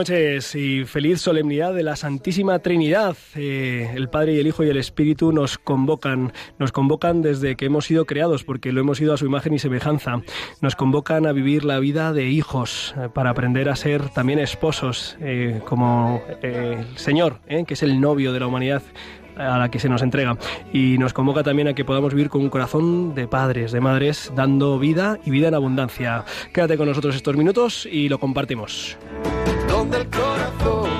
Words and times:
Noches 0.00 0.54
y 0.54 0.86
feliz 0.86 1.20
solemnidad 1.20 1.74
de 1.74 1.82
la 1.82 1.94
Santísima 1.94 2.60
Trinidad. 2.60 3.18
Eh, 3.34 3.90
el 3.94 4.08
Padre 4.08 4.32
y 4.32 4.40
el 4.40 4.46
Hijo 4.46 4.64
y 4.64 4.70
el 4.70 4.78
Espíritu 4.78 5.30
nos 5.30 5.58
convocan, 5.58 6.32
nos 6.58 6.72
convocan 6.72 7.20
desde 7.20 7.54
que 7.54 7.66
hemos 7.66 7.84
sido 7.84 8.06
creados, 8.06 8.42
porque 8.42 8.72
lo 8.72 8.80
hemos 8.80 8.96
sido 8.96 9.12
a 9.12 9.18
su 9.18 9.26
imagen 9.26 9.52
y 9.52 9.58
semejanza. 9.58 10.22
Nos 10.62 10.74
convocan 10.74 11.26
a 11.26 11.32
vivir 11.32 11.66
la 11.66 11.78
vida 11.80 12.14
de 12.14 12.30
hijos, 12.30 12.94
eh, 12.96 13.10
para 13.12 13.28
aprender 13.28 13.68
a 13.68 13.76
ser 13.76 14.08
también 14.08 14.38
esposos, 14.38 15.18
eh, 15.20 15.60
como 15.66 16.22
el 16.40 16.96
Señor, 16.96 17.40
que 17.66 17.74
es 17.74 17.82
el 17.82 18.00
novio 18.00 18.32
de 18.32 18.40
la 18.40 18.46
humanidad 18.46 18.82
a 19.36 19.58
la 19.58 19.70
que 19.70 19.78
se 19.80 19.90
nos 19.90 20.00
entrega. 20.00 20.38
Y 20.72 20.96
nos 20.96 21.12
convoca 21.12 21.42
también 21.42 21.68
a 21.68 21.74
que 21.74 21.84
podamos 21.84 22.14
vivir 22.14 22.30
con 22.30 22.40
un 22.40 22.48
corazón 22.48 23.14
de 23.14 23.28
padres, 23.28 23.70
de 23.70 23.80
madres, 23.80 24.32
dando 24.34 24.78
vida 24.78 25.18
y 25.26 25.30
vida 25.30 25.48
en 25.48 25.54
abundancia. 25.54 26.24
Quédate 26.54 26.78
con 26.78 26.88
nosotros 26.88 27.14
estos 27.16 27.36
minutos 27.36 27.84
y 27.84 28.08
lo 28.08 28.18
compartimos 28.18 28.96
donde 29.90 29.98
el 29.98 30.10
corazón 30.10 30.90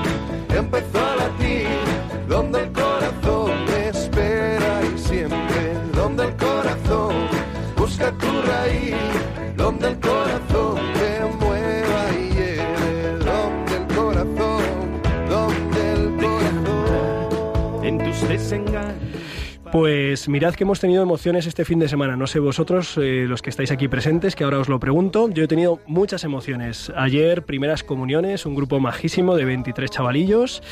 pues 19.72 20.28
mirad 20.28 20.54
que 20.54 20.64
hemos 20.64 20.80
tenido 20.80 21.02
emociones 21.02 21.46
este 21.46 21.64
fin 21.64 21.78
de 21.78 21.88
semana. 21.88 22.16
No 22.16 22.26
sé 22.26 22.38
vosotros, 22.38 22.96
eh, 22.96 23.26
los 23.28 23.42
que 23.42 23.50
estáis 23.50 23.70
aquí 23.70 23.88
presentes, 23.88 24.34
que 24.34 24.44
ahora 24.44 24.58
os 24.58 24.68
lo 24.68 24.80
pregunto. 24.80 25.28
Yo 25.30 25.44
he 25.44 25.48
tenido 25.48 25.80
muchas 25.86 26.24
emociones. 26.24 26.92
Ayer, 26.96 27.44
primeras 27.44 27.84
comuniones, 27.84 28.46
un 28.46 28.54
grupo 28.54 28.80
majísimo 28.80 29.36
de 29.36 29.44
23 29.44 29.91
chavalillos. 29.91 30.62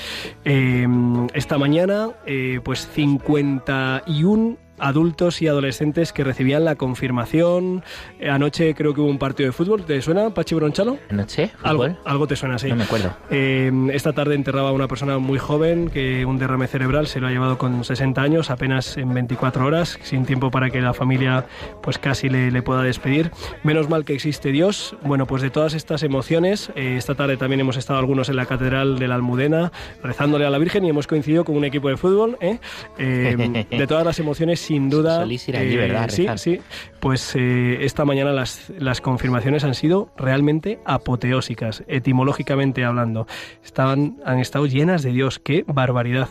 Eh, 0.44 0.86
esta 1.34 1.58
mañana, 1.58 2.10
eh, 2.26 2.60
pues 2.64 2.88
51 2.88 4.58
adultos 4.78 5.42
y 5.42 5.48
adolescentes 5.48 6.12
que 6.12 6.24
recibían 6.24 6.64
la 6.64 6.76
confirmación. 6.76 7.82
Eh, 8.18 8.28
anoche 8.28 8.74
creo 8.74 8.94
que 8.94 9.00
hubo 9.00 9.10
un 9.10 9.18
partido 9.18 9.48
de 9.48 9.52
fútbol. 9.52 9.84
¿Te 9.84 10.00
suena, 10.02 10.30
Pachi 10.30 10.54
Bronchalo? 10.54 10.98
¿Anoche? 11.10 11.50
Algo, 11.62 11.88
algo 12.04 12.26
te 12.26 12.36
suena, 12.36 12.58
sí. 12.58 12.68
No 12.68 12.76
me 12.76 12.84
acuerdo. 12.84 13.16
Eh, 13.30 13.70
esta 13.92 14.12
tarde 14.12 14.34
enterraba 14.34 14.70
a 14.70 14.72
una 14.72 14.88
persona 14.88 15.18
muy 15.18 15.38
joven 15.38 15.90
que 15.90 16.24
un 16.24 16.38
derrame 16.38 16.66
cerebral 16.66 17.06
se 17.06 17.20
lo 17.20 17.26
ha 17.26 17.30
llevado 17.30 17.58
con 17.58 17.84
60 17.84 18.20
años, 18.20 18.50
apenas 18.50 18.96
en 18.96 19.12
24 19.12 19.64
horas, 19.64 19.98
sin 20.02 20.24
tiempo 20.24 20.50
para 20.50 20.70
que 20.70 20.80
la 20.80 20.94
familia 20.94 21.46
pues 21.82 21.98
casi 21.98 22.28
le, 22.28 22.50
le 22.50 22.62
pueda 22.62 22.82
despedir. 22.82 23.30
Menos 23.62 23.88
mal 23.88 24.04
que 24.04 24.14
existe 24.14 24.52
Dios. 24.52 24.96
Bueno, 25.02 25.26
pues 25.26 25.42
de 25.42 25.50
todas 25.50 25.74
estas 25.74 26.02
emociones, 26.02 26.70
eh, 26.74 26.96
esta 26.96 27.14
tarde 27.14 27.36
también 27.36 27.60
hemos 27.60 27.76
estado 27.76 27.98
algunos 27.98 28.28
en 28.28 28.36
la 28.36 28.46
Catedral 28.46 28.98
de 28.98 29.08
la 29.08 29.14
Almudena 29.14 29.72
rezándole 30.02 30.46
a 30.46 30.50
la 30.50 30.58
Virgen 30.58 30.84
y 30.84 30.90
hemos 30.90 31.06
coincidido 31.06 31.44
con 31.44 31.56
un 31.56 31.64
equipo 31.64 31.88
de 31.88 31.96
fútbol. 31.96 32.38
de 32.98 33.86
todas 33.86 34.04
las 34.04 34.18
emociones 34.18 34.60
sin 34.68 34.90
duda. 34.90 35.20
Solís 35.20 35.48
ir 35.48 35.56
allí, 35.56 35.76
¿verdad? 35.76 36.10
Sí, 36.10 36.26
sí. 36.36 36.60
Pues 37.00 37.34
eh, 37.34 37.78
esta 37.86 38.04
mañana 38.04 38.32
las, 38.32 38.70
las 38.78 39.00
confirmaciones 39.00 39.64
han 39.64 39.74
sido 39.74 40.10
realmente 40.18 40.78
apoteósicas, 40.84 41.84
etimológicamente 41.88 42.84
hablando. 42.84 43.26
Estaban, 43.64 44.18
han 44.26 44.40
estado 44.40 44.66
llenas 44.66 45.02
de 45.02 45.12
Dios. 45.12 45.38
¡Qué 45.38 45.64
barbaridad! 45.66 46.28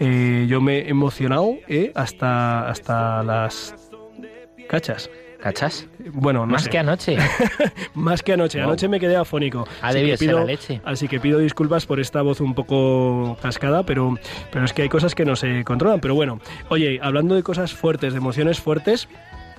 Eh, 0.00 0.46
yo 0.48 0.60
me 0.60 0.78
he 0.78 0.88
emocionado 0.88 1.54
eh, 1.68 1.92
hasta, 1.94 2.68
hasta 2.68 3.22
las 3.22 3.76
cachas. 4.68 5.08
¿Cachas? 5.46 5.86
Bueno, 6.12 6.40
no 6.40 6.54
Más 6.54 6.64
sé. 6.64 6.70
que 6.70 6.78
anoche. 6.78 7.16
Más 7.94 8.20
que 8.24 8.32
anoche. 8.32 8.58
Wow. 8.58 8.66
Anoche 8.70 8.88
me 8.88 8.98
quedé 8.98 9.14
afónico. 9.14 9.64
Ha 9.80 9.88
Así 9.90 9.98
debido 9.98 10.18
que 10.18 10.24
ser 10.24 10.34
la 10.34 10.44
leche. 10.44 10.80
Así 10.84 11.06
que 11.06 11.20
pido 11.20 11.38
disculpas 11.38 11.86
por 11.86 12.00
esta 12.00 12.20
voz 12.22 12.40
un 12.40 12.52
poco 12.52 13.36
cascada, 13.40 13.84
pero, 13.86 14.18
pero 14.50 14.64
es 14.64 14.72
que 14.72 14.82
hay 14.82 14.88
cosas 14.88 15.14
que 15.14 15.24
no 15.24 15.36
se 15.36 15.62
controlan. 15.62 16.00
Pero 16.00 16.16
bueno, 16.16 16.40
oye, 16.68 16.98
hablando 17.00 17.36
de 17.36 17.44
cosas 17.44 17.72
fuertes, 17.72 18.12
de 18.12 18.18
emociones 18.18 18.58
fuertes. 18.58 19.08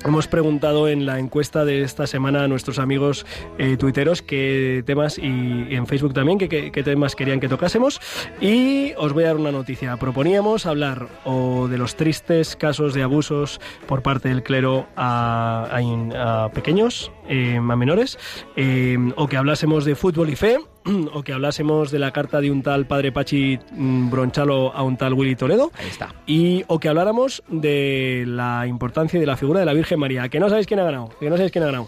Hemos 0.06 0.28
preguntado 0.28 0.88
en 0.88 1.06
la 1.06 1.18
encuesta 1.20 1.66
de 1.66 1.82
esta 1.82 2.06
semana 2.06 2.44
a 2.44 2.48
nuestros 2.48 2.78
amigos 2.78 3.26
eh, 3.58 3.78
tuiteros 3.78 4.22
qué 4.22 4.84
temas 4.86 5.18
y, 5.18 5.22
en 5.24 5.88
Facebook 5.88 6.14
también 6.14 6.38
qué, 6.38 6.84
temas 6.84 7.16
querían 7.16 7.40
que 7.40 7.50
tocásemos 7.50 8.00
y 8.40 8.94
os 8.98 9.14
voy 9.14 9.24
a 9.24 9.28
dar 9.28 9.38
una 9.38 9.52
noticia. 9.52 9.98
Proponíamos 9.98 10.66
hablar 10.66 11.08
o 11.26 11.68
de 11.68 11.78
los 11.78 11.96
tristes 11.96 12.56
casos 12.56 12.94
de 12.94 13.04
abusos 13.04 13.60
por 13.88 14.04
parte 14.04 14.30
del 14.30 14.44
clero 14.44 14.86
a 14.96 16.50
pequeños, 16.54 17.12
eh, 17.28 17.58
a 17.58 17.76
menores, 17.76 18.18
eh, 18.56 18.98
o 19.16 19.28
que 19.28 19.38
hablásemos 19.38 19.84
de 19.84 19.96
fútbol 19.96 20.30
y 20.30 20.36
fe, 20.36 20.60
o 21.14 21.24
que 21.24 21.34
hablásemos 21.34 21.92
de 21.92 22.00
la 22.00 22.12
carta 22.12 22.40
de 22.42 22.52
un 22.52 22.62
tal 22.64 22.86
padre 22.86 23.12
Pachi 23.12 23.60
mm, 23.72 24.10
Bronchalo 24.10 24.74
a 24.74 24.84
un 24.84 24.98
tal 24.98 25.14
Willy 25.14 25.36
Toledo, 25.36 25.72
Ahí 25.78 25.88
está. 25.90 26.14
y 26.26 26.64
o 26.68 26.80
que 26.80 26.90
habláramos 26.90 27.44
de 27.50 28.24
la 28.28 28.66
importancia 28.68 29.18
y 29.18 29.20
de 29.22 29.26
la 29.28 29.38
figura 29.38 29.60
de 29.60 29.66
la 29.66 29.74
Virgen 29.74 30.00
María. 30.00 30.30
Que 30.30 30.40
no 30.40 30.50
sabéis 30.50 30.68
quién 30.68 30.80
ha 30.80 30.84
ganado. 30.84 31.10
Que 31.20 31.30
no 31.30 31.36
sabéis 31.38 31.52
quién 31.52 31.64
ha 31.64 31.68
ganado. 31.68 31.88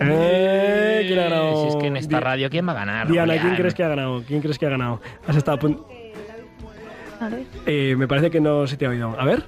Eh, 0.00 1.04
¿Quién 1.06 1.18
ha 1.20 1.22
ganado? 1.24 1.62
Si 1.62 1.68
es 1.68 1.76
que 1.76 1.86
en 1.86 1.96
esta 1.96 2.16
Di- 2.18 2.22
radio, 2.24 2.50
¿quién 2.50 2.66
va 2.66 2.72
a 2.72 2.74
ganar? 2.74 3.08
Diana, 3.08 3.40
¿quién 3.40 3.54
crees 3.54 3.74
que 3.74 3.84
ha 3.84 3.88
ganado? 3.88 4.22
¿Quién 4.26 4.40
crees 4.40 4.58
que 4.58 4.66
ha 4.66 4.70
ganado? 4.70 5.00
Has 5.26 5.36
estado 5.36 5.56
a 5.56 5.60
pun- 5.60 5.84
A 7.20 7.28
ver. 7.28 7.44
Eh, 7.66 7.94
me 7.96 8.08
parece 8.08 8.30
que 8.30 8.40
no 8.40 8.66
se 8.66 8.76
te 8.76 8.86
ha 8.86 8.90
oído. 8.90 9.14
A 9.18 9.24
ver. 9.24 9.44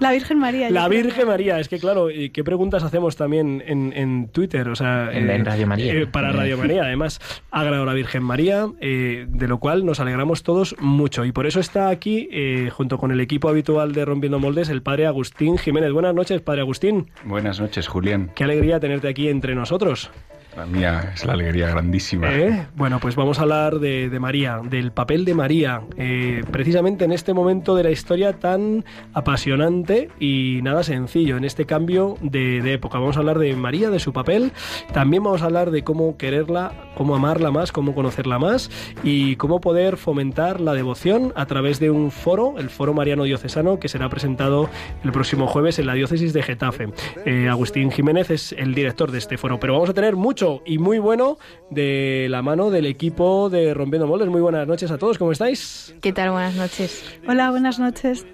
La 0.00 0.10
Virgen 0.10 0.38
María. 0.38 0.70
La 0.70 0.88
creo. 0.88 1.02
Virgen 1.04 1.26
María, 1.28 1.60
es 1.60 1.68
que 1.68 1.78
claro, 1.78 2.10
¿y 2.10 2.30
¿qué 2.30 2.42
preguntas 2.42 2.82
hacemos 2.82 3.16
también 3.16 3.62
en, 3.64 3.92
en 3.94 4.28
Twitter? 4.28 4.68
O 4.68 4.74
sea, 4.74 5.10
En- 5.12 5.30
en 5.30 5.44
Radio 5.44 5.66
María. 5.68 5.94
eh, 5.94 6.06
para 6.06 6.32
Radio 6.32 6.58
María, 6.58 6.82
además, 6.82 7.20
ha 7.52 7.62
ganado 7.62 7.84
la 7.84 7.94
Virgen 7.94 8.22
María, 8.24 8.66
eh, 8.80 9.26
de 9.28 9.48
lo 9.48 9.58
cual 9.58 9.86
nos 9.86 10.00
alegramos 10.00 10.42
todos 10.42 10.74
mucho. 10.80 11.24
Y 11.24 11.30
por 11.32 11.46
eso 11.46 11.60
está 11.60 11.88
aquí, 11.90 12.28
eh, 12.32 12.70
junto 12.72 12.98
con 12.98 13.12
el 13.12 13.20
equipo 13.20 13.48
habitual 13.48 13.92
de 13.92 14.04
Rompiendo 14.04 14.40
Moldes, 14.40 14.68
el 14.68 14.82
padre 14.82 15.06
Agustín 15.06 15.58
Jiménez. 15.58 15.92
Buenas 15.92 16.14
noches, 16.14 16.40
padre 16.40 16.62
Agustín. 16.62 17.06
Buenas 17.24 17.60
noches, 17.60 17.86
Julián. 17.86 18.30
Qué 18.34 18.42
alegría 18.44 18.80
tenerte 18.80 19.08
aquí 19.08 19.28
entre 19.28 19.54
nosotros. 19.54 20.10
La 20.56 20.66
mía 20.66 21.12
es 21.14 21.24
la 21.24 21.32
alegría 21.32 21.68
grandísima. 21.68 22.32
¿Eh? 22.32 22.66
Bueno, 22.76 23.00
pues 23.00 23.16
vamos 23.16 23.38
a 23.38 23.42
hablar 23.42 23.80
de, 23.80 24.08
María, 24.20 24.60
del 24.62 24.92
papel 24.92 25.24
de 25.24 25.34
María, 25.34 25.82
eh, 25.96 26.44
precisamente 26.50 27.04
en 27.04 27.12
este 27.12 27.34
momento 27.34 27.74
de 27.74 27.82
la 27.82 27.90
historia 27.90 28.34
tan 28.34 28.84
apasionante 29.14 30.10
y 30.20 30.60
nada 30.62 30.84
sencillo, 30.84 31.36
en 31.36 31.44
este 31.44 31.66
cambio 31.66 32.16
de, 32.20 32.72
época. 32.72 32.98
Vamos 32.98 33.16
a 33.16 33.20
hablar 33.20 33.38
de 33.38 33.54
María, 33.56 33.90
de 33.90 33.98
su 33.98 34.12
papel, 34.12 34.52
también 34.92 35.24
vamos 35.24 35.42
a 35.42 35.46
hablar 35.46 35.70
de 35.72 35.82
cómo 35.82 36.16
quererla, 36.16 36.72
cómo 36.94 37.16
amarla 37.16 37.50
más, 37.50 37.72
cómo 37.72 37.94
conocerla 37.94 38.38
más 38.38 38.70
y 39.02 39.36
cómo 39.36 39.60
poder 39.60 39.96
fomentar 39.96 40.60
la 40.60 40.72
devoción 40.72 41.32
a 41.34 41.46
través 41.46 41.80
de 41.80 41.90
un 41.90 42.10
foro, 42.10 42.54
el 42.58 42.70
Foro 42.70 42.94
Mariano 42.94 43.24
Diocesano, 43.24 43.80
que 43.80 43.88
será 43.88 44.08
presentado 44.08 44.70
el 45.02 45.10
próximo 45.10 45.46
jueves 45.48 45.78
en 45.78 45.86
la 45.86 45.94
diócesis 45.94 46.32
de 46.32 46.42
Getafe. 46.42 46.88
Eh, 47.26 47.48
Agustín 47.48 47.90
Jiménez 47.90 48.30
es 48.30 48.52
el 48.52 48.74
director 48.74 49.10
de 49.10 49.18
este 49.18 49.36
foro, 49.36 49.58
pero 49.58 49.72
vamos 49.72 49.90
a 49.90 49.94
tener 49.94 50.14
mucho 50.44 50.62
y 50.66 50.78
muy 50.78 50.98
bueno 50.98 51.38
de 51.70 52.26
la 52.30 52.42
mano 52.42 52.70
del 52.70 52.86
equipo 52.86 53.48
de 53.50 53.74
Rompiendo 53.74 54.06
Moldes. 54.06 54.28
Muy 54.28 54.40
buenas 54.40 54.66
noches 54.66 54.90
a 54.90 54.98
todos, 54.98 55.18
¿cómo 55.18 55.32
estáis? 55.32 55.94
¿Qué 56.00 56.12
tal? 56.12 56.30
Buenas 56.30 56.54
noches. 56.54 57.18
Hola, 57.26 57.50
buenas 57.50 57.78
noches. 57.78 58.26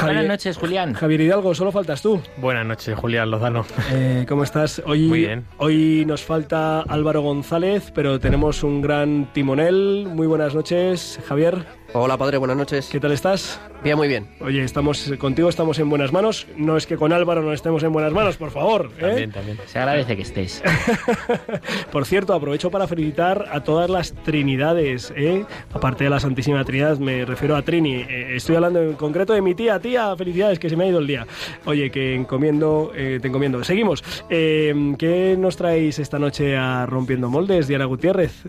Buenas 0.00 0.26
noches, 0.26 0.56
Julián. 0.56 0.94
Javier 0.94 1.20
Hidalgo, 1.20 1.54
solo 1.54 1.72
faltas 1.72 2.02
tú. 2.02 2.20
Buenas 2.38 2.64
noches, 2.66 2.96
Julián 2.96 3.30
Lozano. 3.30 3.64
Eh, 3.90 4.24
¿Cómo 4.28 4.44
estás? 4.44 4.82
Hoy, 4.86 5.08
Muy 5.08 5.20
bien. 5.20 5.44
Hoy 5.58 6.04
nos 6.06 6.22
falta 6.22 6.82
Álvaro 6.82 7.22
González, 7.22 7.90
pero 7.94 8.18
tenemos 8.20 8.62
un 8.62 8.80
gran 8.80 9.32
timonel. 9.32 10.06
Muy 10.10 10.26
buenas 10.26 10.54
noches, 10.54 11.20
Javier. 11.26 11.64
Hola 11.94 12.18
padre, 12.18 12.36
buenas 12.36 12.56
noches. 12.58 12.90
¿Qué 12.92 13.00
tal 13.00 13.12
estás? 13.12 13.58
Bien, 13.82 13.96
muy 13.96 14.08
bien. 14.08 14.28
Oye, 14.40 14.62
estamos 14.62 15.10
contigo, 15.18 15.48
estamos 15.48 15.78
en 15.78 15.88
buenas 15.88 16.12
manos. 16.12 16.46
No 16.54 16.76
es 16.76 16.86
que 16.86 16.96
con 16.96 17.14
Álvaro 17.14 17.40
no 17.40 17.54
estemos 17.54 17.82
en 17.82 17.92
buenas 17.92 18.12
manos, 18.12 18.36
por 18.36 18.50
favor. 18.50 18.90
¿eh? 18.98 19.00
También, 19.00 19.32
también. 19.32 19.58
Se 19.64 19.78
agradece 19.78 20.14
que 20.14 20.22
estés. 20.22 20.62
Por 21.92 22.04
cierto, 22.04 22.34
aprovecho 22.34 22.70
para 22.70 22.86
felicitar 22.86 23.46
a 23.50 23.64
todas 23.64 23.88
las 23.88 24.12
Trinidades, 24.12 25.14
¿eh? 25.16 25.46
aparte 25.72 26.04
de 26.04 26.10
la 26.10 26.20
Santísima 26.20 26.62
Trinidad, 26.62 26.98
me 26.98 27.24
refiero 27.24 27.56
a 27.56 27.62
Trini. 27.62 27.94
Eh, 27.94 28.36
estoy 28.36 28.56
hablando 28.56 28.82
en 28.82 28.92
concreto 28.92 29.32
de 29.32 29.40
mi 29.40 29.54
tía, 29.54 29.80
tía, 29.80 30.14
felicidades, 30.14 30.58
que 30.58 30.68
se 30.68 30.76
me 30.76 30.84
ha 30.84 30.88
ido 30.88 30.98
el 30.98 31.06
día. 31.06 31.26
Oye, 31.64 31.90
que 31.90 32.14
encomiendo, 32.14 32.92
eh, 32.94 33.18
te 33.22 33.28
encomiendo. 33.28 33.64
Seguimos. 33.64 34.04
Eh, 34.28 34.94
¿Qué 34.98 35.36
nos 35.38 35.56
traéis 35.56 35.98
esta 35.98 36.18
noche 36.18 36.54
a 36.54 36.84
Rompiendo 36.84 37.30
Moldes, 37.30 37.66
Diana 37.66 37.86
Gutiérrez? 37.86 38.44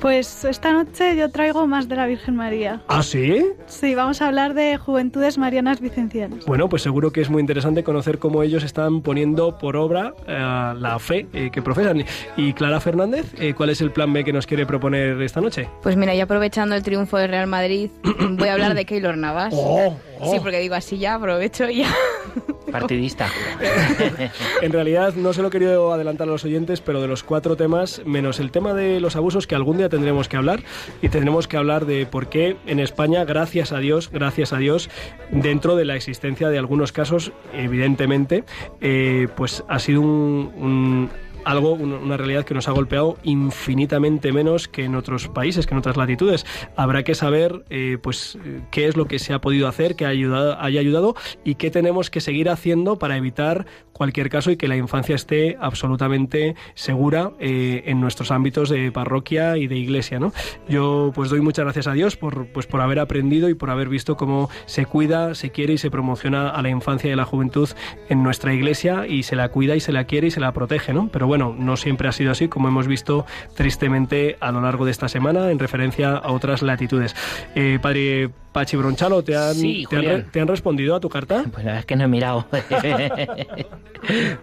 Pues 0.00 0.44
esta 0.44 0.72
noche 0.72 1.16
yo 1.16 1.30
traigo 1.30 1.66
más 1.66 1.88
de 1.88 1.96
la 1.96 2.06
Virgen 2.06 2.36
María. 2.36 2.82
¿Ah, 2.88 3.02
sí? 3.02 3.44
Sí, 3.66 3.94
vamos 3.94 4.20
a 4.20 4.28
hablar 4.28 4.54
de 4.54 4.76
Juventudes 4.76 5.38
Marianas 5.38 5.80
Vicencianas. 5.80 6.44
Bueno, 6.44 6.68
pues 6.68 6.82
seguro 6.82 7.10
que 7.10 7.20
es 7.22 7.30
muy 7.30 7.40
interesante 7.40 7.82
conocer 7.84 8.18
cómo 8.18 8.42
ellos 8.42 8.64
están 8.64 9.00
poniendo 9.02 9.58
por 9.58 9.76
obra 9.76 10.12
eh, 10.26 10.74
la 10.78 10.98
fe 10.98 11.26
eh, 11.32 11.50
que 11.50 11.62
profesan. 11.62 12.04
Y 12.36 12.52
Clara 12.52 12.80
Fernández, 12.80 13.32
eh, 13.38 13.54
¿cuál 13.54 13.70
es 13.70 13.80
el 13.80 13.90
plan 13.92 14.12
B 14.12 14.24
que 14.24 14.32
nos 14.32 14.46
quiere 14.46 14.66
proponer 14.66 15.20
esta 15.22 15.40
noche? 15.40 15.68
Pues 15.82 15.96
mira, 15.96 16.14
y 16.14 16.20
aprovechando 16.20 16.74
el 16.74 16.82
triunfo 16.82 17.16
del 17.16 17.30
Real 17.30 17.46
Madrid, 17.46 17.90
voy 18.30 18.48
a 18.48 18.52
hablar 18.54 18.74
de 18.74 18.84
Keylor 18.86 19.16
Navas. 19.16 19.54
Oh, 19.56 19.96
Sí, 20.30 20.38
porque 20.42 20.60
digo 20.60 20.74
así 20.74 20.98
ya, 20.98 21.14
aprovecho 21.14 21.68
y 21.68 21.78
ya. 21.78 21.88
Partidista. 22.80 23.28
En 24.62 24.72
realidad 24.72 25.14
no 25.14 25.32
se 25.32 25.42
lo 25.42 25.48
he 25.48 25.50
querido 25.50 25.92
adelantar 25.92 26.26
a 26.28 26.30
los 26.30 26.44
oyentes, 26.44 26.80
pero 26.80 27.00
de 27.00 27.08
los 27.08 27.22
cuatro 27.22 27.56
temas, 27.56 28.02
menos 28.04 28.40
el 28.40 28.50
tema 28.50 28.72
de 28.74 29.00
los 29.00 29.16
abusos, 29.16 29.46
que 29.46 29.54
algún 29.54 29.76
día 29.78 29.88
tendremos 29.88 30.28
que 30.28 30.36
hablar, 30.36 30.60
y 31.02 31.08
tendremos 31.08 31.46
que 31.46 31.56
hablar 31.56 31.86
de 31.86 32.06
por 32.06 32.28
qué 32.28 32.56
en 32.66 32.80
España, 32.80 33.24
gracias 33.24 33.72
a 33.72 33.78
Dios, 33.78 34.10
gracias 34.12 34.52
a 34.52 34.58
Dios, 34.58 34.90
dentro 35.30 35.76
de 35.76 35.84
la 35.84 35.96
existencia 35.96 36.48
de 36.48 36.58
algunos 36.58 36.92
casos, 36.92 37.32
evidentemente, 37.52 38.44
eh, 38.80 39.28
pues 39.36 39.64
ha 39.68 39.78
sido 39.78 40.00
un- 40.00 40.52
un 40.56 41.10
algo, 41.44 41.72
un- 41.72 41.92
una 41.92 42.16
realidad 42.16 42.44
que 42.44 42.54
nos 42.54 42.68
ha 42.68 42.72
golpeado 42.72 43.16
infinitamente 43.22 44.32
menos 44.32 44.68
que 44.68 44.84
en 44.84 44.94
otros 44.94 45.28
países, 45.28 45.66
que 45.66 45.74
en 45.74 45.78
otras 45.78 45.96
latitudes. 45.96 46.44
Habrá 46.76 47.02
que 47.02 47.14
saber, 47.14 47.64
eh, 47.70 47.98
pues, 48.02 48.36
eh, 48.44 48.60
qué 48.70 48.86
es 48.86 48.96
lo 48.96 49.06
que 49.06 49.18
se 49.18 49.32
ha 49.32 49.40
podido 49.40 49.68
hacer, 49.68 49.96
que 49.96 50.04
ha 50.04 50.08
ayudado, 50.08 50.58
haya 50.60 50.80
ayudado 50.80 51.14
y 51.44 51.54
qué 51.56 51.70
tenemos 51.70 52.10
que 52.10 52.20
seguir 52.20 52.48
haciendo 52.48 52.98
para 52.98 53.16
evitar 53.16 53.66
cualquier 53.94 54.28
caso 54.28 54.50
y 54.50 54.56
que 54.58 54.68
la 54.68 54.76
infancia 54.76 55.14
esté 55.14 55.56
absolutamente 55.58 56.54
segura 56.74 57.30
eh, 57.38 57.84
en 57.86 58.00
nuestros 58.00 58.30
ámbitos 58.30 58.68
de 58.68 58.92
parroquia 58.92 59.56
y 59.56 59.66
de 59.66 59.76
iglesia, 59.76 60.18
¿no? 60.20 60.32
Yo, 60.68 61.12
pues, 61.14 61.30
doy 61.30 61.40
muchas 61.40 61.64
gracias 61.64 61.86
a 61.86 61.92
Dios 61.92 62.16
por, 62.16 62.48
pues, 62.48 62.66
por 62.66 62.82
haber 62.82 62.98
aprendido 62.98 63.48
y 63.48 63.54
por 63.54 63.70
haber 63.70 63.88
visto 63.88 64.16
cómo 64.16 64.50
se 64.66 64.84
cuida, 64.84 65.34
se 65.34 65.50
quiere 65.50 65.74
y 65.74 65.78
se 65.78 65.90
promociona 65.90 66.50
a 66.50 66.60
la 66.60 66.68
infancia 66.68 67.08
y 67.08 67.12
a 67.12 67.16
la 67.16 67.24
juventud 67.24 67.70
en 68.08 68.22
nuestra 68.22 68.52
iglesia 68.52 69.06
y 69.06 69.22
se 69.22 69.36
la 69.36 69.48
cuida 69.48 69.76
y 69.76 69.80
se 69.80 69.92
la 69.92 70.04
quiere 70.04 70.26
y 70.26 70.30
se 70.30 70.40
la 70.40 70.52
protege, 70.52 70.92
¿no? 70.92 71.08
Pero 71.08 71.26
bueno, 71.26 71.54
no 71.56 71.76
siempre 71.76 72.08
ha 72.08 72.12
sido 72.12 72.32
así, 72.32 72.48
como 72.48 72.68
hemos 72.68 72.86
visto 72.86 73.24
tristemente 73.54 74.36
a 74.40 74.52
lo 74.52 74.60
largo 74.60 74.84
de 74.84 74.90
esta 74.90 75.08
semana 75.08 75.50
en 75.50 75.58
referencia 75.58 76.16
a 76.16 76.32
otras 76.32 76.62
latitudes. 76.62 77.14
Eh, 77.54 77.78
padre 77.80 78.30
Pachi 78.52 78.76
Bronchalo, 78.76 79.22
¿te 79.24 79.36
han, 79.36 79.54
Sí, 79.54 79.84
te 79.88 79.96
han. 79.96 80.30
¿te 80.30 80.40
han 80.40 80.48
respondido 80.48 80.94
a 80.94 81.00
tu 81.00 81.08
carta? 81.08 81.44
Pues 81.50 81.64
la 81.64 81.72
verdad 81.72 81.78
es 81.80 81.86
que 81.86 81.96
no 81.96 82.04
he 82.04 82.08
mirado. 82.08 82.46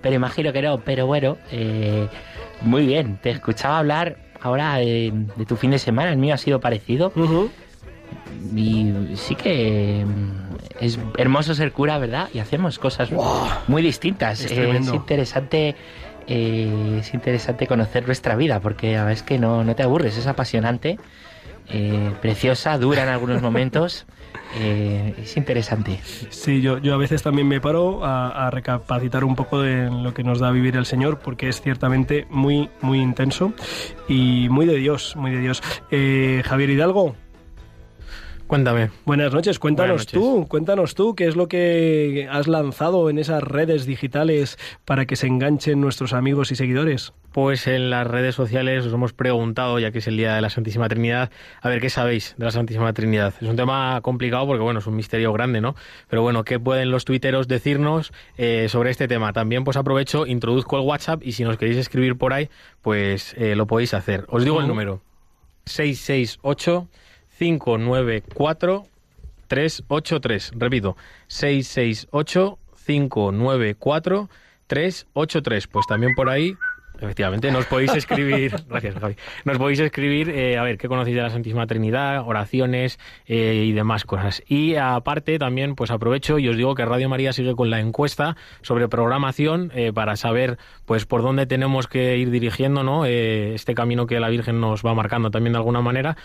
pero 0.01 0.15
imagino 0.15 0.51
que 0.53 0.61
no. 0.61 0.79
Pero 0.79 1.05
bueno, 1.07 1.37
eh, 1.51 2.07
muy 2.61 2.85
bien. 2.85 3.19
Te 3.21 3.29
escuchaba 3.31 3.79
hablar 3.79 4.17
ahora 4.41 4.77
de 4.77 5.13
tu 5.47 5.55
fin 5.55 5.71
de 5.71 5.79
semana. 5.79 6.11
El 6.11 6.17
mío 6.17 6.33
ha 6.33 6.37
sido 6.37 6.59
parecido. 6.59 7.11
Y 8.55 8.91
sí 9.15 9.35
que 9.35 10.03
mm, 10.05 10.55
es 10.83 10.99
hermoso 11.17 11.53
ser 11.55 11.71
cura, 11.71 11.97
¿verdad? 11.97 12.29
Y 12.33 12.39
hacemos 12.39 12.79
cosas 12.79 13.09
muy 13.67 13.81
distintas. 13.81 14.43
Es 14.43 14.51
Eh, 14.51 14.79
interesante. 14.93 15.75
eh, 16.27 16.97
es 16.99 17.13
interesante 17.13 17.67
conocer 17.67 18.05
nuestra 18.05 18.35
vida 18.35 18.59
porque 18.59 18.97
a 18.97 19.05
veces 19.05 19.23
que 19.23 19.37
no, 19.39 19.63
no 19.63 19.75
te 19.75 19.83
aburres, 19.83 20.17
es 20.17 20.27
apasionante, 20.27 20.97
eh, 21.71 22.11
preciosa, 22.21 22.77
dura 22.77 23.03
en 23.03 23.09
algunos 23.09 23.41
momentos, 23.47 24.05
eh, 24.59 25.13
es 25.17 25.37
interesante. 25.37 25.99
Sí, 26.29 26.61
yo, 26.61 26.77
yo 26.77 26.93
a 26.93 26.97
veces 26.97 27.23
también 27.23 27.47
me 27.47 27.61
paro 27.61 28.03
a, 28.05 28.47
a 28.47 28.51
recapacitar 28.51 29.23
un 29.23 29.35
poco 29.35 29.61
de 29.61 29.89
lo 29.89 30.13
que 30.13 30.23
nos 30.23 30.39
da 30.39 30.51
vivir 30.51 30.75
el 30.75 30.85
Señor, 30.85 31.19
porque 31.19 31.47
es 31.49 31.61
ciertamente 31.61 32.27
muy, 32.29 32.69
muy 32.81 32.99
intenso 32.99 33.53
y 34.07 34.47
muy 34.49 34.65
de 34.65 34.75
Dios, 34.75 35.15
muy 35.15 35.31
de 35.31 35.39
Dios. 35.39 35.61
Eh, 35.91 36.41
Javier 36.45 36.69
Hidalgo, 36.71 37.15
Cuéntame. 38.47 38.89
buenas 39.05 39.33
noches, 39.33 39.59
cuéntanos 39.59 40.05
Buenas 40.05 40.13
noches. 40.13 40.19
tú, 40.19 40.47
cuéntanos 40.49 40.93
tú 40.93 41.15
qué 41.15 41.25
es 41.27 41.37
lo 41.37 41.47
que 41.47 42.27
has 42.29 42.49
lanzado 42.49 43.09
en 43.09 43.17
esas 43.17 43.41
redes 43.41 43.85
digitales 43.85 44.57
para 44.83 45.05
que 45.05 45.15
se 45.15 45.27
enganchen 45.27 45.79
nuestros 45.79 46.11
amigos 46.11 46.51
y 46.51 46.55
seguidores. 46.55 47.13
Pues 47.31 47.65
en 47.67 47.89
las 47.89 48.05
redes 48.05 48.35
sociales 48.35 48.85
os 48.85 48.93
hemos 48.93 49.13
preguntado, 49.13 49.79
ya 49.79 49.91
que 49.91 49.99
es 49.99 50.07
el 50.07 50.17
Día 50.17 50.35
de 50.35 50.41
la 50.41 50.49
Santísima 50.49 50.89
Trinidad, 50.89 51.31
a 51.61 51.69
ver 51.69 51.79
qué 51.79 51.89
sabéis 51.89 52.35
de 52.37 52.43
la 52.43 52.51
Santísima 52.51 52.91
Trinidad. 52.91 53.33
Es 53.39 53.47
un 53.47 53.55
tema 53.55 53.99
complicado 54.01 54.45
porque, 54.45 54.61
bueno, 54.61 54.79
es 54.79 54.87
un 54.87 54.95
misterio 54.95 55.31
grande, 55.31 55.61
¿no? 55.61 55.75
Pero 56.09 56.21
bueno, 56.21 56.43
¿qué 56.43 56.59
pueden 56.59 56.91
los 56.91 57.05
tuiteros 57.05 57.47
decirnos 57.47 58.11
eh, 58.37 58.67
sobre 58.67 58.91
este 58.91 59.07
tema? 59.07 59.31
También, 59.31 59.63
pues 59.63 59.77
aprovecho, 59.77 60.25
introduzco 60.25 60.77
el 60.77 60.83
WhatsApp 60.83 61.23
y 61.23 61.31
si 61.31 61.43
nos 61.43 61.57
queréis 61.57 61.77
escribir 61.77 62.17
por 62.17 62.33
ahí, 62.33 62.49
pues 62.81 63.33
eh, 63.37 63.55
lo 63.55 63.65
podéis 63.65 63.93
hacer. 63.93 64.25
Os 64.27 64.43
digo 64.43 64.59
el 64.59 64.67
número. 64.67 65.01
668 65.65 66.87
594 67.39 68.85
383. 69.47 70.51
Repito, 70.55 70.97
668 71.27 72.59
594 72.85 74.29
383. 74.67 75.67
Pues 75.67 75.87
también 75.87 76.15
por 76.15 76.29
ahí, 76.29 76.55
efectivamente, 77.01 77.51
nos 77.51 77.65
podéis 77.65 77.93
escribir. 77.95 78.55
gracias, 78.69 78.95
Javi. 78.95 79.15
Nos 79.45 79.57
podéis 79.57 79.79
escribir, 79.79 80.29
eh, 80.29 80.57
a 80.57 80.63
ver, 80.63 80.77
qué 80.77 80.87
conocéis 80.87 81.15
de 81.15 81.21
la 81.23 81.29
Santísima 81.29 81.67
Trinidad, 81.67 82.27
oraciones 82.27 82.99
eh, 83.25 83.65
y 83.65 83.71
demás 83.73 84.05
cosas. 84.05 84.43
Y 84.47 84.75
aparte, 84.75 85.39
también, 85.39 85.75
pues 85.75 85.91
aprovecho 85.91 86.39
y 86.39 86.47
os 86.47 86.57
digo 86.57 86.75
que 86.75 86.85
Radio 86.85 87.09
María 87.09 87.33
sigue 87.33 87.55
con 87.55 87.69
la 87.69 87.79
encuesta 87.79 88.35
sobre 88.61 88.87
programación 88.87 89.71
eh, 89.75 89.91
para 89.93 90.15
saber, 90.15 90.57
pues, 90.85 91.05
por 91.05 91.21
dónde 91.21 91.45
tenemos 91.45 91.87
que 91.87 92.17
ir 92.17 92.31
dirigiendo, 92.31 92.83
¿no? 92.83 93.05
Eh, 93.05 93.53
este 93.55 93.73
camino 93.75 94.05
que 94.05 94.19
la 94.19 94.29
Virgen 94.29 94.61
nos 94.61 94.85
va 94.85 94.93
marcando 94.93 95.31
también 95.31 95.53
de 95.53 95.57
alguna 95.57 95.81
manera. 95.81 96.17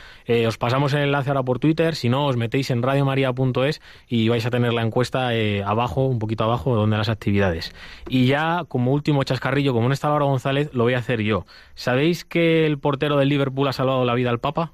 Os 0.46 0.58
pasamos 0.58 0.92
el 0.92 1.02
enlace 1.02 1.30
ahora 1.30 1.42
por 1.42 1.58
Twitter, 1.58 1.94
si 1.94 2.08
no, 2.08 2.26
os 2.26 2.36
metéis 2.36 2.70
en 2.70 2.82
radiomaria.es 2.82 3.80
y 4.08 4.28
vais 4.28 4.44
a 4.46 4.50
tener 4.50 4.72
la 4.72 4.82
encuesta 4.82 5.34
eh, 5.34 5.62
abajo, 5.64 6.06
un 6.06 6.18
poquito 6.18 6.44
abajo, 6.44 6.74
donde 6.74 6.96
las 6.96 7.08
actividades. 7.08 7.74
Y 8.08 8.26
ya, 8.26 8.64
como 8.68 8.92
último 8.92 9.22
chascarrillo, 9.24 9.72
como 9.72 9.88
no 9.88 9.94
está 9.94 10.08
Laura 10.08 10.26
González, 10.26 10.65
lo 10.72 10.84
voy 10.84 10.94
a 10.94 10.98
hacer 10.98 11.20
yo. 11.22 11.46
¿Sabéis 11.74 12.24
que 12.24 12.66
el 12.66 12.78
portero 12.78 13.16
del 13.16 13.28
Liverpool 13.28 13.68
ha 13.68 13.72
salvado 13.72 14.04
la 14.04 14.14
vida 14.14 14.30
al 14.30 14.40
Papa? 14.40 14.72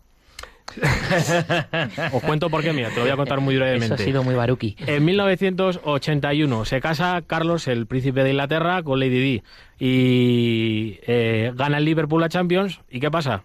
Os 2.13 2.23
cuento 2.23 2.49
por 2.49 2.63
qué, 2.63 2.73
mira, 2.73 2.89
te 2.91 2.97
lo 2.97 3.03
voy 3.03 3.11
a 3.11 3.17
contar 3.17 3.41
muy 3.41 3.57
brevemente. 3.57 3.87
Eso 3.87 3.95
ha 3.95 3.99
sido 3.99 4.23
muy 4.23 4.35
baruki. 4.35 4.77
En 4.87 5.05
1981 5.05 6.65
se 6.65 6.81
casa 6.81 7.23
Carlos, 7.27 7.69
el 7.69 7.87
príncipe 7.87 8.25
de 8.25 8.31
Inglaterra, 8.31 8.83
con 8.83 8.99
Lady 8.99 9.21
Di 9.21 9.43
y 9.79 10.99
eh, 11.07 11.53
gana 11.55 11.79
el 11.79 11.85
Liverpool 11.85 12.21
la 12.21 12.29
Champions. 12.29 12.81
¿Y 12.91 13.01
qué 13.01 13.11
pasa? 13.11 13.43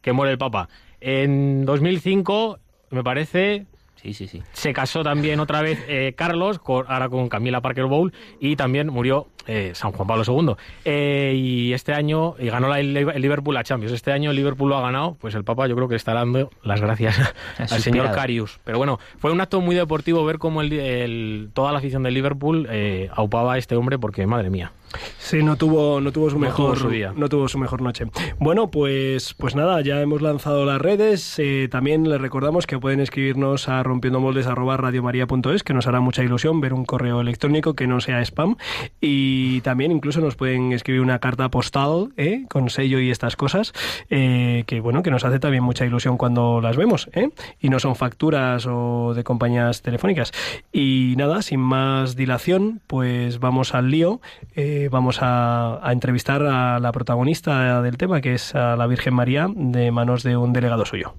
Que 0.00 0.12
muere 0.12 0.32
el 0.32 0.38
Papa. 0.38 0.68
En 1.00 1.64
2005, 1.64 2.58
me 2.90 3.02
parece, 3.02 3.66
Sí, 4.00 4.14
sí, 4.14 4.26
sí. 4.26 4.42
se 4.52 4.72
casó 4.72 5.02
también 5.02 5.40
otra 5.40 5.60
vez 5.60 5.78
eh, 5.88 6.14
Carlos, 6.16 6.58
con- 6.58 6.86
ahora 6.88 7.08
con 7.08 7.28
Camila 7.28 7.60
Parker 7.60 7.84
Bowl, 7.84 8.12
y 8.40 8.56
también 8.56 8.88
murió 8.88 9.26
eh, 9.46 9.72
San 9.74 9.92
Juan 9.92 10.06
Pablo 10.06 10.22
II. 10.26 10.54
Eh, 10.84 11.34
y 11.36 11.72
este 11.72 11.92
año, 11.92 12.34
y 12.38 12.46
ganó 12.48 12.68
la- 12.68 12.80
el 12.80 12.92
Liverpool 12.94 13.54
la 13.54 13.64
Champions. 13.64 13.92
Este 13.92 14.12
año 14.12 14.30
el 14.30 14.36
Liverpool 14.36 14.68
lo 14.70 14.76
ha 14.76 14.80
ganado, 14.82 15.16
pues 15.20 15.34
el 15.34 15.44
Papa 15.44 15.66
yo 15.66 15.74
creo 15.76 15.88
que 15.88 15.94
le 15.94 15.96
está 15.98 16.14
dando 16.14 16.50
las 16.62 16.80
gracias 16.80 17.18
al 17.58 17.68
suspirado. 17.68 17.80
señor 17.82 18.10
Carius. 18.12 18.58
Pero 18.64 18.78
bueno, 18.78 18.98
fue 19.18 19.32
un 19.32 19.40
acto 19.40 19.60
muy 19.60 19.74
deportivo 19.76 20.24
ver 20.24 20.38
cómo 20.38 20.60
el, 20.62 20.72
el- 20.72 21.50
toda 21.52 21.72
la 21.72 21.78
afición 21.78 22.02
del 22.02 22.14
Liverpool 22.14 22.66
eh, 22.70 23.08
aupaba 23.14 23.54
a 23.54 23.58
este 23.58 23.76
hombre, 23.76 23.98
porque 23.98 24.26
madre 24.26 24.50
mía. 24.50 24.72
Sí, 25.18 25.42
no 25.42 25.56
tuvo, 25.56 26.00
no 26.00 26.12
tuvo 26.12 26.30
su 26.30 26.36
No 26.36 26.46
mejor 26.46 26.76
tuvo 26.76 26.76
su 26.76 26.88
día. 26.90 27.12
no 27.16 27.28
tuvo 27.28 27.48
su 27.48 27.58
mejor 27.58 27.82
noche. 27.82 28.06
Bueno, 28.38 28.70
pues, 28.70 29.34
pues 29.34 29.54
nada, 29.54 29.80
ya 29.80 30.00
hemos 30.00 30.22
lanzado 30.22 30.64
las 30.64 30.80
redes. 30.80 31.38
Eh, 31.38 31.68
también 31.70 32.08
les 32.08 32.20
recordamos 32.20 32.66
que 32.66 32.78
pueden 32.78 33.00
escribirnos 33.00 33.68
a 33.68 33.82
rompiendomoldes@radiomaria.es, 33.82 35.62
que 35.62 35.74
nos 35.74 35.86
hará 35.86 36.00
mucha 36.00 36.22
ilusión 36.22 36.60
ver 36.60 36.72
un 36.72 36.84
correo 36.84 37.20
electrónico 37.20 37.74
que 37.74 37.86
no 37.86 38.00
sea 38.00 38.20
spam. 38.22 38.56
Y 39.00 39.60
también 39.60 39.92
incluso 39.92 40.20
nos 40.20 40.36
pueden 40.36 40.72
escribir 40.72 41.00
una 41.00 41.18
carta 41.18 41.48
postal 41.50 42.12
¿eh? 42.16 42.44
con 42.48 42.70
sello 42.70 42.98
y 43.00 43.10
estas 43.10 43.36
cosas, 43.36 43.72
eh, 44.10 44.64
que 44.66 44.80
bueno, 44.80 45.02
que 45.02 45.10
nos 45.10 45.24
hace 45.24 45.38
también 45.38 45.62
mucha 45.62 45.84
ilusión 45.84 46.16
cuando 46.16 46.60
las 46.60 46.76
vemos, 46.76 47.08
¿eh? 47.12 47.30
y 47.60 47.68
no 47.68 47.78
son 47.78 47.96
facturas 47.96 48.66
o 48.66 49.14
de 49.14 49.24
compañías 49.24 49.82
telefónicas. 49.82 50.32
Y 50.72 51.14
nada, 51.16 51.42
sin 51.42 51.60
más 51.60 52.16
dilación, 52.16 52.80
pues 52.86 53.38
vamos 53.38 53.74
al 53.74 53.90
lío. 53.90 54.20
Eh, 54.54 54.79
vamos 54.88 55.18
a, 55.20 55.86
a 55.86 55.92
entrevistar 55.92 56.42
a 56.42 56.78
la 56.78 56.92
protagonista 56.92 57.82
del 57.82 57.96
tema, 57.96 58.20
que 58.20 58.34
es 58.34 58.54
a 58.54 58.76
la 58.76 58.86
Virgen 58.86 59.14
María, 59.14 59.48
de 59.54 59.90
manos 59.90 60.22
de 60.22 60.36
un 60.36 60.52
delegado 60.52 60.84
suyo. 60.84 61.14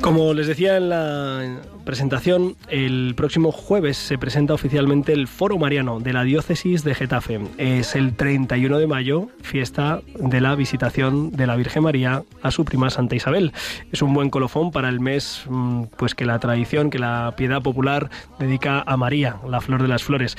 Como 0.00 0.34
les 0.34 0.46
decía 0.48 0.76
en 0.76 0.88
la 0.88 1.60
presentación, 1.84 2.56
el 2.68 3.14
próximo 3.16 3.52
jueves 3.52 3.96
se 3.96 4.18
presenta 4.18 4.54
oficialmente 4.54 5.12
el 5.12 5.28
Foro 5.28 5.58
Mariano 5.58 6.00
de 6.00 6.12
la 6.12 6.24
Diócesis 6.24 6.82
de 6.84 6.94
Getafe. 6.94 7.40
Es 7.58 7.94
el 7.94 8.14
31 8.16 8.78
de 8.78 8.86
mayo, 8.86 9.28
fiesta 9.42 10.00
de 10.18 10.40
la 10.40 10.54
visitación 10.54 11.30
de 11.32 11.46
la 11.46 11.56
Virgen 11.56 11.82
María 11.84 12.22
a 12.42 12.50
su 12.50 12.64
prima 12.64 12.90
Santa 12.90 13.14
Isabel. 13.14 13.52
Es 13.92 14.02
un 14.02 14.14
buen 14.14 14.30
colofón 14.30 14.72
para 14.72 14.88
el 14.88 15.00
mes 15.00 15.44
mm, 15.48 15.84
pues 15.96 16.14
que 16.14 16.24
la 16.24 16.38
tradición, 16.38 16.90
que 16.90 16.98
la 16.98 17.34
piedad 17.36 17.62
popular 17.62 18.10
dedica 18.38 18.80
a 18.80 18.96
María, 18.96 19.36
la 19.48 19.60
flor 19.60 19.82
de 19.82 19.88
las 19.88 20.02
flores. 20.02 20.36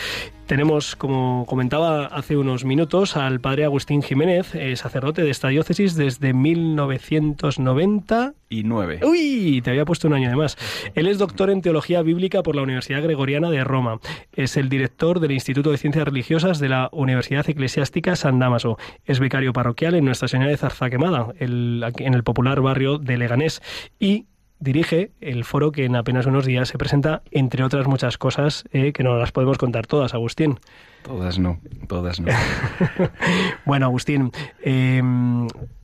Tenemos, 0.56 0.98
como 0.98 1.46
comentaba 1.48 2.08
hace 2.08 2.36
unos 2.36 2.66
minutos, 2.66 3.16
al 3.16 3.40
padre 3.40 3.64
Agustín 3.64 4.02
Jiménez, 4.02 4.54
eh, 4.54 4.76
sacerdote 4.76 5.24
de 5.24 5.30
esta 5.30 5.48
diócesis 5.48 5.96
desde 5.96 6.34
1990. 6.34 8.34
Y 8.50 8.64
nueve. 8.66 9.00
Uy, 9.02 9.62
te 9.64 9.70
había 9.70 9.86
puesto 9.86 10.10
un 10.10 10.14
año 10.14 10.30
de 10.30 10.36
más. 10.36 10.58
Él 10.94 11.08
es 11.08 11.20
doctor 11.20 11.52
en 11.52 11.62
teología 11.62 12.02
bíblica 12.02 12.44
por 12.44 12.58
la 12.58 12.64
Universidad 12.64 13.02
Gregoriana 13.02 13.50
de 13.50 13.64
Roma. 13.64 14.02
Es 14.34 14.58
el 14.58 14.68
director 14.68 15.22
del 15.22 15.32
Instituto 15.32 15.72
de 15.72 15.78
Ciencias 15.78 16.04
Religiosas 16.04 16.60
de 16.60 16.68
la 16.68 16.90
Universidad 16.92 17.50
Eclesiástica 17.50 18.18
San 18.18 18.38
Damaso. 18.40 18.78
Es 19.06 19.22
vicario 19.22 19.54
parroquial 19.54 19.96
en 19.96 20.04
Nuestra 20.04 20.28
Señora 20.28 20.52
de 20.52 20.58
Zarzaquemada, 20.58 21.28
el- 21.40 21.82
en 22.00 22.14
el 22.14 22.24
popular 22.24 22.60
barrio 22.60 22.98
de 22.98 23.18
Leganés. 23.18 23.62
Y 24.02 24.26
dirige 24.62 25.12
el 25.20 25.44
foro 25.44 25.74
que 25.74 25.84
en 25.84 25.96
apenas 25.98 26.26
unos 26.26 26.46
días 26.46 26.70
se 26.70 26.78
presenta, 26.78 27.24
entre 27.32 27.64
otras 27.64 27.88
muchas 27.88 28.18
cosas 28.18 28.64
eh, 28.72 28.94
que 28.94 29.04
no 29.04 29.18
las 29.18 29.34
podemos 29.34 29.58
contar 29.58 29.88
todas, 29.88 30.14
Agustín. 30.14 30.60
Todas 31.04 31.40
no, 31.40 31.60
todas 31.88 32.20
no. 32.20 32.32
Bueno, 33.66 33.88
Agustín, 33.88 34.32
eh, 34.62 35.02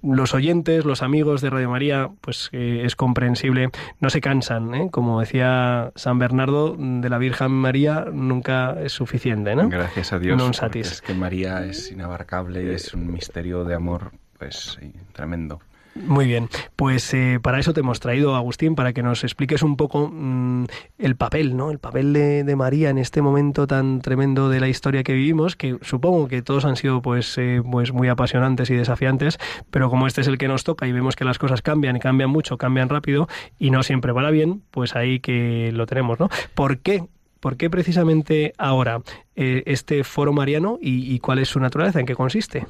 los 0.04 0.34
oyentes, 0.36 0.86
los 0.86 1.02
amigos 1.02 1.42
de 1.42 1.50
Radio 1.50 1.72
María, 1.72 2.10
pues 2.22 2.50
eh, 2.52 2.84
es 2.86 2.96
comprensible, 2.96 3.72
no 4.00 4.10
se 4.12 4.22
cansan, 4.22 4.74
¿eh? 4.76 4.90
como 4.92 5.20
decía 5.20 5.92
San 5.96 6.20
Bernardo, 6.20 6.76
de 6.78 7.10
la 7.10 7.18
Virgen 7.18 7.52
María 7.52 8.06
nunca 8.14 8.78
es 8.80 8.94
suficiente, 8.94 9.56
¿no? 9.56 9.70
Gracias 9.70 10.14
a 10.14 10.20
Dios. 10.20 10.38
Non 10.38 10.54
satis. 10.54 10.92
Es 10.92 11.02
que 11.02 11.18
María 11.18 11.66
es 11.66 11.92
inabarcable 11.92 12.74
es 12.74 12.94
un 12.94 13.12
misterio 13.12 13.66
de 13.66 13.74
amor, 13.74 14.12
pues 14.38 14.78
sí, 14.80 14.94
tremendo. 15.14 15.60
Muy 16.06 16.26
bien, 16.26 16.50
pues 16.76 17.14
eh, 17.14 17.40
para 17.42 17.60
eso 17.60 17.74
te 17.74 17.80
hemos 17.80 18.00
traído, 18.00 18.36
Agustín, 18.36 18.76
para 18.76 18.94
que 18.94 19.02
nos 19.02 19.24
expliques 19.24 19.64
un 19.64 19.78
poco 19.78 20.10
mm, 20.14 20.66
el 21.00 21.16
papel, 21.16 21.58
¿no? 21.58 21.72
El 21.72 21.80
papel 21.80 22.14
de, 22.14 22.56
María 22.56 22.90
en 22.90 22.98
este 22.98 23.22
momento 23.22 23.68
tan 23.68 24.02
tremendo 24.02 24.50
de 24.50 24.60
la 24.60 24.68
historia 24.68 25.04
que 25.04 25.14
vivimos, 25.14 25.56
que 25.56 25.78
supongo 25.82 26.28
que 26.28 26.42
todos 26.42 26.66
han 26.66 26.76
sido 26.76 27.02
pues, 27.02 27.38
eh, 27.38 27.62
pues 27.70 27.94
muy 27.94 28.08
apasionantes 28.08 28.70
y 28.70 28.76
desafiantes, 28.76 29.38
pero 29.70 29.90
como 29.90 30.08
este 30.08 30.22
es 30.22 30.28
el 30.28 30.38
que 30.38 30.48
nos 30.48 30.64
toca 30.64 30.88
y 30.88 30.92
vemos 30.92 31.16
que 31.16 31.26
las 31.26 31.38
cosas 31.38 31.62
cambian 31.62 31.96
y 31.96 32.00
cambian 32.00 32.30
mucho, 32.30 32.58
cambian 32.58 32.90
rápido 32.90 33.28
y 33.60 33.70
no 33.70 33.84
siempre 33.84 34.14
para 34.14 34.32
bien, 34.32 34.64
pues 34.72 34.96
ahí 34.96 35.20
que 35.20 35.72
lo 35.74 35.86
tenemos, 35.86 36.20
¿no? 36.20 36.30
¿Por 36.56 36.80
qué? 36.80 37.04
¿Por 37.40 37.56
qué 37.56 37.70
precisamente 37.70 38.54
ahora 38.58 39.02
eh, 39.36 39.64
este 39.68 40.04
foro 40.04 40.34
mariano 40.34 40.80
y 40.82 41.20
cuál 41.20 41.40
es 41.40 41.50
su 41.50 41.60
naturaleza? 41.60 42.00
¿En 42.00 42.08
qué 42.08 42.16
consiste? 42.16 42.66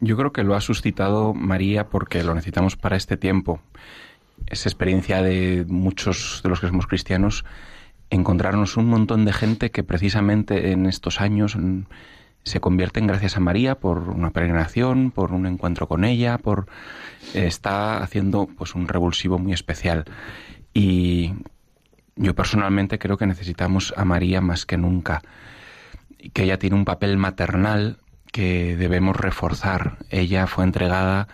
Yo 0.00 0.16
creo 0.16 0.32
que 0.32 0.44
lo 0.44 0.54
ha 0.54 0.60
suscitado 0.60 1.34
María 1.34 1.88
porque 1.88 2.22
lo 2.22 2.34
necesitamos 2.34 2.76
para 2.76 2.96
este 2.96 3.16
tiempo. 3.16 3.60
Es 4.46 4.66
experiencia 4.66 5.22
de 5.22 5.64
muchos 5.68 6.40
de 6.42 6.50
los 6.50 6.60
que 6.60 6.68
somos 6.68 6.86
cristianos 6.86 7.44
encontrarnos 8.10 8.76
un 8.76 8.86
montón 8.86 9.24
de 9.24 9.32
gente 9.32 9.70
que 9.70 9.82
precisamente 9.82 10.70
en 10.70 10.86
estos 10.86 11.20
años 11.20 11.56
se 12.44 12.60
convierten 12.60 13.06
gracias 13.06 13.36
a 13.36 13.40
María 13.40 13.76
por 13.76 14.10
una 14.10 14.30
peregrinación, 14.30 15.10
por 15.10 15.32
un 15.32 15.46
encuentro 15.46 15.88
con 15.88 16.04
ella, 16.04 16.38
por 16.38 16.66
está 17.34 17.98
haciendo 17.98 18.46
pues 18.46 18.74
un 18.74 18.86
revulsivo 18.86 19.38
muy 19.38 19.52
especial. 19.52 20.04
Y 20.72 21.32
yo 22.14 22.34
personalmente 22.34 22.98
creo 22.98 23.16
que 23.16 23.26
necesitamos 23.26 23.92
a 23.96 24.04
María 24.04 24.40
más 24.40 24.64
que 24.66 24.76
nunca, 24.76 25.22
que 26.32 26.44
ella 26.44 26.58
tiene 26.58 26.76
un 26.76 26.84
papel 26.84 27.16
maternal 27.16 27.98
que 28.36 28.76
debemos 28.76 29.16
reforzar. 29.16 29.96
Ella 30.10 30.46
fue 30.46 30.64
entregada 30.64 31.26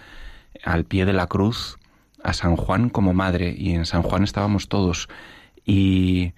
al 0.62 0.85
pie 0.85 1.04
de 1.04 1.12
la 1.12 1.26
cruz 1.26 1.76
a 2.23 2.32
San 2.32 2.54
Juan 2.54 2.90
como 2.90 3.12
madre 3.12 3.52
y 3.59 3.75
en 3.75 3.87
San 3.87 4.04
Juan 4.04 4.23
estábamos 4.23 4.68
todos. 4.68 5.09
Y 5.66 6.32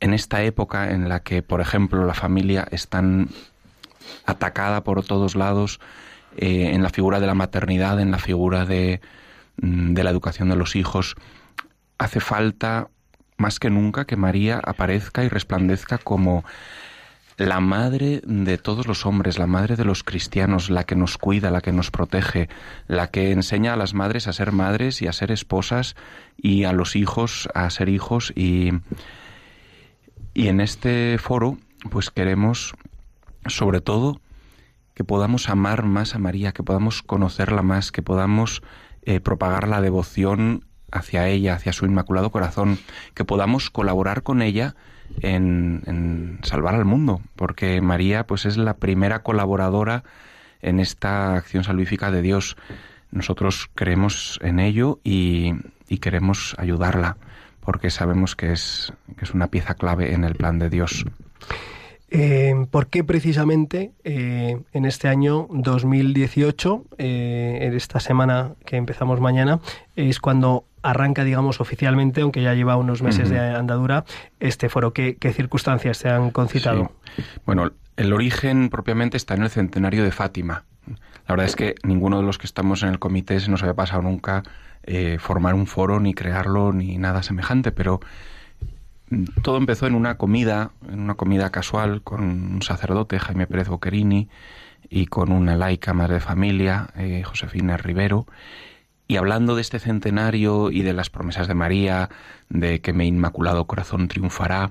en 0.00 0.12
esta 0.12 0.42
época 0.42 0.90
en 0.90 1.08
la 1.08 1.22
que, 1.22 1.42
por 1.42 1.62
ejemplo, 1.62 2.04
la 2.04 2.12
familia 2.12 2.68
es 2.70 2.88
tan 2.88 3.30
atacada 4.26 4.84
por 4.84 5.02
todos 5.02 5.34
lados, 5.34 5.80
eh, 6.36 6.72
en 6.74 6.82
la 6.82 6.90
figura 6.90 7.18
de 7.18 7.26
la 7.26 7.34
maternidad, 7.34 8.00
en 8.00 8.10
la 8.10 8.18
figura 8.18 8.66
de, 8.66 9.00
mm, 9.62 9.94
de 9.94 10.04
la 10.04 10.10
educación 10.10 10.50
de 10.50 10.56
los 10.56 10.76
hijos, 10.76 11.16
hace 11.96 12.20
falta 12.20 12.90
más 13.38 13.58
que 13.58 13.70
nunca 13.70 14.04
que 14.04 14.16
María 14.16 14.60
aparezca 14.62 15.24
y 15.24 15.30
resplandezca 15.30 15.96
como 15.96 16.44
la 17.40 17.60
madre 17.60 18.20
de 18.26 18.58
todos 18.58 18.86
los 18.86 19.06
hombres, 19.06 19.38
la 19.38 19.46
madre 19.46 19.74
de 19.74 19.86
los 19.86 20.04
cristianos, 20.04 20.68
la 20.68 20.84
que 20.84 20.94
nos 20.94 21.16
cuida, 21.16 21.50
la 21.50 21.62
que 21.62 21.72
nos 21.72 21.90
protege, 21.90 22.50
la 22.86 23.06
que 23.06 23.32
enseña 23.32 23.72
a 23.72 23.76
las 23.76 23.94
madres 23.94 24.28
a 24.28 24.34
ser 24.34 24.52
madres 24.52 25.00
y 25.00 25.06
a 25.06 25.12
ser 25.14 25.32
esposas 25.32 25.96
y 26.36 26.64
a 26.64 26.74
los 26.74 26.96
hijos 26.96 27.48
a 27.54 27.70
ser 27.70 27.88
hijos. 27.88 28.30
Y, 28.36 28.72
y 30.34 30.48
en 30.48 30.60
este 30.60 31.16
foro 31.16 31.56
pues 31.90 32.10
queremos 32.10 32.74
sobre 33.46 33.80
todo 33.80 34.20
que 34.92 35.04
podamos 35.04 35.48
amar 35.48 35.86
más 35.86 36.14
a 36.14 36.18
María, 36.18 36.52
que 36.52 36.62
podamos 36.62 37.02
conocerla 37.02 37.62
más, 37.62 37.90
que 37.90 38.02
podamos 38.02 38.60
eh, 39.00 39.18
propagar 39.18 39.66
la 39.66 39.80
devoción 39.80 40.66
hacia 40.92 41.26
ella, 41.28 41.54
hacia 41.54 41.72
su 41.72 41.86
inmaculado 41.86 42.30
corazón, 42.30 42.78
que 43.14 43.24
podamos 43.24 43.70
colaborar 43.70 44.22
con 44.22 44.42
ella 44.42 44.76
en, 45.22 46.38
salvar 46.42 46.74
al 46.74 46.84
mundo, 46.84 47.20
porque 47.36 47.80
María 47.80 48.26
pues 48.26 48.46
es 48.46 48.56
la 48.56 48.74
primera 48.74 49.22
colaboradora 49.22 50.04
en 50.62 50.80
esta 50.80 51.34
acción 51.34 51.64
salvífica 51.64 52.10
de 52.10 52.22
Dios. 52.22 52.56
Nosotros 53.10 53.70
creemos 53.74 54.38
en 54.42 54.60
ello 54.60 55.00
y, 55.04 55.52
y 55.88 55.98
queremos 55.98 56.54
ayudarla, 56.58 57.16
porque 57.60 57.90
sabemos 57.90 58.36
que 58.36 58.52
es, 58.52 58.92
que 59.16 59.24
es 59.24 59.32
una 59.32 59.48
pieza 59.48 59.74
clave 59.74 60.14
en 60.14 60.24
el 60.24 60.34
plan 60.34 60.58
de 60.58 60.70
Dios. 60.70 61.04
Eh, 62.12 62.66
¿Por 62.70 62.88
qué 62.88 63.04
precisamente 63.04 63.92
eh, 64.02 64.60
en 64.72 64.84
este 64.84 65.06
año 65.06 65.46
2018, 65.50 66.84
eh, 66.98 67.58
en 67.62 67.74
esta 67.74 68.00
semana 68.00 68.54
que 68.64 68.76
empezamos 68.76 69.20
mañana, 69.20 69.60
es 69.94 70.18
cuando 70.18 70.64
arranca, 70.82 71.24
digamos, 71.24 71.60
oficialmente, 71.60 72.20
aunque 72.22 72.42
ya 72.42 72.54
lleva 72.54 72.76
unos 72.76 73.02
meses 73.02 73.30
de 73.30 73.38
andadura, 73.38 74.04
este 74.38 74.68
foro? 74.68 74.92
¿Qué, 74.92 75.16
qué 75.16 75.32
circunstancias 75.32 75.98
se 75.98 76.08
han 76.08 76.30
concitado? 76.30 76.92
Sí. 77.16 77.22
Bueno, 77.44 77.70
el 77.96 78.12
origen 78.12 78.70
propiamente 78.70 79.16
está 79.16 79.34
en 79.34 79.42
el 79.42 79.50
centenario 79.50 80.04
de 80.04 80.10
Fátima. 80.10 80.64
La 81.26 81.34
verdad 81.34 81.46
es 81.46 81.54
que 81.54 81.74
ninguno 81.84 82.18
de 82.18 82.24
los 82.24 82.38
que 82.38 82.46
estamos 82.46 82.82
en 82.82 82.88
el 82.88 82.98
comité 82.98 83.38
se 83.40 83.50
nos 83.50 83.62
había 83.62 83.74
pasado 83.74 84.02
nunca 84.02 84.42
eh, 84.82 85.18
formar 85.20 85.54
un 85.54 85.66
foro, 85.66 86.00
ni 86.00 86.14
crearlo, 86.14 86.72
ni 86.72 86.96
nada 86.98 87.22
semejante, 87.22 87.70
pero 87.70 88.00
mm, 89.10 89.24
todo 89.42 89.58
empezó 89.58 89.86
en 89.86 89.94
una 89.94 90.16
comida, 90.16 90.70
en 90.90 91.00
una 91.00 91.14
comida 91.14 91.50
casual 91.50 92.02
con 92.02 92.22
un 92.22 92.62
sacerdote, 92.62 93.18
Jaime 93.18 93.46
Pérez 93.46 93.68
Boquerini, 93.68 94.28
y 94.88 95.06
con 95.06 95.30
una 95.30 95.56
laica 95.56 95.92
madre 95.92 96.14
de 96.14 96.20
familia, 96.20 96.88
eh, 96.96 97.22
Josefina 97.24 97.76
Rivero, 97.76 98.26
y 99.10 99.16
hablando 99.16 99.56
de 99.56 99.60
este 99.60 99.80
centenario 99.80 100.70
y 100.70 100.82
de 100.82 100.92
las 100.92 101.10
promesas 101.10 101.48
de 101.48 101.54
María, 101.54 102.10
de 102.48 102.80
que 102.80 102.92
mi 102.92 103.08
inmaculado 103.08 103.64
corazón 103.64 104.06
triunfará, 104.06 104.70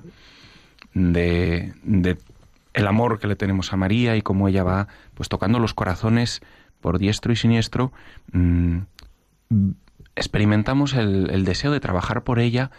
de, 0.94 1.74
de 1.82 2.16
el 2.72 2.86
amor 2.86 3.18
que 3.18 3.26
le 3.26 3.36
tenemos 3.36 3.74
a 3.74 3.76
María 3.76 4.16
y 4.16 4.22
cómo 4.22 4.48
ella 4.48 4.64
va 4.64 4.88
pues 5.12 5.28
tocando 5.28 5.58
los 5.58 5.74
corazones 5.74 6.40
por 6.80 6.98
diestro 6.98 7.34
y 7.34 7.36
siniestro, 7.36 7.92
mm, 8.32 8.78
experimentamos 10.16 10.94
el, 10.94 11.28
el 11.28 11.44
deseo 11.44 11.70
de 11.70 11.80
trabajar 11.80 12.24
por 12.24 12.38
ella 12.38 12.70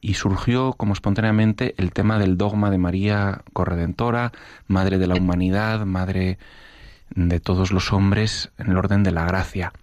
y 0.00 0.14
surgió 0.14 0.72
como 0.72 0.94
espontáneamente 0.94 1.74
el 1.76 1.92
tema 1.92 2.18
del 2.18 2.38
dogma 2.38 2.70
de 2.70 2.78
María 2.78 3.42
corredentora, 3.52 4.32
madre 4.68 4.96
de 4.96 5.06
la 5.06 5.16
humanidad, 5.16 5.84
madre 5.84 6.38
de 7.10 7.40
todos 7.40 7.72
los 7.72 7.92
hombres 7.92 8.52
en 8.56 8.70
el 8.70 8.78
orden 8.78 9.02
de 9.02 9.10
la 9.10 9.26
gracia. 9.26 9.74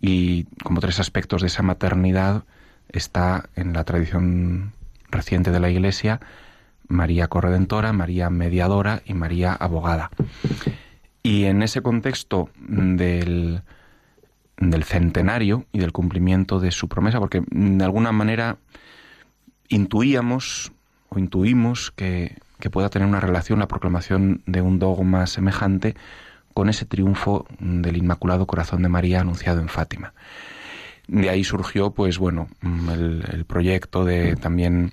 Y 0.00 0.44
como 0.62 0.80
tres 0.80 1.00
aspectos 1.00 1.42
de 1.42 1.48
esa 1.48 1.62
maternidad 1.62 2.44
está 2.88 3.48
en 3.56 3.72
la 3.72 3.84
tradición 3.84 4.72
reciente 5.10 5.50
de 5.50 5.60
la 5.60 5.70
Iglesia 5.70 6.20
María 6.88 7.28
corredentora, 7.28 7.92
María 7.92 8.30
mediadora 8.30 9.02
y 9.04 9.14
María 9.14 9.52
abogada. 9.52 10.10
Y 11.22 11.44
en 11.44 11.62
ese 11.62 11.82
contexto 11.82 12.48
del, 12.58 13.62
del 14.56 14.84
centenario 14.84 15.66
y 15.72 15.78
del 15.78 15.92
cumplimiento 15.92 16.60
de 16.60 16.72
su 16.72 16.88
promesa, 16.88 17.20
porque 17.20 17.42
de 17.50 17.84
alguna 17.84 18.12
manera 18.12 18.56
intuíamos 19.68 20.72
o 21.10 21.18
intuimos 21.18 21.90
que, 21.90 22.38
que 22.58 22.70
pueda 22.70 22.88
tener 22.88 23.06
una 23.06 23.20
relación 23.20 23.58
la 23.58 23.68
proclamación 23.68 24.42
de 24.46 24.62
un 24.62 24.78
dogma 24.78 25.26
semejante 25.26 25.94
con 26.58 26.68
ese 26.68 26.86
triunfo 26.86 27.46
del 27.60 27.96
Inmaculado 27.96 28.44
Corazón 28.44 28.82
de 28.82 28.88
María 28.88 29.20
anunciado 29.20 29.60
en 29.60 29.68
Fátima. 29.68 30.12
De 31.06 31.30
ahí 31.30 31.44
surgió, 31.44 31.92
pues 31.92 32.18
bueno, 32.18 32.48
el, 32.92 33.24
el 33.32 33.44
proyecto 33.44 34.04
de 34.04 34.34
también 34.34 34.92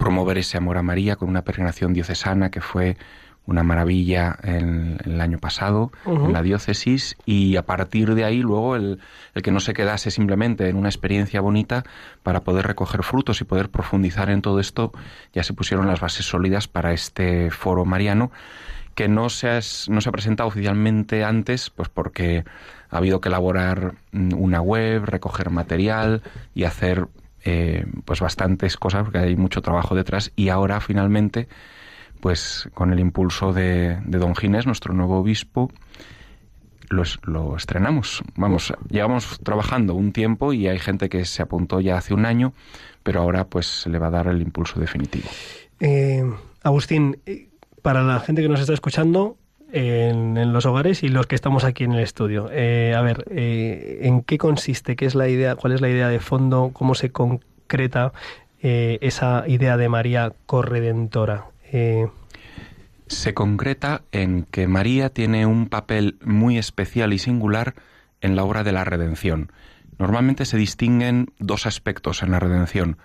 promover 0.00 0.38
ese 0.38 0.56
amor 0.56 0.78
a 0.78 0.82
María 0.82 1.14
con 1.14 1.28
una 1.28 1.42
peregrinación 1.42 1.92
diocesana 1.92 2.50
que 2.50 2.60
fue 2.60 2.96
una 3.46 3.62
maravilla 3.62 4.36
en, 4.42 4.98
en 5.04 5.12
el 5.12 5.20
año 5.20 5.38
pasado 5.38 5.92
en 6.06 6.32
la 6.32 6.42
diócesis 6.42 7.16
y 7.24 7.54
a 7.54 7.62
partir 7.62 8.16
de 8.16 8.24
ahí 8.24 8.38
luego 8.42 8.74
el, 8.74 8.98
el 9.34 9.42
que 9.42 9.52
no 9.52 9.60
se 9.60 9.74
quedase 9.74 10.10
simplemente 10.10 10.68
en 10.68 10.76
una 10.76 10.88
experiencia 10.88 11.40
bonita 11.40 11.84
para 12.24 12.40
poder 12.40 12.66
recoger 12.66 13.04
frutos 13.04 13.40
y 13.40 13.44
poder 13.44 13.70
profundizar 13.70 14.28
en 14.28 14.42
todo 14.42 14.58
esto 14.58 14.92
ya 15.32 15.44
se 15.44 15.54
pusieron 15.54 15.86
las 15.86 16.00
bases 16.00 16.26
sólidas 16.26 16.66
para 16.66 16.92
este 16.92 17.50
foro 17.52 17.84
mariano 17.84 18.30
que 18.94 19.08
no 19.08 19.28
se, 19.28 19.48
ha, 19.48 19.60
no 19.88 20.00
se 20.00 20.08
ha 20.08 20.12
presentado 20.12 20.48
oficialmente 20.48 21.24
antes 21.24 21.70
pues 21.70 21.88
porque 21.88 22.44
ha 22.90 22.96
habido 22.96 23.20
que 23.20 23.28
elaborar 23.28 23.94
mm, 24.12 24.34
una 24.34 24.60
web, 24.60 25.04
recoger 25.04 25.50
material 25.50 26.22
y 26.54 26.64
hacer 26.64 27.06
eh, 27.44 27.86
pues 28.04 28.20
bastantes 28.20 28.76
cosas 28.76 29.04
porque 29.04 29.18
hay 29.18 29.36
mucho 29.36 29.62
trabajo 29.62 29.94
detrás 29.94 30.32
y 30.36 30.48
ahora 30.48 30.80
finalmente 30.80 31.48
pues 32.20 32.68
con 32.74 32.92
el 32.92 33.00
impulso 33.00 33.52
de, 33.52 33.98
de 34.04 34.18
don 34.18 34.36
Ginés, 34.36 34.66
nuestro 34.66 34.92
nuevo 34.92 35.18
obispo, 35.18 35.70
lo, 36.90 37.02
lo 37.24 37.56
estrenamos. 37.56 38.22
Vamos, 38.36 38.74
llevamos 38.88 39.38
trabajando 39.42 39.94
un 39.94 40.12
tiempo 40.12 40.52
y 40.52 40.68
hay 40.68 40.78
gente 40.78 41.08
que 41.08 41.24
se 41.24 41.42
apuntó 41.42 41.80
ya 41.80 41.96
hace 41.96 42.12
un 42.12 42.26
año, 42.26 42.52
pero 43.02 43.22
ahora 43.22 43.44
pues 43.46 43.86
le 43.86 43.98
va 43.98 44.08
a 44.08 44.10
dar 44.10 44.26
el 44.26 44.42
impulso 44.42 44.78
definitivo. 44.78 45.28
Eh, 45.78 46.22
Agustín, 46.62 47.18
eh, 47.24 47.48
para 47.82 48.02
la 48.02 48.20
gente 48.20 48.42
que 48.42 48.48
nos 48.48 48.60
está 48.60 48.72
escuchando 48.72 49.36
en, 49.72 50.52
los 50.52 50.66
hogares 50.66 51.02
y 51.02 51.08
los 51.08 51.26
que 51.26 51.34
estamos 51.34 51.64
aquí 51.64 51.84
en 51.84 51.92
el 51.92 52.00
estudio, 52.00 52.48
eh, 52.52 52.94
a 52.96 53.02
ver, 53.02 53.24
eh, 53.30 54.00
¿en 54.02 54.22
qué 54.22 54.38
consiste? 54.38 54.96
¿Qué 54.96 55.06
es 55.06 55.14
la 55.14 55.28
idea? 55.28 55.56
¿Cuál 55.56 55.72
es 55.72 55.80
la 55.80 55.88
idea 55.88 56.08
de 56.08 56.20
fondo? 56.20 56.70
¿Cómo 56.72 56.94
se 56.94 57.10
concreta 57.12 58.12
eh, 58.62 58.98
esa 59.00 59.44
idea 59.46 59.76
de 59.76 59.88
María 59.88 60.32
corredentora? 60.46 61.46
Se 63.06 63.34
concreta 63.34 64.02
en 64.12 64.44
que 64.44 64.66
María 64.66 65.10
tiene 65.10 65.46
un 65.46 65.68
papel 65.68 66.18
muy 66.24 66.58
especial 66.58 67.12
y 67.12 67.18
singular 67.18 67.74
en 68.20 68.36
la 68.36 68.44
obra 68.44 68.64
de 68.64 68.72
la 68.72 68.84
redención. 68.84 69.52
Normalmente 69.98 70.44
se 70.46 70.56
distinguen 70.56 71.32
dos 71.38 71.66
aspectos 71.66 72.22
en 72.22 72.32
la 72.32 72.40
redención. 72.40 72.98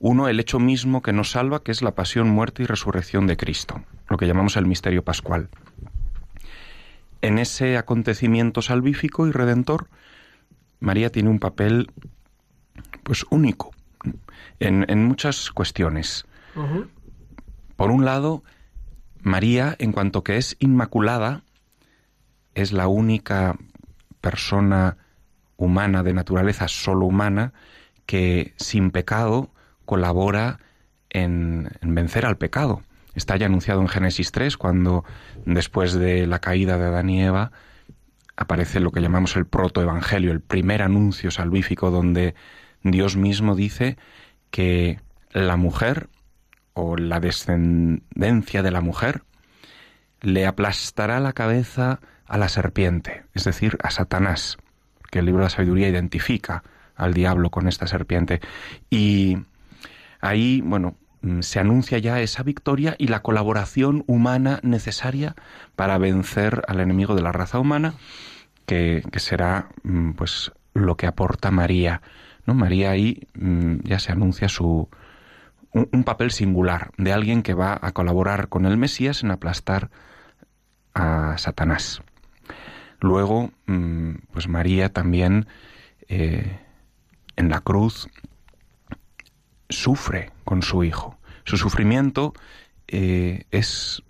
Uno, 0.00 0.28
el 0.28 0.38
hecho 0.38 0.58
mismo 0.58 1.02
que 1.02 1.12
nos 1.12 1.32
salva, 1.32 1.62
que 1.62 1.72
es 1.72 1.82
la 1.82 1.94
pasión, 1.94 2.28
muerte 2.28 2.62
y 2.62 2.66
resurrección 2.66 3.26
de 3.26 3.36
Cristo, 3.36 3.82
lo 4.08 4.16
que 4.16 4.26
llamamos 4.26 4.56
el 4.56 4.66
misterio 4.66 5.02
pascual. 5.02 5.48
En 7.20 7.38
ese 7.38 7.76
acontecimiento 7.76 8.62
salvífico 8.62 9.26
y 9.26 9.32
redentor, 9.32 9.88
María 10.78 11.10
tiene 11.10 11.30
un 11.30 11.40
papel 11.40 11.90
pues 13.02 13.26
único 13.30 13.72
en, 14.60 14.84
en 14.88 15.04
muchas 15.04 15.50
cuestiones. 15.50 16.26
Por 17.76 17.90
un 17.90 18.04
lado, 18.04 18.42
María, 19.22 19.76
en 19.78 19.92
cuanto 19.92 20.22
que 20.24 20.36
es 20.36 20.56
inmaculada, 20.60 21.42
es 22.54 22.72
la 22.72 22.88
única 22.88 23.56
persona 24.20 24.96
humana 25.56 26.02
de 26.02 26.12
naturaleza 26.12 26.68
solo 26.68 27.06
humana 27.06 27.52
que 28.06 28.54
sin 28.56 28.90
pecado 28.90 29.50
colabora 29.88 30.58
en, 31.08 31.70
en 31.80 31.94
vencer 31.94 32.26
al 32.26 32.36
pecado. 32.36 32.82
Está 33.14 33.38
ya 33.38 33.46
anunciado 33.46 33.80
en 33.80 33.88
Génesis 33.88 34.32
3, 34.32 34.58
cuando 34.58 35.02
después 35.46 35.94
de 35.94 36.26
la 36.26 36.40
caída 36.40 36.76
de 36.76 36.84
Adán 36.84 37.08
y 37.08 37.24
Eva 37.24 37.52
aparece 38.36 38.80
lo 38.80 38.92
que 38.92 39.00
llamamos 39.00 39.34
el 39.36 39.46
protoevangelio, 39.46 40.30
el 40.30 40.42
primer 40.42 40.82
anuncio 40.82 41.30
salvífico 41.30 41.90
donde 41.90 42.34
Dios 42.82 43.16
mismo 43.16 43.56
dice 43.56 43.96
que 44.50 45.00
la 45.32 45.56
mujer 45.56 46.10
o 46.74 46.98
la 46.98 47.18
descendencia 47.18 48.62
de 48.62 48.70
la 48.70 48.82
mujer 48.82 49.22
le 50.20 50.44
aplastará 50.44 51.18
la 51.18 51.32
cabeza 51.32 52.00
a 52.26 52.36
la 52.36 52.50
serpiente, 52.50 53.24
es 53.32 53.44
decir, 53.44 53.78
a 53.82 53.90
Satanás, 53.90 54.58
que 55.10 55.20
el 55.20 55.24
libro 55.24 55.40
de 55.40 55.46
la 55.46 55.50
sabiduría 55.50 55.88
identifica 55.88 56.62
al 56.94 57.14
diablo 57.14 57.48
con 57.48 57.68
esta 57.68 57.86
serpiente. 57.86 58.40
Y 58.90 59.38
ahí, 60.20 60.60
bueno, 60.64 60.96
mm, 61.22 61.40
se 61.40 61.60
anuncia 61.60 61.98
ya 61.98 62.20
esa 62.20 62.42
victoria 62.42 62.94
y 62.98 63.08
la 63.08 63.22
colaboración 63.22 64.04
humana 64.06 64.60
necesaria 64.62 65.34
para 65.76 65.98
vencer 65.98 66.62
al 66.68 66.80
enemigo 66.80 67.14
de 67.14 67.22
la 67.22 67.32
raza 67.32 67.58
humana, 67.58 67.94
que, 68.66 69.02
que 69.10 69.20
será 69.20 69.68
mm, 69.82 70.12
pues 70.12 70.52
lo 70.74 70.96
que 70.96 71.06
aporta 71.06 71.50
María. 71.50 72.02
¿no? 72.46 72.54
María 72.54 72.90
ahí 72.90 73.26
mm, 73.34 73.80
ya 73.84 73.98
se 73.98 74.12
anuncia 74.12 74.48
su, 74.48 74.88
un, 75.72 76.04
papel 76.04 76.30
singular 76.30 76.90
de 76.96 77.12
alguien 77.12 77.42
que 77.42 77.54
va 77.54 77.78
a 77.80 77.92
colaborar 77.92 78.48
con 78.48 78.66
el 78.66 78.76
Mesías 78.76 79.22
en 79.22 79.30
aplastar 79.30 79.90
a 80.94 81.36
Satanás. 81.38 82.02
Luego, 83.00 83.52
pues 84.32 84.48
María 84.48 84.92
también 84.92 85.46
eh, 86.08 86.58
en 87.36 87.48
la 87.48 87.60
cruz 87.60 88.08
sufre 89.68 90.30
con 90.44 90.62
su 90.62 90.84
hijo. 90.84 91.18
Su 91.44 91.56
sufrimiento 91.56 92.34
eh, 92.86 93.44
es 93.50 94.02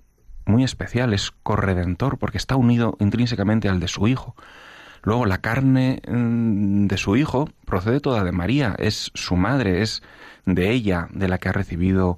muy 0.44 0.64
especial, 0.64 1.12
es 1.12 1.30
corredentor, 1.42 2.18
porque 2.18 2.38
está 2.38 2.56
unido 2.56 2.96
intrínsecamente 3.00 3.68
al 3.68 3.80
de 3.80 3.88
su 3.88 4.08
hijo. 4.08 4.34
Luego, 5.02 5.26
la 5.26 5.38
carne 5.38 6.02
mm, 6.08 6.86
de 6.86 6.96
su 6.96 7.16
hijo 7.16 7.48
procede 7.64 8.00
toda 8.00 8.24
de 8.24 8.32
María, 8.32 8.74
es 8.78 9.10
su 9.14 9.36
madre, 9.36 9.82
es 9.82 10.02
de 10.46 10.70
ella 10.70 11.08
de 11.12 11.28
la 11.28 11.38
que 11.38 11.48
ha 11.48 11.52
recibido 11.52 12.16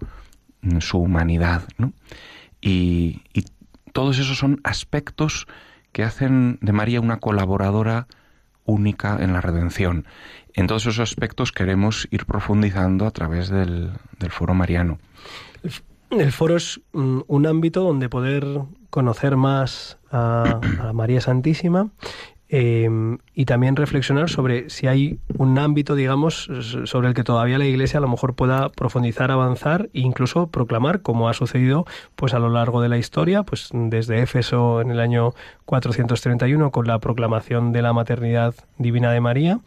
mm, 0.63 0.79
su 0.79 0.99
humanidad. 0.99 1.65
Y, 2.61 3.23
y 3.35 3.45
todos 3.93 4.19
esos 4.19 4.39
son 4.39 4.61
aspectos 4.65 5.47
que 5.93 6.05
hacen 6.05 6.59
de 6.63 6.73
María 6.73 7.01
una 7.01 7.19
colaboradora 7.19 8.07
única 8.65 9.19
en 9.21 9.33
la 9.33 9.41
redención. 9.41 10.07
En 10.55 10.67
todos 10.67 10.83
esos 10.83 10.99
aspectos 10.99 11.53
queremos 11.53 12.09
ir 12.11 12.27
profundizando 12.27 13.07
a 13.07 13.11
través 13.11 13.49
del, 13.49 13.93
foro 14.31 14.55
mariano. 14.55 14.99
El 16.11 16.33
foro 16.33 16.57
es 16.57 16.81
mm, 16.93 17.21
un 17.27 17.47
ámbito 17.47 17.83
donde 17.83 18.09
poder 18.09 18.45
conocer 18.91 19.37
más 19.37 19.99
a, 20.11 20.61
a 20.81 20.93
María 20.93 21.21
Santísima 21.21 21.91
eh, 22.53 22.89
y 23.33 23.45
también 23.45 23.77
reflexionar 23.77 24.29
sobre 24.29 24.71
si 24.71 24.89
hay 24.89 25.21
un 25.39 25.57
ámbito, 25.57 25.95
digamos, 25.95 26.51
sobre 26.85 27.09
el 27.09 27.15
que 27.15 27.23
todavía 27.23 27.59
la 27.59 27.65
Iglesia 27.65 27.99
a 27.99 28.01
lo 28.01 28.09
mejor 28.09 28.35
pueda 28.35 28.71
profundizar, 28.71 29.31
avanzar 29.31 29.89
e 29.95 30.01
incluso 30.01 30.49
proclamar, 30.49 31.01
como 31.03 31.29
ha 31.29 31.33
sucedido 31.33 31.87
pues 32.17 32.35
a 32.35 32.41
lo 32.41 32.51
largo 32.51 32.83
de 32.83 32.89
la 32.89 32.99
historia, 32.99 33.45
pues 33.45 33.69
desde 33.73 34.21
Éfeso 34.23 34.81
en 34.81 34.91
el 34.91 34.99
año 34.99 35.33
431 35.67 36.73
con 36.73 36.89
la 36.89 36.99
proclamación 36.99 37.71
de 37.71 37.83
la 37.83 37.93
maternidad 37.93 38.55
divina 38.79 39.13
de 39.13 39.21
María, 39.21 39.61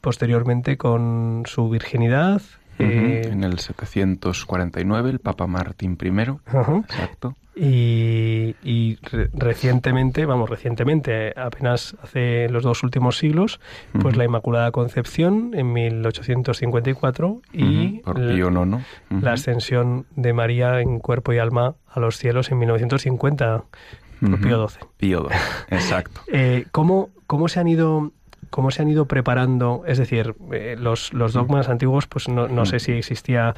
posteriormente 0.00 0.76
con 0.76 1.44
su 1.46 1.70
virginidad. 1.70 2.42
Eh, 2.80 3.28
en 3.32 3.44
el 3.44 3.58
749, 3.58 5.10
el 5.10 5.18
Papa 5.20 5.46
Martín 5.46 5.96
I, 6.00 6.08
exacto. 6.08 7.34
Y, 7.54 8.54
y 8.62 8.96
re- 9.02 9.28
recientemente, 9.34 10.24
vamos, 10.24 10.48
recientemente, 10.48 11.34
apenas 11.36 11.94
hace 12.02 12.48
los 12.48 12.62
dos 12.62 12.82
últimos 12.82 13.18
siglos, 13.18 13.60
pues 14.00 14.16
la 14.16 14.24
Inmaculada 14.24 14.70
Concepción 14.70 15.50
en 15.54 15.72
1854 15.72 17.42
y 17.52 18.02
la- 18.14 18.32
IX. 18.34 18.84
La 19.22 19.32
ascensión 19.32 20.06
de 20.16 20.32
María 20.32 20.80
en 20.80 21.00
cuerpo 21.00 21.32
y 21.32 21.38
alma 21.38 21.74
a 21.88 22.00
los 22.00 22.16
cielos 22.16 22.50
en 22.50 22.58
1950 22.58 23.64
por. 24.20 24.36
Pío 24.42 24.68
XII. 24.68 24.78
Pío 24.96 25.28
XII, 25.28 25.76
exacto. 25.76 26.20
Eh, 26.32 26.66
¿cómo, 26.72 27.10
¿Cómo 27.26 27.48
se 27.48 27.60
han 27.60 27.68
ido 27.68 28.12
cómo 28.50 28.70
se 28.70 28.82
han 28.82 28.88
ido 28.88 29.06
preparando? 29.06 29.82
Es 29.86 29.98
decir, 29.98 30.34
eh, 30.52 30.76
los, 30.78 31.12
los 31.12 31.32
dogmas 31.32 31.68
antiguos, 31.68 32.06
pues 32.06 32.28
no, 32.28 32.48
no 32.48 32.66
sé 32.66 32.78
si 32.80 32.92
existía, 32.92 33.54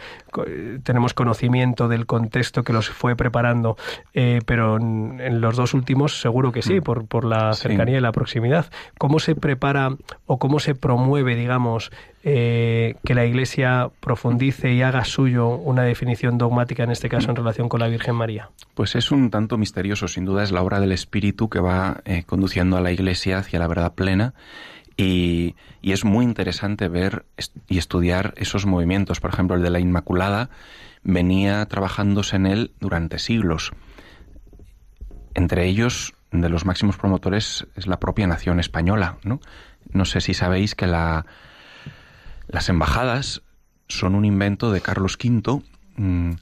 tenemos 0.83 1.15
conocimiento 1.15 1.89
del 1.89 2.07
contexto 2.07 2.63
que 2.63 2.73
los 2.73 2.89
fue 2.89 3.17
preparando, 3.17 3.77
eh, 4.15 4.41
pero 4.47 4.77
en, 4.77 5.21
en 5.21 5.41
los 5.41 5.57
dos 5.57 5.75
últimos 5.75 6.21
seguro 6.21 6.53
que 6.53 6.63
sí, 6.63 6.81
por, 6.81 7.07
por 7.07 7.25
la 7.25 7.53
Sí. 7.55 7.63
cercanía 7.69 7.99
y 7.99 8.01
la 8.01 8.13
proximidad. 8.13 8.67
¿Cómo 8.99 9.19
se 9.19 9.35
prepara 9.35 9.97
o 10.27 10.39
cómo 10.39 10.59
se 10.61 10.75
promueve, 10.75 11.35
digamos, 11.37 11.91
eh, 12.25 12.95
que 13.05 13.15
la 13.15 13.25
Iglesia 13.25 13.91
profundice 14.01 14.73
y 14.73 14.83
haga 14.83 15.05
suyo 15.05 15.49
una 15.49 15.83
definición 15.83 16.39
dogmática, 16.39 16.85
en 16.85 16.91
este 16.91 17.09
caso 17.09 17.31
en 17.31 17.37
relación 17.37 17.69
con 17.69 17.81
la 17.81 17.89
Virgen 17.89 18.15
María? 18.15 18.51
Pues 18.75 18.95
es 18.95 19.11
un 19.11 19.31
tanto 19.31 19.59
misterioso, 19.59 20.07
sin 20.09 20.25
duda 20.25 20.43
es 20.45 20.53
la 20.53 20.63
obra 20.63 20.79
del 20.81 20.93
Espíritu 20.93 21.49
que 21.49 21.61
va 21.61 22.01
eh, 22.05 22.23
conduciendo 22.25 22.77
a 22.77 22.81
la 22.81 22.93
Iglesia 22.93 23.39
hacia 23.39 23.59
la 23.59 23.67
verdad 23.67 23.93
plena 23.95 24.35
y, 25.03 25.57
es 25.83 26.05
muy 26.05 26.25
interesante 26.25 26.89
ver 26.89 27.25
y 27.69 27.79
estudiar 27.79 28.35
esos 28.37 28.67
movimientos. 28.67 29.21
Por 29.21 29.31
ejemplo, 29.31 29.57
el 29.57 29.63
de 29.63 29.71
la 29.71 29.81
Inmaculada 29.81 30.51
venía 31.03 31.65
trabajándose 31.67 32.37
en 32.37 32.47
él 32.47 32.73
durante 32.81 33.19
siglos. 33.19 33.73
Entre 35.35 35.67
ellos, 35.67 36.15
de 36.31 36.49
los 36.49 36.65
máximos 36.65 36.97
promotores 36.97 37.67
es 37.77 37.87
la 37.87 37.99
propia 37.99 38.27
nación 38.27 38.61
española. 38.61 39.19
No, 39.93 40.05
sé 40.05 40.21
si 40.21 40.35
sabéis 40.35 40.75
que 40.75 40.87
la, 40.87 41.27
las 42.49 42.69
embajadas 42.69 43.43
son 43.89 44.15
un 44.15 44.25
invento 44.25 44.73
de 44.73 44.81
Carlos 44.81 45.19
V 45.23 45.63
mm, 45.97 46.33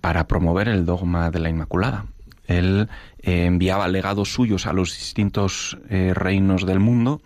para 0.00 0.26
promover 0.26 0.68
el 0.68 0.86
dogma 0.86 1.30
de 1.30 1.40
la 1.40 1.50
Inmaculada. 1.50 2.06
Él 2.46 2.88
eh, 3.22 3.44
enviaba 3.44 3.86
legados 3.88 4.32
suyos 4.32 4.66
a 4.66 4.72
los 4.72 4.96
distintos 4.96 5.78
eh, 5.88 6.12
reinos 6.14 6.66
del 6.66 6.80
mundo 6.80 7.22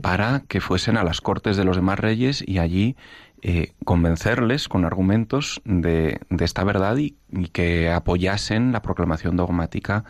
para 0.00 0.42
que 0.48 0.60
fuesen 0.60 0.96
a 0.96 1.04
las 1.04 1.20
cortes 1.20 1.56
de 1.56 1.64
los 1.64 1.76
demás 1.76 1.98
reyes 1.98 2.42
y 2.46 2.58
allí 2.58 2.96
eh, 3.42 3.72
convencerles 3.84 4.68
con 4.68 4.84
argumentos 4.84 5.60
de, 5.64 6.20
de 6.30 6.44
esta 6.44 6.64
verdad 6.64 6.96
y, 6.96 7.16
y 7.30 7.48
que 7.48 7.90
apoyasen 7.90 8.72
la 8.72 8.82
proclamación 8.82 9.36
dogmática 9.36 10.04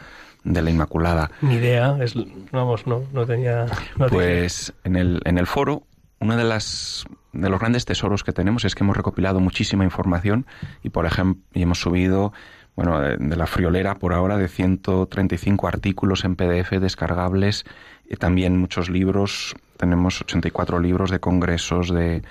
de 0.45 0.61
la 0.61 0.71
Inmaculada. 0.71 1.31
Ni 1.41 1.55
idea, 1.55 1.97
es, 2.01 2.15
vamos, 2.51 2.87
no, 2.87 3.03
no 3.13 3.25
tenía... 3.27 3.65
no 3.97 4.07
tenía- 4.07 4.09
Pues 4.11 4.73
en 4.85 4.97
el, 4.97 5.21
en 5.25 5.39
el 5.39 5.47
foro, 5.47 5.85
uno 6.21 6.37
de, 6.37 6.45
las, 6.45 7.05
de 7.33 7.49
los 7.49 7.59
grandes 7.61 7.85
tesoros 7.85 8.23
que 8.25 8.33
tenemos 8.33 8.65
es 8.65 8.75
que 8.75 8.85
hemos 8.85 8.97
recopilado 8.97 9.41
muchísima 9.41 9.85
información 9.85 10.47
y, 10.83 10.91
por 10.91 11.07
ejemplo, 11.07 11.43
y 11.55 11.63
hemos 11.63 11.81
subido, 11.81 12.33
bueno, 12.77 13.01
de, 13.01 13.17
de 13.17 13.37
la 13.37 13.47
friolera 13.47 13.95
por 13.95 14.13
ahora, 14.15 14.37
de 14.37 14.49
135 14.49 15.67
artículos 15.69 16.25
en 16.25 16.37
PDF 16.37 16.71
descargables 16.81 17.65
y 18.09 18.17
también 18.17 18.59
muchos 18.59 18.91
libros. 18.91 19.55
Tenemos 19.83 20.21
84 20.21 20.79
libros 20.79 21.11
de 21.11 21.19
congresos 21.19 21.93
de, 21.93 22.23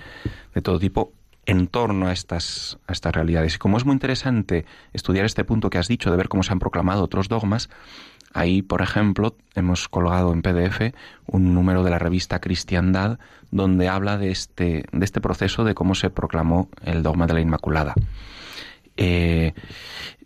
de 0.55 0.61
todo 0.61 0.79
tipo 0.79 1.11
en 1.45 1.67
torno 1.67 2.07
a 2.07 2.13
estas, 2.13 2.79
a 2.87 2.93
estas 2.93 3.13
realidades. 3.13 3.55
Y 3.55 3.57
como 3.57 3.75
es 3.75 3.83
muy 3.83 3.91
interesante 3.91 4.63
estudiar 4.93 5.25
este 5.25 5.43
punto 5.43 5.69
que 5.69 5.77
has 5.77 5.89
dicho 5.89 6.09
de 6.11 6.15
ver 6.15 6.29
cómo 6.29 6.43
se 6.43 6.53
han 6.53 6.59
proclamado 6.59 7.03
otros 7.03 7.27
dogmas, 7.27 7.69
Ahí, 8.33 8.61
por 8.61 8.81
ejemplo, 8.81 9.35
hemos 9.55 9.89
colgado 9.89 10.31
en 10.31 10.41
PDF 10.41 10.93
un 11.27 11.53
número 11.53 11.83
de 11.83 11.89
la 11.89 11.99
revista 11.99 12.39
Cristiandad 12.39 13.19
donde 13.51 13.89
habla 13.89 14.17
de 14.17 14.31
este, 14.31 14.85
de 14.89 15.03
este 15.03 15.19
proceso 15.19 15.65
de 15.65 15.73
cómo 15.73 15.95
se 15.95 16.09
proclamó 16.09 16.69
el 16.85 17.03
dogma 17.03 17.27
de 17.27 17.33
la 17.33 17.41
Inmaculada. 17.41 17.93
Eh, 18.95 19.53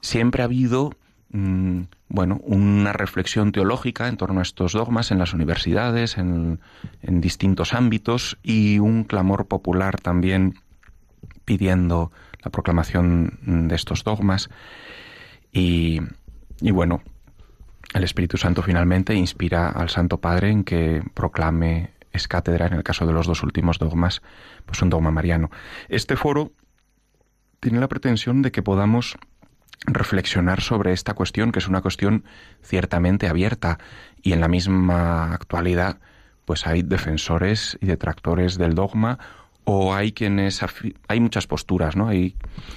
siempre 0.01 0.43
ha 0.43 0.45
habido 0.45 0.91
mm, 1.35 1.87
bueno, 2.09 2.39
una 2.43 2.93
reflexión 2.93 3.51
teológica 3.51 4.07
en 4.07 4.17
torno 4.17 4.39
a 4.39 4.43
estos 4.43 4.73
dogmas 4.73 5.11
en 5.11 5.19
las 5.19 5.33
universidades, 5.33 6.17
en, 6.17 6.59
en 7.01 7.21
distintos 7.21 7.73
ámbitos 7.73 8.37
y 8.43 8.79
un 8.79 9.03
clamor 9.03 9.47
popular 9.47 9.99
también 9.99 10.55
pidiendo 11.43 12.11
la 12.43 12.51
proclamación 12.51 13.67
de 13.67 13.75
estos 13.75 14.03
dogmas. 14.03 14.49
Y, 15.51 15.99
y 16.61 16.71
bueno, 16.71 17.01
el 17.93 18.03
Espíritu 18.03 18.37
Santo 18.37 18.61
finalmente 18.61 19.15
inspira 19.15 19.69
al 19.69 19.89
Santo 19.89 20.19
Padre 20.19 20.49
en 20.49 20.63
que 20.63 21.03
proclame 21.13 21.91
es 22.11 22.27
cátedra, 22.27 22.67
en 22.67 22.73
el 22.73 22.83
caso 22.83 23.05
de 23.05 23.13
los 23.13 23.27
dos 23.27 23.43
últimos 23.43 23.77
dogmas, 23.77 24.21
pues 24.65 24.81
un 24.81 24.89
dogma 24.89 25.11
mariano. 25.11 25.49
Este 25.89 26.15
foro 26.15 26.51
tiene 27.59 27.79
la 27.79 27.87
pretensión 27.87 28.41
de 28.41 28.51
que 28.51 28.63
podamos 28.63 29.17
reflexionar 29.85 30.61
sobre 30.61 30.93
esta 30.93 31.13
cuestión, 31.13 31.51
que 31.51 31.59
es 31.59 31.67
una 31.67 31.81
cuestión 31.81 32.23
ciertamente 32.61 33.27
abierta 33.27 33.77
y 34.21 34.33
en 34.33 34.41
la 34.41 34.47
misma 34.47 35.33
actualidad 35.33 35.99
pues 36.45 36.67
hay 36.67 36.83
defensores 36.83 37.77
y 37.81 37.87
detractores 37.87 38.57
del 38.57 38.75
dogma 38.75 39.19
o 39.63 39.95
hay 39.95 40.11
quienes 40.11 40.61
hay 41.07 41.19
muchas 41.19 41.47
posturas, 41.47 41.95
¿no? 41.95 42.07
Hay 42.07 42.35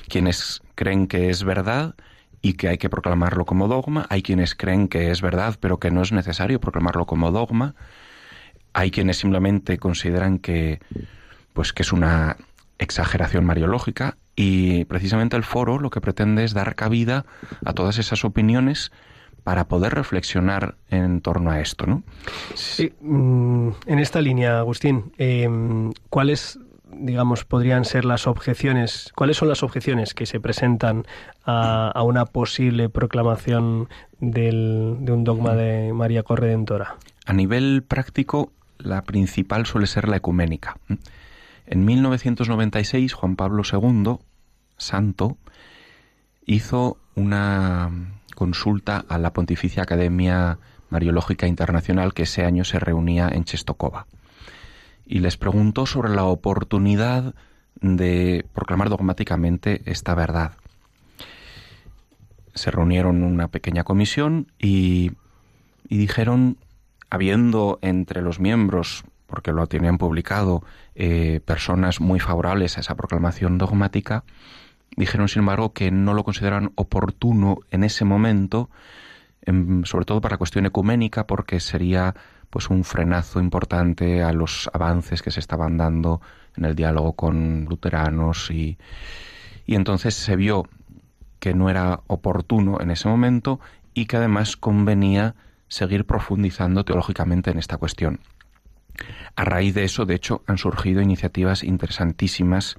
quienes 0.08 0.62
creen 0.74 1.06
que 1.06 1.28
es 1.28 1.44
verdad 1.44 1.94
y 2.40 2.54
que 2.54 2.68
hay 2.68 2.78
que 2.78 2.88
proclamarlo 2.88 3.44
como 3.44 3.68
dogma, 3.68 4.06
hay 4.08 4.22
quienes 4.22 4.54
creen 4.54 4.88
que 4.88 5.10
es 5.10 5.20
verdad, 5.20 5.56
pero 5.60 5.78
que 5.78 5.90
no 5.90 6.02
es 6.02 6.12
necesario 6.12 6.60
proclamarlo 6.60 7.04
como 7.04 7.30
dogma. 7.30 7.74
Hay 8.72 8.90
quienes 8.90 9.18
simplemente 9.18 9.76
consideran 9.78 10.38
que 10.38 10.80
pues 11.52 11.72
que 11.72 11.82
es 11.82 11.92
una 11.92 12.36
exageración 12.78 13.44
mariológica 13.44 14.16
y 14.40 14.84
precisamente 14.84 15.36
el 15.36 15.42
foro 15.42 15.80
lo 15.80 15.90
que 15.90 16.00
pretende 16.00 16.44
es 16.44 16.54
dar 16.54 16.76
cabida 16.76 17.26
a 17.64 17.72
todas 17.72 17.98
esas 17.98 18.24
opiniones 18.24 18.92
para 19.42 19.66
poder 19.66 19.94
reflexionar 19.94 20.76
en 20.90 21.20
torno 21.22 21.50
a 21.50 21.58
esto, 21.60 21.86
¿no? 21.86 22.04
Sí, 22.54 22.92
mm, 23.00 23.70
en 23.86 23.98
esta 23.98 24.20
línea, 24.20 24.58
Agustín, 24.60 25.12
eh, 25.18 25.48
¿cuáles, 26.08 26.60
digamos, 26.92 27.44
podrían 27.44 27.84
ser 27.84 28.04
las 28.04 28.26
objeciones? 28.28 29.10
¿Cuáles 29.16 29.38
son 29.38 29.48
las 29.48 29.62
objeciones 29.64 30.14
que 30.14 30.24
se 30.26 30.38
presentan 30.38 31.04
a, 31.44 31.90
a 31.92 32.02
una 32.02 32.24
posible 32.26 32.88
proclamación 32.90 33.88
del- 34.20 34.98
de 35.00 35.12
un 35.12 35.24
dogma 35.24 35.54
de 35.54 35.92
María 35.92 36.22
Corredentora? 36.22 36.94
A 37.26 37.32
nivel 37.32 37.82
práctico, 37.82 38.52
la 38.78 39.02
principal 39.02 39.66
suele 39.66 39.86
ser 39.88 40.06
la 40.08 40.16
ecuménica. 40.18 40.76
En 41.66 41.84
1996, 41.84 43.12
Juan 43.14 43.36
Pablo 43.36 43.62
II, 43.70 44.18
santo, 44.78 45.36
hizo 46.46 46.96
una 47.14 47.90
consulta 48.34 49.04
a 49.08 49.18
la 49.18 49.32
Pontificia 49.32 49.82
Academia 49.82 50.58
Mariológica 50.90 51.46
Internacional 51.46 52.14
que 52.14 52.22
ese 52.22 52.44
año 52.44 52.64
se 52.64 52.78
reunía 52.78 53.28
en 53.28 53.44
Chestokova. 53.44 54.06
Y 55.06 55.18
les 55.20 55.36
preguntó 55.36 55.86
sobre 55.86 56.10
la 56.10 56.24
oportunidad 56.24 57.34
de 57.80 58.46
proclamar 58.54 58.88
dogmáticamente 58.88 59.82
esta 59.84 60.14
verdad. 60.14 60.52
Se 62.54 62.70
reunieron 62.70 63.22
una 63.22 63.48
pequeña 63.48 63.84
comisión 63.84 64.50
y, 64.58 65.12
dijeron 65.88 66.58
habiendo 67.10 67.78
entre 67.80 68.20
los 68.20 68.40
miembros, 68.40 69.04
porque 69.26 69.52
lo 69.52 69.66
tenían 69.66 69.98
publicado, 69.98 70.62
eh, 70.94 71.40
personas 71.44 72.00
muy 72.00 72.20
favorables 72.20 72.76
a 72.76 72.80
esa 72.80 72.94
proclamación 72.96 73.56
dogmática, 73.56 74.24
dijeron, 74.96 75.28
sin 75.28 75.40
embargo, 75.40 75.72
que 75.72 75.90
no 75.90 76.14
lo 76.14 76.24
consideran 76.24 76.72
oportuno 76.74 77.58
en 77.70 77.84
ese 77.84 78.04
momento, 78.04 78.70
em, 79.42 79.84
sobre 79.84 80.04
todo 80.04 80.20
para 80.20 80.34
la 80.34 80.38
cuestión 80.38 80.66
ecuménica, 80.66 81.26
porque 81.26 81.60
sería 81.60 82.14
pues 82.50 82.70
un 82.70 82.84
frenazo 82.84 83.40
importante 83.40 84.22
a 84.22 84.32
los 84.32 84.70
avances 84.72 85.22
que 85.22 85.30
se 85.30 85.40
estaban 85.40 85.76
dando 85.76 86.20
en 86.56 86.64
el 86.64 86.74
diálogo 86.74 87.12
con 87.12 87.66
luteranos 87.66 88.50
y, 88.50 88.78
y 89.66 89.74
entonces 89.74 90.14
se 90.14 90.34
vio 90.34 90.66
que 91.40 91.54
no 91.54 91.70
era 91.70 92.00
oportuno 92.06 92.80
en 92.80 92.90
ese 92.90 93.08
momento 93.08 93.60
y 93.94 94.06
que 94.06 94.16
además 94.16 94.56
convenía 94.56 95.34
seguir 95.68 96.06
profundizando 96.06 96.84
teológicamente 96.84 97.50
en 97.50 97.58
esta 97.58 97.76
cuestión. 97.76 98.20
A 99.36 99.44
raíz 99.44 99.74
de 99.74 99.84
eso, 99.84 100.06
de 100.06 100.14
hecho, 100.14 100.42
han 100.46 100.58
surgido 100.58 101.00
iniciativas 101.00 101.62
interesantísimas. 101.62 102.76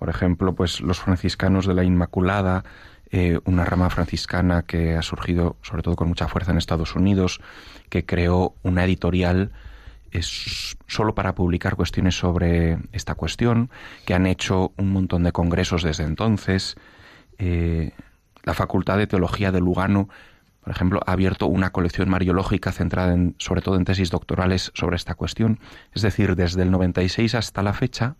Por 0.00 0.08
ejemplo, 0.08 0.54
pues 0.54 0.80
los 0.80 0.98
franciscanos 0.98 1.66
de 1.66 1.74
la 1.74 1.84
Inmaculada, 1.84 2.64
eh, 3.10 3.38
una 3.44 3.66
rama 3.66 3.90
franciscana 3.90 4.62
que 4.62 4.96
ha 4.96 5.02
surgido 5.02 5.56
sobre 5.60 5.82
todo 5.82 5.94
con 5.94 6.08
mucha 6.08 6.26
fuerza 6.26 6.52
en 6.52 6.56
Estados 6.56 6.96
Unidos, 6.96 7.38
que 7.90 8.06
creó 8.06 8.54
una 8.62 8.82
editorial 8.84 9.52
es 10.10 10.76
solo 10.86 11.14
para 11.14 11.34
publicar 11.34 11.76
cuestiones 11.76 12.16
sobre 12.16 12.78
esta 12.92 13.14
cuestión, 13.14 13.68
que 14.06 14.14
han 14.14 14.26
hecho 14.26 14.72
un 14.78 14.90
montón 14.90 15.22
de 15.22 15.32
congresos 15.32 15.82
desde 15.82 16.04
entonces. 16.04 16.76
Eh, 17.36 17.92
la 18.42 18.54
Facultad 18.54 18.96
de 18.96 19.06
Teología 19.06 19.52
de 19.52 19.60
Lugano, 19.60 20.08
por 20.62 20.72
ejemplo, 20.72 21.00
ha 21.06 21.12
abierto 21.12 21.46
una 21.46 21.72
colección 21.72 22.08
mariológica 22.08 22.72
centrada 22.72 23.12
en, 23.12 23.34
sobre 23.36 23.60
todo 23.60 23.76
en 23.76 23.84
tesis 23.84 24.10
doctorales 24.10 24.72
sobre 24.74 24.96
esta 24.96 25.14
cuestión. 25.14 25.60
Es 25.92 26.00
decir, 26.00 26.36
desde 26.36 26.62
el 26.62 26.70
96 26.70 27.34
hasta 27.34 27.62
la 27.62 27.74
fecha, 27.74 28.16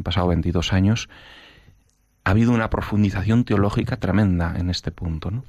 han 0.00 0.04
pasado 0.04 0.28
22 0.28 0.72
años, 0.72 1.08
ha 2.24 2.30
habido 2.30 2.52
una 2.52 2.70
profundización 2.70 3.44
teológica 3.44 3.98
tremenda 3.98 4.54
en 4.56 4.70
este 4.70 4.90
punto. 4.90 5.30
¿no? 5.30 5.44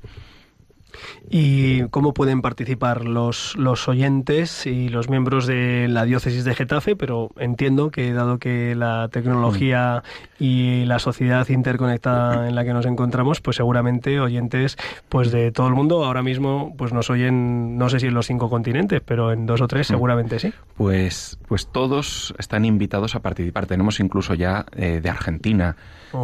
¿Y 1.30 1.84
cómo 1.90 2.14
pueden 2.14 2.42
participar 2.42 3.06
los, 3.06 3.56
los 3.56 3.88
oyentes 3.88 4.66
y 4.66 4.90
los 4.90 5.10
miembros 5.10 5.48
de 5.48 5.88
la 5.88 6.06
diócesis 6.06 6.44
de 6.44 6.56
Getafe? 6.56 6.96
Pero 6.96 7.30
entiendo 7.38 7.92
que 7.92 8.14
dado 8.14 8.40
que 8.40 8.76
la 8.76 9.10
tecnología 9.12 10.04
y 10.40 10.86
la 10.86 11.00
sociedad 11.00 11.48
interconectada 11.50 12.48
en 12.48 12.56
la 12.56 12.66
que 12.66 12.74
nos 12.74 12.86
encontramos, 12.86 13.42
pues 13.42 13.58
seguramente 13.58 14.20
oyentes 14.20 14.78
pues 15.10 15.32
de 15.32 15.52
todo 15.52 15.68
el 15.68 15.74
mundo 15.74 16.04
ahora 16.04 16.24
mismo 16.24 16.74
pues 16.78 16.94
nos 16.94 17.10
oyen, 17.10 17.78
no 17.78 17.90
sé 17.90 18.00
si 18.00 18.08
en 18.08 18.14
los 18.14 18.28
cinco 18.28 18.50
continentes, 18.50 19.02
pero 19.06 19.32
en 19.32 19.46
dos 19.46 19.62
o 19.62 19.68
tres 19.68 19.88
seguramente 19.88 20.40
sí. 20.40 20.54
Pues, 20.76 21.38
pues 21.48 21.68
todos 21.68 22.34
están 22.38 22.66
invitados 22.66 23.16
a 23.16 23.22
participar. 23.22 23.66
Tenemos 23.66 24.00
incluso 24.00 24.34
ya 24.34 24.66
eh, 24.76 25.00
de 25.02 25.10
Argentina 25.10 25.76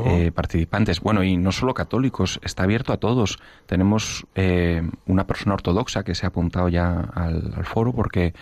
eh, 0.05 0.31
participantes. 0.33 0.99
Bueno, 0.99 1.23
y 1.23 1.37
no 1.37 1.51
solo 1.51 1.73
católicos, 1.73 2.39
está 2.43 2.63
abierto 2.63 2.91
a 2.93 2.97
todos. 2.97 3.39
Tenemos 3.67 4.25
eh, 4.35 4.56
una 5.05 5.25
persona 5.27 5.53
ortodoxa 5.55 6.03
que 6.03 6.15
se 6.15 6.25
ha 6.25 6.29
apuntado 6.29 6.69
ya 6.69 7.09
al, 7.13 7.53
al 7.55 7.65
foro 7.65 7.93
porque 7.93 8.33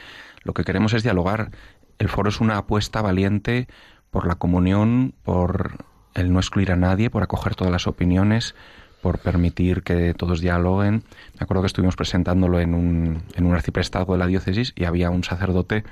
lo 0.43 0.54
que 0.54 0.63
queremos 0.63 0.93
es 0.93 1.04
dialogar. 1.04 1.51
El 1.99 2.10
foro 2.10 2.30
es 2.30 2.41
una 2.41 2.58
apuesta 2.58 3.01
valiente 3.01 3.67
por 4.12 4.28
la 4.28 4.36
comunión, 4.36 5.13
por 5.23 5.86
el 6.13 6.32
no 6.32 6.39
excluir 6.39 6.71
a 6.71 6.75
nadie, 6.75 7.10
por 7.10 7.23
acoger 7.23 7.56
todas 7.56 7.71
las 7.71 7.88
opiniones, 7.88 8.56
por 9.01 9.19
permitir 9.19 9.84
que 9.84 10.13
todos 10.13 10.39
dialoguen. 10.41 11.04
Me 11.38 11.41
acuerdo 11.43 11.62
que 11.62 11.67
estuvimos 11.67 11.95
presentándolo 11.95 12.60
en 12.60 12.73
un, 12.73 13.23
en 13.36 13.45
un 13.45 13.54
arciprestazgo 13.54 14.13
de 14.13 14.19
la 14.19 14.28
diócesis 14.28 14.73
y 14.75 14.86
había 14.86 15.10
un 15.10 15.23
sacerdote 15.23 15.84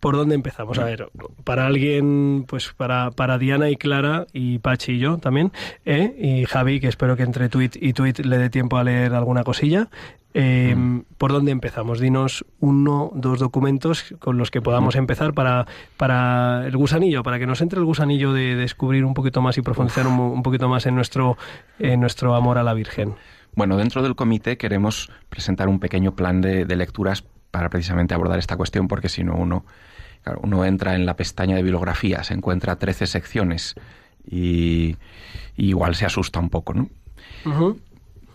¿Por 0.00 0.14
dónde 0.16 0.34
empezamos? 0.34 0.78
A 0.78 0.84
ver, 0.84 1.08
para 1.44 1.66
alguien, 1.66 2.44
pues 2.46 2.72
para, 2.76 3.10
para 3.10 3.36
Diana 3.38 3.68
y 3.68 3.76
Clara 3.76 4.26
y 4.32 4.58
Pachi 4.58 4.92
y 4.92 4.98
yo 4.98 5.18
también, 5.18 5.52
¿eh? 5.84 6.14
y 6.18 6.44
Javi, 6.44 6.78
que 6.78 6.86
espero 6.86 7.16
que 7.16 7.24
entre 7.24 7.48
tweet 7.48 7.72
y 7.74 7.92
tweet 7.92 8.14
le 8.22 8.38
dé 8.38 8.48
tiempo 8.48 8.76
a 8.76 8.84
leer 8.84 9.14
alguna 9.14 9.42
cosilla. 9.42 9.88
Eh, 10.34 10.76
¿Por 11.16 11.32
dónde 11.32 11.50
empezamos? 11.50 11.98
Dinos 11.98 12.44
uno, 12.60 13.10
dos 13.14 13.40
documentos 13.40 14.14
con 14.20 14.38
los 14.38 14.52
que 14.52 14.60
podamos 14.60 14.94
empezar 14.94 15.32
para, 15.32 15.66
para 15.96 16.66
el 16.66 16.76
gusanillo, 16.76 17.24
para 17.24 17.40
que 17.40 17.46
nos 17.46 17.60
entre 17.60 17.80
el 17.80 17.84
gusanillo 17.84 18.32
de 18.32 18.54
descubrir 18.54 19.04
un 19.04 19.14
poquito 19.14 19.42
más 19.42 19.58
y 19.58 19.62
profundizar 19.62 20.06
un, 20.06 20.20
un 20.20 20.42
poquito 20.42 20.68
más 20.68 20.86
en 20.86 20.94
nuestro, 20.94 21.36
en 21.80 22.00
nuestro 22.00 22.36
amor 22.36 22.58
a 22.58 22.62
la 22.62 22.74
Virgen. 22.74 23.14
Bueno, 23.54 23.76
dentro 23.76 24.02
del 24.02 24.14
comité 24.14 24.58
queremos 24.58 25.10
presentar 25.28 25.66
un 25.68 25.80
pequeño 25.80 26.14
plan 26.14 26.40
de, 26.40 26.64
de 26.66 26.76
lecturas 26.76 27.24
para 27.50 27.68
precisamente 27.70 28.14
abordar 28.14 28.38
esta 28.38 28.56
cuestión, 28.56 28.88
porque 28.88 29.08
si 29.08 29.24
no 29.24 29.34
uno, 29.34 29.64
uno 30.42 30.64
entra 30.64 30.94
en 30.94 31.06
la 31.06 31.16
pestaña 31.16 31.56
de 31.56 31.62
bibliografía, 31.62 32.22
se 32.24 32.34
encuentra 32.34 32.76
13 32.76 33.06
secciones 33.06 33.74
y, 34.30 34.96
igual 35.56 35.94
se 35.94 36.06
asusta 36.06 36.38
un 36.38 36.50
poco, 36.50 36.74
¿no? 36.74 36.88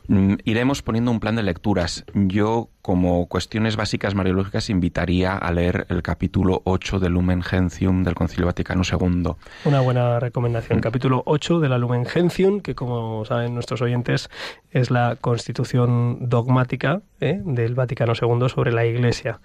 Iremos 0.08 0.82
poniendo 0.82 1.12
un 1.12 1.20
plan 1.20 1.36
de 1.36 1.44
lecturas. 1.44 2.04
Yo, 2.13 2.70
como 2.82 3.28
cuestiones 3.28 3.78
básicas 3.78 4.16
mariológicas, 4.16 4.70
invitaría 4.70 5.38
a 5.38 5.52
leer 5.54 5.86
el 5.89 6.02
capítulo 6.02 6.62
8 6.66 7.00
del 7.00 7.13
Lumen 7.13 7.42
Gentium 7.42 8.04
del 8.04 8.13
Concilio 8.13 8.48
Vaticano 8.48 8.82
II. 8.84 9.36
Una 9.63 9.80
buena 9.80 10.20
recomendación. 10.20 10.82
Capítulo 10.82 11.24
8 11.26 11.62
de 11.62 11.70
la 11.70 11.78
Lumen 11.78 12.06
Gentium, 12.06 12.60
que 12.60 12.76
como 12.76 13.24
saben 13.24 13.54
nuestros 13.54 13.82
oyentes 13.82 14.30
es 14.72 14.92
la 14.92 15.16
constitución 15.20 16.30
dogmática 16.30 17.02
¿eh? 17.22 17.42
del 17.46 17.74
Vaticano 17.74 18.13
II 18.20 18.50
sobre 18.50 18.74
la 18.74 18.86
Iglesia. 18.86 19.39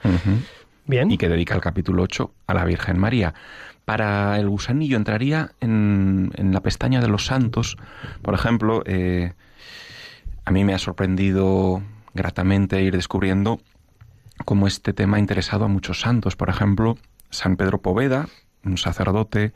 Bien. 0.86 1.10
Y 1.10 1.18
que 1.18 1.28
dedica 1.28 1.54
el 1.54 1.60
capítulo 1.60 2.02
8 2.02 2.32
a 2.48 2.54
la 2.54 2.64
Virgen 2.64 2.98
María. 2.98 3.32
Para 3.84 4.38
el 4.38 4.48
gusanillo 4.48 4.96
entraría 4.96 5.52
en, 5.60 6.32
en 6.34 6.52
la 6.52 6.60
pestaña 6.60 7.00
de 7.00 7.08
los 7.08 7.26
santos. 7.26 7.76
Por 8.22 8.34
ejemplo, 8.34 8.82
eh, 8.86 9.32
a 10.48 10.50
mí 10.50 10.64
me 10.64 10.72
ha 10.72 10.78
sorprendido 10.78 11.82
gratamente 12.14 12.80
ir 12.80 12.94
descubriendo 12.94 13.60
cómo 14.46 14.66
este 14.66 14.94
tema 14.94 15.18
ha 15.18 15.20
interesado 15.20 15.66
a 15.66 15.68
muchos 15.68 16.00
santos. 16.00 16.36
Por 16.36 16.48
ejemplo, 16.48 16.96
San 17.28 17.58
Pedro 17.58 17.82
Poveda, 17.82 18.30
un 18.64 18.78
sacerdote, 18.78 19.52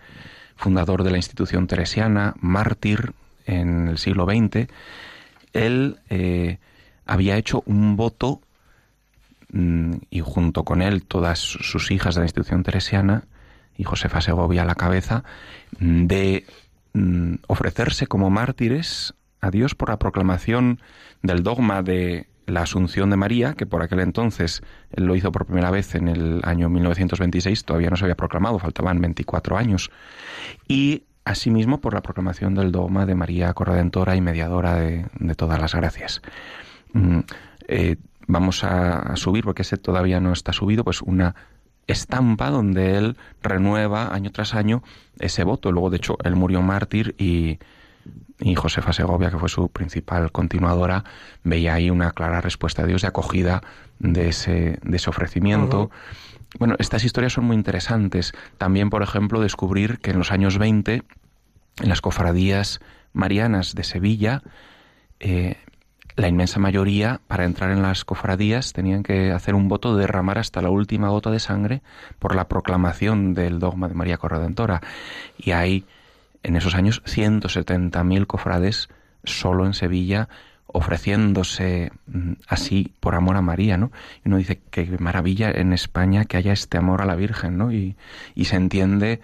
fundador 0.55 1.03
de 1.03 1.11
la 1.11 1.17
institución 1.17 1.67
teresiana, 1.67 2.35
mártir 2.41 3.15
en 3.47 3.89
el 3.89 3.97
siglo 3.97 4.27
XX, 4.27 4.69
él 5.55 5.99
eh, 6.11 6.59
había 7.07 7.39
hecho 7.39 7.63
un 7.65 7.97
voto 7.97 8.43
mm, 9.51 9.95
y 10.11 10.21
junto 10.21 10.65
con 10.65 10.83
él 10.83 11.05
todas 11.05 11.39
sus 11.39 11.91
hijas 11.91 12.17
de 12.17 12.21
la 12.21 12.27
institución 12.27 12.65
teresiana 12.65 13.25
y 13.79 13.85
Josefa 13.85 14.21
Segovia 14.21 14.61
a 14.61 14.67
la 14.67 14.75
cabeza, 14.75 15.25
de 15.81 16.45
mm, 16.93 17.37
ofrecerse 17.47 18.07
como 18.07 18.29
mártires 18.29 19.15
a 19.43 19.51
Dios 19.51 19.75
por 19.75 19.91
la 19.91 19.99
proclamación 19.99 20.81
del 21.23 21.43
dogma 21.43 21.83
de 21.83 22.29
la 22.47 22.63
Asunción 22.63 23.11
de 23.11 23.17
María, 23.17 23.55
que 23.55 23.67
por 23.67 23.83
aquel 23.83 24.01
entonces 24.01 24.63
él 24.93 25.05
lo 25.05 25.17
hizo 25.17 25.33
por 25.33 25.47
primera 25.47 25.71
vez 25.71 25.95
en 25.95 26.09
el 26.09 26.41
año 26.45 26.69
1926, 26.69 27.65
todavía 27.65 27.91
no 27.91 27.97
se 27.97 28.05
había 28.05 28.17
proclamado, 28.17 28.59
faltaban 28.59 29.01
24 29.01 29.59
años, 29.59 29.91
y 30.69 31.05
asimismo 31.25 31.81
por 31.81 31.95
la 31.95 32.03
proclamación 32.03 32.55
del 32.55 32.73
dogma 32.73 33.05
de 33.05 33.15
María 33.17 33.53
corredentora 33.53 34.17
y 34.17 34.21
mediadora 34.21 34.77
de, 34.77 35.07
todas 35.37 35.61
las 35.61 35.75
gracias. 35.75 36.23
Mm, 36.93 37.21
eh, 37.69 37.97
vamos 38.29 38.63
a, 38.63 38.99
a 38.99 39.17
subir, 39.17 39.45
porque 39.45 39.63
ese 39.63 39.77
todavía 39.77 40.21
no 40.21 40.33
está 40.33 40.53
subido, 40.53 40.85
pues 40.85 41.03
una 41.03 41.35
estampa 41.89 42.51
donde 42.51 42.97
él 42.97 43.17
renueva 43.43 44.15
año 44.15 44.31
tras 44.31 44.55
año 44.55 44.85
ese 45.19 45.43
voto. 45.43 45.73
Luego, 45.73 45.91
de 45.91 45.97
hecho, 45.97 46.17
él 46.23 46.37
murió 46.37 46.63
mártir 46.63 47.17
y, 47.19 47.59
y 48.43 48.55
Josefa 48.55 48.93
Segovia, 48.93 49.31
que 49.31 49.39
fue 49.39 49.49
su 49.49 49.69
principal 49.69 50.33
continuadora, 50.33 51.05
veía 51.45 51.75
ahí 51.75 51.91
una 51.91 52.11
clara 52.11 52.41
respuesta 52.41 52.83
de 52.83 52.89
Dios 52.89 53.03
de 53.03 53.09
acogida 53.09 53.63
de 53.99 54.29
ese, 54.29 54.79
de 54.83 54.97
ese 54.97 55.11
ofrecimiento. 55.11 55.91
Bueno, 56.59 56.75
estas 56.79 57.05
historias 57.05 57.33
son 57.33 57.45
muy 57.45 57.57
interesantes. 57.57 58.33
También, 58.59 58.91
por 58.91 59.03
ejemplo, 59.03 59.41
descubrir 59.41 59.99
que 60.01 60.11
en 60.11 60.19
los 60.19 60.33
años 60.33 60.59
20, 60.59 61.03
en 61.81 61.89
las 61.89 62.01
cofradías 62.01 62.81
marianas 63.13 63.75
de 63.75 63.85
Sevilla, 63.85 64.43
eh, 65.21 65.57
la 66.17 66.29
inmensa 66.29 66.59
mayoría, 66.59 67.21
para 67.27 67.45
entrar 67.45 67.71
en 67.71 67.81
las 67.81 68.05
cofradías, 68.05 68.73
tenían 68.73 69.03
que 69.03 69.33
hacer 69.33 69.55
un 69.55 69.69
voto 69.69 69.95
de 69.95 70.03
derramar 70.03 70.39
hasta 70.39 70.61
la 70.61 70.69
última 70.69 71.09
gota 71.09 71.31
de 71.31 71.41
sangre 71.41 71.83
por 72.19 72.35
la 72.35 72.49
proclamación 72.49 73.33
del 73.33 73.59
dogma 73.59 73.89
de 73.89 73.95
María 73.95 74.19
Corredentora. 74.19 74.83
Y 75.39 75.53
hay, 75.53 75.87
en 76.43 76.57
esos 76.57 76.75
años, 76.75 77.03
170.000 77.05 78.27
cofrades 78.27 78.89
solo 79.25 79.67
en 79.67 79.75
Sevilla 79.75 80.29
ofreciéndose 80.67 81.93
mm, 82.07 82.33
así 82.49 82.93
por 83.01 83.15
amor 83.15 83.37
a 83.37 83.43
María, 83.43 83.77
¿no? 83.77 83.93
Y 84.25 84.29
uno 84.29 84.39
dice 84.39 84.61
que 84.71 84.97
maravilla 84.99 85.51
en 85.51 85.73
España 85.73 86.25
que 86.25 86.39
haya 86.39 86.53
este 86.53 86.79
amor 86.79 87.03
a 87.03 87.05
la 87.05 87.15
Virgen, 87.15 87.59
¿no? 87.59 87.73
Y 87.73 87.97
se 88.37 88.57
entiende 88.57 89.21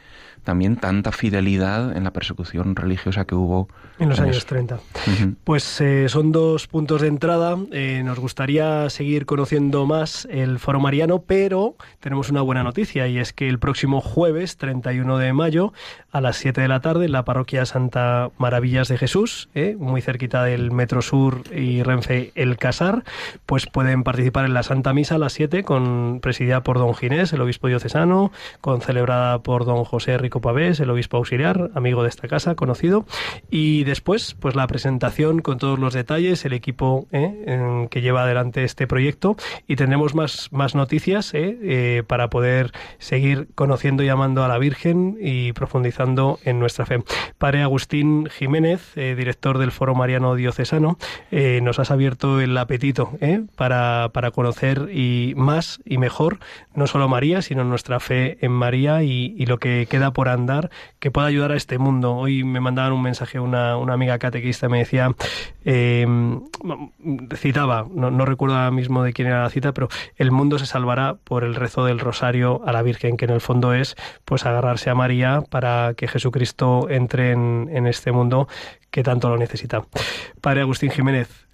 también 0.48 0.76
tanta 0.76 1.12
fidelidad 1.12 1.94
en 1.94 2.04
la 2.04 2.10
persecución 2.10 2.74
religiosa 2.74 3.26
que 3.26 3.34
hubo 3.34 3.68
En 3.98 4.08
los 4.08 4.18
años 4.18 4.38
eso. 4.38 4.46
30. 4.46 4.76
Ujú. 4.76 5.34
Pues 5.44 5.78
eh, 5.82 6.08
son 6.08 6.32
dos 6.32 6.66
puntos 6.66 7.02
de 7.02 7.08
entrada. 7.08 7.58
Eh, 7.70 8.00
nos 8.02 8.18
gustaría 8.18 8.88
seguir 8.88 9.26
conociendo 9.26 9.84
más 9.84 10.26
el 10.30 10.58
Foro 10.58 10.80
Mariano, 10.80 11.20
pero 11.20 11.74
tenemos 12.00 12.30
una 12.30 12.40
buena 12.40 12.62
noticia 12.62 13.08
y 13.08 13.18
es 13.18 13.34
que 13.34 13.46
el 13.46 13.58
próximo 13.58 14.00
jueves 14.00 14.56
31 14.56 15.18
de 15.18 15.34
mayo 15.34 15.74
a 16.12 16.22
las 16.22 16.38
7 16.38 16.62
de 16.62 16.68
la 16.68 16.80
tarde 16.80 17.04
en 17.04 17.12
la 17.12 17.26
parroquia 17.26 17.66
Santa 17.66 18.30
Maravillas 18.38 18.88
de 18.88 18.96
Jesús, 18.96 19.50
eh, 19.54 19.76
muy 19.78 20.00
cerquita 20.00 20.44
del 20.44 20.70
Metro 20.70 21.02
Sur 21.02 21.42
y 21.54 21.82
Renfe 21.82 22.32
El 22.36 22.56
Casar, 22.56 23.04
pues 23.44 23.66
pueden 23.66 24.02
participar 24.02 24.46
en 24.46 24.54
la 24.54 24.62
Santa 24.62 24.94
Misa 24.94 25.16
a 25.16 25.18
las 25.18 25.34
7 25.34 25.62
con 25.62 26.20
presidida 26.22 26.62
por 26.62 26.78
don 26.78 26.94
Ginés, 26.94 27.34
el 27.34 27.42
obispo 27.42 27.68
diocesano, 27.68 28.32
con 28.62 28.80
celebrada 28.80 29.40
por 29.40 29.66
don 29.66 29.84
José 29.84 30.16
Rico 30.16 30.37
Francisco 30.38 30.40
Pavés, 30.40 30.80
el 30.80 30.90
obispo 30.90 31.16
auxiliar, 31.16 31.70
amigo 31.74 32.02
de 32.02 32.08
esta 32.08 32.28
casa, 32.28 32.54
conocido. 32.54 33.04
Y 33.50 33.84
después, 33.84 34.34
pues 34.38 34.54
la 34.54 34.66
presentación 34.66 35.40
con 35.40 35.58
todos 35.58 35.78
los 35.78 35.94
detalles, 35.94 36.44
el 36.44 36.52
equipo 36.52 37.06
¿eh? 37.12 37.86
que 37.90 38.00
lleva 38.00 38.22
adelante 38.22 38.64
este 38.64 38.86
proyecto. 38.86 39.36
Y 39.66 39.76
tendremos 39.76 40.14
más, 40.14 40.48
más 40.52 40.74
noticias 40.74 41.34
¿eh? 41.34 41.58
Eh, 41.62 42.02
para 42.06 42.30
poder 42.30 42.72
seguir 42.98 43.48
conociendo 43.54 44.02
y 44.02 44.08
amando 44.08 44.44
a 44.44 44.48
la 44.48 44.58
Virgen 44.58 45.16
y 45.20 45.52
profundizando 45.52 46.38
en 46.44 46.58
nuestra 46.58 46.86
fe. 46.86 47.02
Padre 47.38 47.62
Agustín 47.62 48.26
Jiménez, 48.26 48.96
eh, 48.96 49.14
director 49.16 49.58
del 49.58 49.72
Foro 49.72 49.94
Mariano 49.94 50.34
Diocesano, 50.34 50.98
eh, 51.30 51.60
nos 51.62 51.78
has 51.78 51.90
abierto 51.90 52.40
el 52.40 52.56
apetito 52.56 53.12
para, 53.56 54.10
para 54.12 54.30
conocer 54.30 54.88
y 54.92 55.34
más 55.36 55.80
y 55.84 55.98
mejor 55.98 56.38
no 56.74 56.86
solo 56.86 57.08
María, 57.08 57.42
sino 57.42 57.64
nuestra 57.64 58.00
fe 58.00 58.38
en 58.40 58.52
María 58.52 59.02
y, 59.02 59.34
y 59.36 59.46
lo 59.46 59.58
que 59.58 59.86
queda 59.88 60.12
por 60.12 60.17
andar 60.26 60.70
que 60.98 61.12
pueda 61.12 61.28
ayudar 61.28 61.52
a 61.52 61.56
este 61.56 61.78
mundo. 61.78 62.16
Hoy 62.16 62.42
me 62.42 62.58
mandaban 62.58 62.92
un 62.92 63.02
mensaje 63.02 63.38
una, 63.38 63.76
una 63.76 63.92
amiga 63.92 64.18
catequista, 64.18 64.68
me 64.68 64.78
decía, 64.78 65.12
eh, 65.64 66.06
citaba, 67.36 67.86
no, 67.94 68.10
no 68.10 68.24
recuerdo 68.24 68.56
ahora 68.56 68.70
mismo 68.72 69.02
de 69.02 69.12
quién 69.12 69.28
era 69.28 69.42
la 69.42 69.50
cita, 69.50 69.72
pero 69.72 69.88
el 70.16 70.30
mundo 70.32 70.58
se 70.58 70.66
salvará 70.66 71.14
por 71.22 71.44
el 71.44 71.54
rezo 71.54 71.84
del 71.84 72.00
rosario 72.00 72.62
a 72.66 72.72
la 72.72 72.82
Virgen, 72.82 73.16
que 73.16 73.26
en 73.26 73.32
el 73.32 73.40
fondo 73.40 73.74
es 73.74 73.94
pues 74.24 74.46
agarrarse 74.46 74.90
a 74.90 74.94
María 74.94 75.42
para 75.48 75.94
que 75.94 76.08
Jesucristo 76.08 76.88
entre 76.88 77.32
en, 77.32 77.68
en 77.72 77.86
este 77.86 78.12
mundo 78.12 78.48
que 78.90 79.02
tanto 79.02 79.28
lo 79.28 79.36
necesita. 79.36 79.82
Padre 80.40 80.62
Agustín 80.62 80.90
Jiménez, 80.90 81.46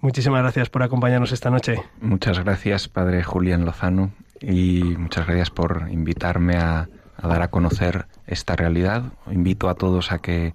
muchísimas 0.00 0.42
gracias 0.42 0.68
por 0.70 0.82
acompañarnos 0.82 1.32
esta 1.32 1.50
noche. 1.50 1.80
Muchas 2.00 2.38
gracias, 2.40 2.88
Padre 2.88 3.22
Julián 3.22 3.64
Lozano, 3.64 4.10
y 4.40 4.82
muchas 4.98 5.26
gracias 5.26 5.50
por 5.50 5.88
invitarme 5.90 6.56
a, 6.56 6.88
a 7.16 7.28
dar 7.28 7.42
a 7.42 7.48
conocer 7.48 8.06
esta 8.26 8.56
realidad. 8.56 9.12
Invito 9.30 9.68
a 9.68 9.74
todos 9.74 10.12
a 10.12 10.18
que 10.18 10.52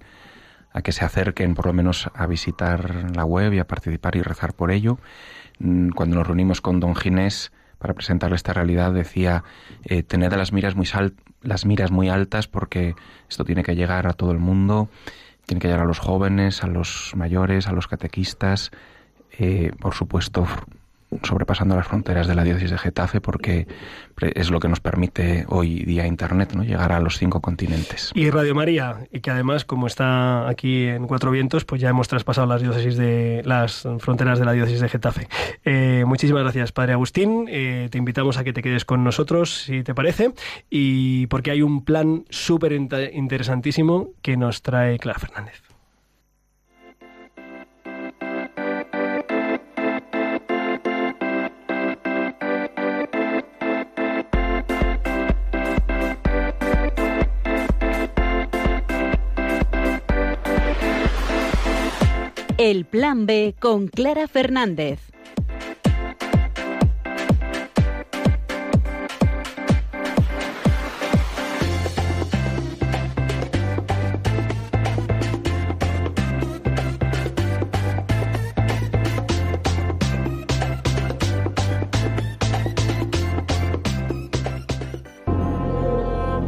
a 0.72 0.82
que 0.82 0.92
se 0.92 1.04
acerquen 1.04 1.54
por 1.54 1.66
lo 1.66 1.72
menos 1.72 2.08
a 2.14 2.26
visitar 2.26 3.10
la 3.16 3.24
web 3.24 3.52
y 3.52 3.58
a 3.58 3.66
participar 3.66 4.16
y 4.16 4.22
rezar 4.22 4.52
por 4.54 4.70
ello. 4.70 4.98
Mm, 5.58 5.90
Cuando 5.90 6.16
nos 6.16 6.26
reunimos 6.26 6.60
con 6.60 6.80
don 6.80 6.94
Ginés 6.94 7.52
para 7.78 7.94
presentarle 7.94 8.36
esta 8.36 8.52
realidad 8.52 8.92
decía 8.92 9.42
eh, 9.84 10.02
tened 10.02 10.32
las 10.32 10.52
miras 10.52 10.76
muy 10.76 10.86
las 11.42 11.64
miras 11.64 11.90
muy 11.90 12.08
altas 12.08 12.46
porque 12.46 12.94
esto 13.28 13.44
tiene 13.44 13.62
que 13.62 13.74
llegar 13.74 14.06
a 14.06 14.12
todo 14.12 14.32
el 14.32 14.38
mundo, 14.38 14.90
tiene 15.46 15.60
que 15.60 15.68
llegar 15.68 15.84
a 15.84 15.88
los 15.88 15.98
jóvenes, 15.98 16.62
a 16.62 16.66
los 16.66 17.12
mayores, 17.16 17.66
a 17.66 17.72
los 17.72 17.88
catequistas, 17.88 18.70
eh, 19.38 19.72
por 19.80 19.94
supuesto 19.94 20.46
sobrepasando 21.22 21.76
las 21.76 21.86
fronteras 21.86 22.26
de 22.26 22.34
la 22.34 22.44
diócesis 22.44 22.70
de 22.70 22.78
Getafe 22.78 23.20
porque 23.20 23.66
es 24.20 24.50
lo 24.50 24.60
que 24.60 24.68
nos 24.68 24.80
permite 24.80 25.44
hoy 25.48 25.84
día 25.84 26.06
Internet, 26.06 26.52
¿no? 26.54 26.62
llegar 26.62 26.92
a 26.92 27.00
los 27.00 27.18
cinco 27.18 27.40
continentes. 27.40 28.12
Y 28.14 28.30
Radio 28.30 28.54
María, 28.54 29.06
y 29.12 29.20
que 29.20 29.30
además, 29.30 29.64
como 29.64 29.86
está 29.86 30.48
aquí 30.48 30.86
en 30.86 31.06
Cuatro 31.06 31.30
Vientos, 31.30 31.64
pues 31.64 31.80
ya 31.80 31.88
hemos 31.88 32.08
traspasado 32.08 32.46
las 32.46 32.62
diócesis 32.62 32.96
de 32.96 33.42
las 33.44 33.86
fronteras 33.98 34.38
de 34.38 34.44
la 34.44 34.52
diócesis 34.52 34.80
de 34.80 34.88
Getafe. 34.88 35.28
Eh, 35.64 36.04
muchísimas 36.06 36.42
gracias, 36.42 36.72
Padre 36.72 36.92
Agustín. 36.92 37.46
Eh, 37.48 37.88
te 37.90 37.98
invitamos 37.98 38.36
a 38.38 38.44
que 38.44 38.52
te 38.52 38.62
quedes 38.62 38.84
con 38.84 39.04
nosotros, 39.04 39.62
si 39.64 39.82
te 39.82 39.94
parece, 39.94 40.32
y 40.68 41.26
porque 41.26 41.50
hay 41.50 41.62
un 41.62 41.84
plan 41.84 42.24
súper 42.28 42.72
interesantísimo 42.72 44.10
que 44.22 44.36
nos 44.36 44.62
trae 44.62 44.98
Clara 44.98 45.18
Fernández. 45.18 45.69
El 62.62 62.84
Plan 62.84 63.24
B 63.24 63.54
con 63.58 63.88
Clara 63.88 64.28
Fernández. 64.28 65.00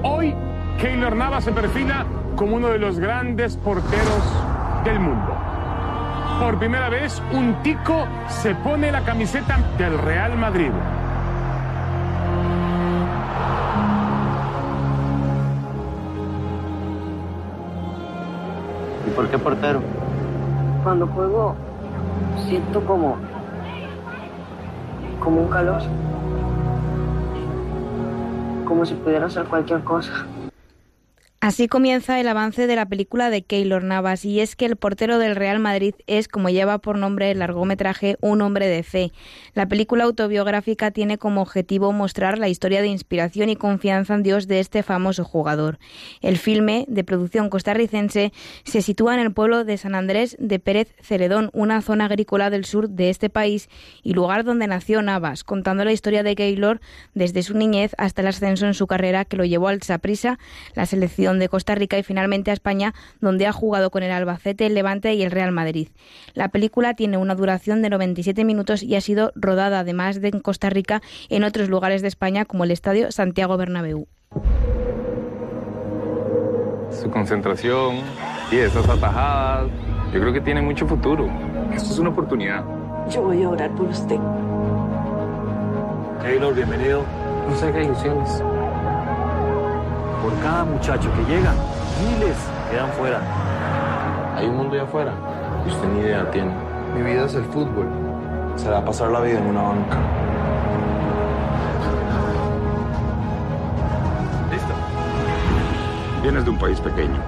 Hoy, 0.03 0.35
Keylor 0.79 1.17
Navas 1.17 1.45
se 1.45 1.53
perfila 1.53 2.05
como 2.37 2.57
uno 2.57 2.69
de 2.69 2.79
los 2.79 2.99
grandes 2.99 3.57
porteros 3.57 4.23
del 4.85 5.01
mundo. 5.01 5.52
Por 6.41 6.59
primera 6.59 6.89
vez, 6.89 7.23
un 7.33 7.55
tico 7.63 8.07
se 8.29 8.55
pone 8.55 8.91
la 8.91 9.03
camiseta 9.03 9.59
del 9.79 9.99
Real 9.99 10.37
Madrid. 10.37 10.71
¿Y 19.07 19.11
por 19.11 19.29
qué 19.29 19.39
portero? 19.39 19.81
Cuando 20.83 21.07
juego 21.07 21.55
siento 22.49 22.85
como 22.85 23.17
como 25.23 25.43
un 25.43 25.49
calor. 25.49 25.81
Como 28.67 28.85
si 28.85 28.95
pudiera 28.95 29.27
hacer 29.27 29.45
cualquier 29.45 29.83
cosa. 29.85 30.27
Así 31.43 31.67
comienza 31.67 32.21
el 32.21 32.29
avance 32.29 32.69
de 32.69 32.77
la 32.77 32.87
película 32.87 33.29
de 33.29 33.43
Keylor 33.43 33.83
Navas 33.83 34.25
y 34.25 34.39
es 34.39 34.55
que 34.55 34.65
el 34.65 34.77
portero 34.77 35.19
del 35.19 35.35
Real 35.35 35.59
Madrid 35.59 35.97
es, 36.07 36.29
como 36.29 36.51
lleva 36.51 36.79
por 36.79 36.97
nombre 36.97 37.33
el 37.33 37.41
largometraje, 37.41 38.17
un 38.21 38.43
hombre 38.43 38.69
de 38.69 38.85
fe. 38.85 39.11
La 39.53 39.67
película 39.67 40.05
autobiográfica 40.05 40.93
tiene 40.93 41.19
como 41.19 41.43
objetivo 41.43 41.91
mostrar 41.91 42.39
la 42.39 42.49
historia 42.49 42.81
de 42.81 42.87
inspiración 42.87 43.49
y 43.49 43.57
confianza 43.57 44.15
en 44.15 44.23
Dios 44.23 44.47
de 44.47 44.61
este 44.61 44.85
famoso 44.85 45.25
jugador. 45.25 45.81
El 46.21 46.39
filme, 46.39 46.85
de 46.87 47.03
producción 47.03 47.51
costarricense, 47.51 48.33
se 48.63 48.81
sitúa 48.81 49.15
en 49.15 49.21
el 49.21 49.33
pueblo 49.33 49.65
de 49.65 49.79
San 49.79 49.97
Andrés 49.97 50.37
de 50.39 50.61
Pérez 50.61 50.95
Celedón, 51.03 51.51
una 51.55 51.83
zona 51.83 52.05
agrícola 52.05 52.51
del 52.51 52.65
sur 52.65 52.89
de 52.89 53.11
este 53.11 53.31
país 53.31 53.69
y 54.05 54.13
lugar 54.13 54.45
donde 54.45 54.69
nació 54.69 55.03
Navas, 55.03 55.43
contando 55.43 55.85
la 55.85 55.91
historia 55.91 56.23
de 56.23 56.37
Keylor 56.37 56.81
desde 57.15 57.43
su 57.43 57.59
niñez 57.59 57.97
hasta 57.99 58.23
el 58.23 58.29
ascenso 58.29 58.69
en 58.69 58.75
su 58.75 58.87
carrera 58.87 59.25
que 59.25 59.37
lo 59.37 59.45
llevó 59.45 59.67
al 59.67 59.83
Saprissa, 59.83 60.39
la 60.77 60.87
selección 60.87 61.32
de 61.39 61.49
Costa 61.49 61.75
Rica 61.75 61.99
y 61.99 62.03
finalmente 62.03 62.51
a 62.51 62.55
España, 62.55 62.95
donde 63.21 63.47
ha 63.47 63.53
jugado 63.53 63.91
con 63.91 64.03
el 64.03 64.11
Albacete, 64.11 64.67
el 64.67 64.75
Levante 64.75 65.15
y 65.15 65.23
el 65.23 65.31
Real 65.31 65.53
Madrid. 65.53 65.89
La 66.35 66.49
película 66.49 66.95
tiene 66.95 67.17
una 67.17 67.35
duración 67.35 67.83
de 67.83 67.91
97 67.91 68.45
minutos 68.45 68.83
y 68.83 68.97
ha 68.97 69.01
sido 69.01 69.33
rodada 69.35 69.81
además 69.81 70.21
de 70.21 70.33
en 70.33 70.41
Costa 70.41 70.71
Rica 70.71 71.03
en 71.29 71.45
otros 71.45 71.69
lugares 71.69 72.03
de 72.03 72.09
España 72.09 72.45
como 72.45 72.65
el 72.65 72.71
Estadio 72.71 73.13
Santiago 73.13 73.57
Bernabéu. 73.57 74.09
Su 76.91 77.11
concentración 77.11 77.97
y 78.51 78.57
esas 78.57 78.89
atajadas, 78.89 79.69
yo 80.13 80.21
creo 80.21 80.33
que 80.33 80.41
tiene 80.41 80.63
mucho 80.63 80.87
futuro. 80.87 81.29
Esto 81.75 81.93
es 81.93 81.99
una 81.99 82.11
oportunidad. 82.11 82.65
Yo 83.11 83.23
voy 83.23 83.43
a 83.43 83.49
orar 83.49 83.75
por 83.75 83.89
usted. 83.89 84.19
Taylor, 86.21 86.55
bienvenido. 86.55 87.05
No 87.49 87.57
sé 87.57 87.73
qué 87.73 87.83
ilusiones. 87.83 88.43
Por 90.23 90.39
cada 90.39 90.65
muchacho 90.65 91.11
que 91.15 91.25
llega, 91.25 91.53
miles 91.99 92.37
quedan 92.71 92.93
fuera. 92.93 93.21
Hay 94.37 94.47
un 94.47 94.57
mundo 94.57 94.75
allá 94.75 94.85
afuera 94.85 95.13
y 95.67 95.69
usted 95.69 95.89
ni 95.89 96.01
idea 96.01 96.31
tiene. 96.31 96.53
Mi 96.95 97.03
vida 97.03 97.25
es 97.25 97.35
el 97.35 97.45
fútbol. 97.47 97.89
Será 98.55 98.85
pasar 98.85 99.11
la 99.11 99.21
vida 99.21 99.41
en 99.41 99.47
una 99.47 99.63
banca. 99.63 99.97
¿Listo? 104.53 104.75
Vienes 106.23 106.45
de 106.45 106.51
un 106.51 106.59
país 106.59 106.79
pequeño. 106.81 107.19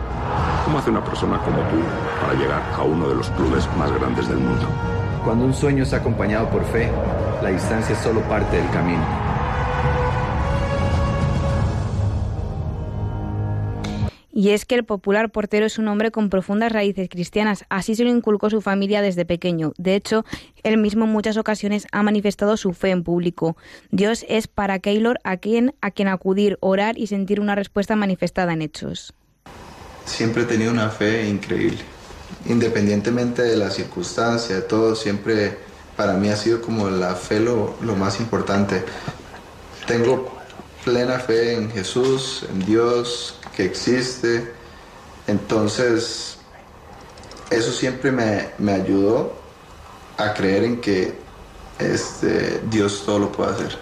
¿Cómo 0.65 0.79
hace 0.79 0.91
una 0.91 1.03
persona 1.03 1.39
como 1.39 1.57
tú 1.71 1.83
para 2.21 2.35
llegar 2.35 2.63
a 2.79 2.83
uno 2.85 3.09
de 3.09 3.17
los 3.17 3.29
clubes 3.31 3.69
más 3.77 3.91
grandes 3.91 4.29
del 4.29 4.39
mundo? 4.39 4.67
Cuando 5.25 5.47
un 5.47 5.53
sueño 5.53 5.83
es 5.83 5.93
acompañado 5.93 6.49
por 6.49 6.63
fe, 6.67 6.93
la 7.43 7.49
distancia 7.49 7.93
es 7.93 7.99
solo 8.03 8.21
parte 8.21 8.57
del 8.57 8.71
camino. 8.71 9.34
Y 14.37 14.51
es 14.51 14.65
que 14.65 14.75
el 14.75 14.85
popular 14.85 15.31
portero 15.31 15.65
es 15.65 15.79
un 15.79 15.87
hombre 15.87 16.11
con 16.11 16.29
profundas 16.29 16.73
raíces 16.73 17.09
cristianas, 17.09 17.65
así 17.69 17.95
se 17.95 18.03
lo 18.03 18.11
inculcó 18.11 18.51
su 18.51 18.61
familia 18.61 19.01
desde 19.01 19.25
pequeño. 19.25 19.73
De 19.79 19.95
hecho, 19.95 20.25
él 20.65 20.77
mismo 20.77 21.05
en 21.05 21.13
muchas 21.13 21.37
ocasiones 21.37 21.87
ha 21.93 22.03
manifestado 22.03 22.57
su 22.57 22.73
fe 22.73 22.91
en 22.91 23.05
público. 23.05 23.57
Dios 23.93 24.27
es 24.29 24.49
para 24.49 24.81
Keylor 24.81 25.21
a 25.23 25.37
quien, 25.37 25.77
a 25.81 25.93
quien 25.93 26.09
acudir, 26.09 26.59
orar 26.61 26.99
y 26.99 27.07
sentir 27.07 27.39
una 27.39 27.55
respuesta 27.55 27.95
manifestada 27.95 28.53
en 28.53 28.63
hechos. 28.63 29.15
Siempre 30.05 30.43
he 30.43 30.47
tenido 30.47 30.73
una 30.73 30.91
fe 30.91 31.29
increíble. 31.29 31.79
Independientemente 32.47 33.43
de 33.43 33.57
la 33.57 33.71
circunstancia, 33.71 34.57
de 34.57 34.63
todo, 34.63 34.97
siempre 34.97 35.59
para 35.97 36.15
mí 36.15 36.29
ha 36.29 36.37
sido 36.37 36.61
como 36.61 36.91
la 36.91 37.15
fe 37.15 37.39
lo, 37.39 37.77
lo 37.83 37.95
más 37.95 38.19
importante. 38.19 38.83
Tengo 39.87 40.37
plena 40.85 41.21
fe 41.21 41.55
en 41.55 41.71
Jesús, 41.71 42.45
en 42.51 42.67
Dios, 42.67 43.39
que 43.57 43.65
existe. 43.65 44.53
Entonces, 45.27 46.39
eso 47.51 47.73
siempre 47.73 48.13
me, 48.13 48.49
me 48.59 48.73
ayudó 48.73 49.35
a 50.17 50.35
creer 50.35 50.65
en 50.65 50.81
que 50.81 51.15
este, 51.79 52.61
Dios 52.71 53.05
todo 53.05 53.19
lo 53.19 53.33
puede 53.33 53.53
hacer. 53.53 53.79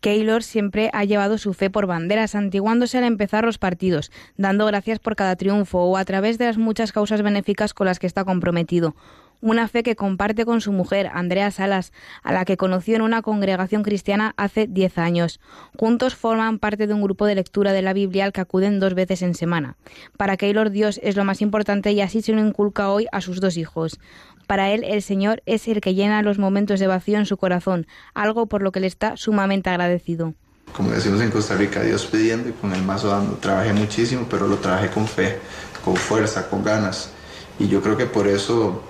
Keylor 0.00 0.44
siempre 0.44 0.90
ha 0.92 1.04
llevado 1.04 1.38
su 1.38 1.54
fe 1.54 1.70
por 1.70 1.86
bandera, 1.86 2.28
santiguándose 2.28 2.98
al 2.98 3.04
empezar 3.04 3.44
los 3.44 3.58
partidos, 3.58 4.12
dando 4.36 4.66
gracias 4.66 5.00
por 5.00 5.16
cada 5.16 5.34
triunfo 5.34 5.78
o 5.80 5.96
a 5.96 6.04
través 6.04 6.38
de 6.38 6.46
las 6.46 6.56
muchas 6.56 6.92
causas 6.92 7.22
benéficas 7.22 7.74
con 7.74 7.86
las 7.86 7.98
que 7.98 8.06
está 8.06 8.24
comprometido. 8.24 8.94
Una 9.40 9.68
fe 9.68 9.84
que 9.84 9.94
comparte 9.94 10.44
con 10.44 10.60
su 10.60 10.72
mujer, 10.72 11.10
Andrea 11.12 11.52
Salas, 11.52 11.92
a 12.24 12.32
la 12.32 12.44
que 12.44 12.56
conoció 12.56 12.96
en 12.96 13.02
una 13.02 13.22
congregación 13.22 13.84
cristiana 13.84 14.34
hace 14.36 14.66
10 14.66 14.98
años. 14.98 15.38
Juntos 15.78 16.16
forman 16.16 16.58
parte 16.58 16.88
de 16.88 16.94
un 16.94 17.02
grupo 17.02 17.24
de 17.24 17.36
lectura 17.36 17.72
de 17.72 17.82
la 17.82 17.92
Biblia 17.92 18.24
al 18.24 18.32
que 18.32 18.40
acuden 18.40 18.80
dos 18.80 18.94
veces 18.94 19.22
en 19.22 19.34
semana. 19.34 19.76
Para 20.16 20.36
Keylor 20.36 20.70
Dios 20.70 20.98
es 21.04 21.16
lo 21.16 21.24
más 21.24 21.40
importante 21.40 21.92
y 21.92 22.00
así 22.00 22.20
se 22.20 22.32
lo 22.32 22.44
inculca 22.44 22.90
hoy 22.90 23.06
a 23.12 23.20
sus 23.20 23.40
dos 23.40 23.56
hijos. 23.56 24.00
Para 24.48 24.72
él, 24.72 24.82
el 24.82 25.02
Señor 25.02 25.42
es 25.46 25.68
el 25.68 25.80
que 25.80 25.94
llena 25.94 26.22
los 26.22 26.38
momentos 26.38 26.80
de 26.80 26.88
vacío 26.88 27.18
en 27.18 27.26
su 27.26 27.36
corazón, 27.36 27.86
algo 28.14 28.46
por 28.46 28.62
lo 28.62 28.72
que 28.72 28.80
le 28.80 28.88
está 28.88 29.16
sumamente 29.16 29.70
agradecido. 29.70 30.34
Como 30.72 30.90
decimos 30.90 31.20
en 31.20 31.30
Costa 31.30 31.54
Rica, 31.54 31.82
Dios 31.82 32.06
pidiendo 32.06 32.48
y 32.48 32.52
con 32.52 32.72
el 32.72 32.82
mazo 32.82 33.08
dando. 33.08 33.36
Trabajé 33.36 33.72
muchísimo, 33.72 34.26
pero 34.28 34.48
lo 34.48 34.56
trabajé 34.56 34.90
con 34.90 35.06
fe, 35.06 35.38
con 35.84 35.94
fuerza, 35.94 36.48
con 36.48 36.64
ganas. 36.64 37.12
Y 37.58 37.68
yo 37.68 37.80
creo 37.82 37.96
que 37.96 38.06
por 38.06 38.26
eso 38.26 38.82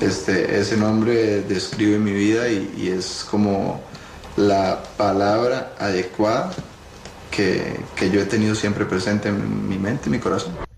este, 0.00 0.58
ese 0.58 0.76
nombre 0.76 1.42
describe 1.42 1.98
mi 1.98 2.12
vida 2.12 2.48
y, 2.48 2.88
es 2.88 3.26
como 3.30 3.80
la 4.36 4.82
palabra 4.96 5.74
adecuada 5.78 6.50
que, 7.30 7.78
que 7.96 8.10
yo 8.10 8.20
he 8.20 8.24
tenido 8.24 8.54
siempre 8.54 8.84
presente 8.84 9.28
en 9.28 9.68
mi 9.68 9.78
mente 9.78 10.08
y 10.08 10.10
mi 10.10 10.18
corazón 10.18 10.69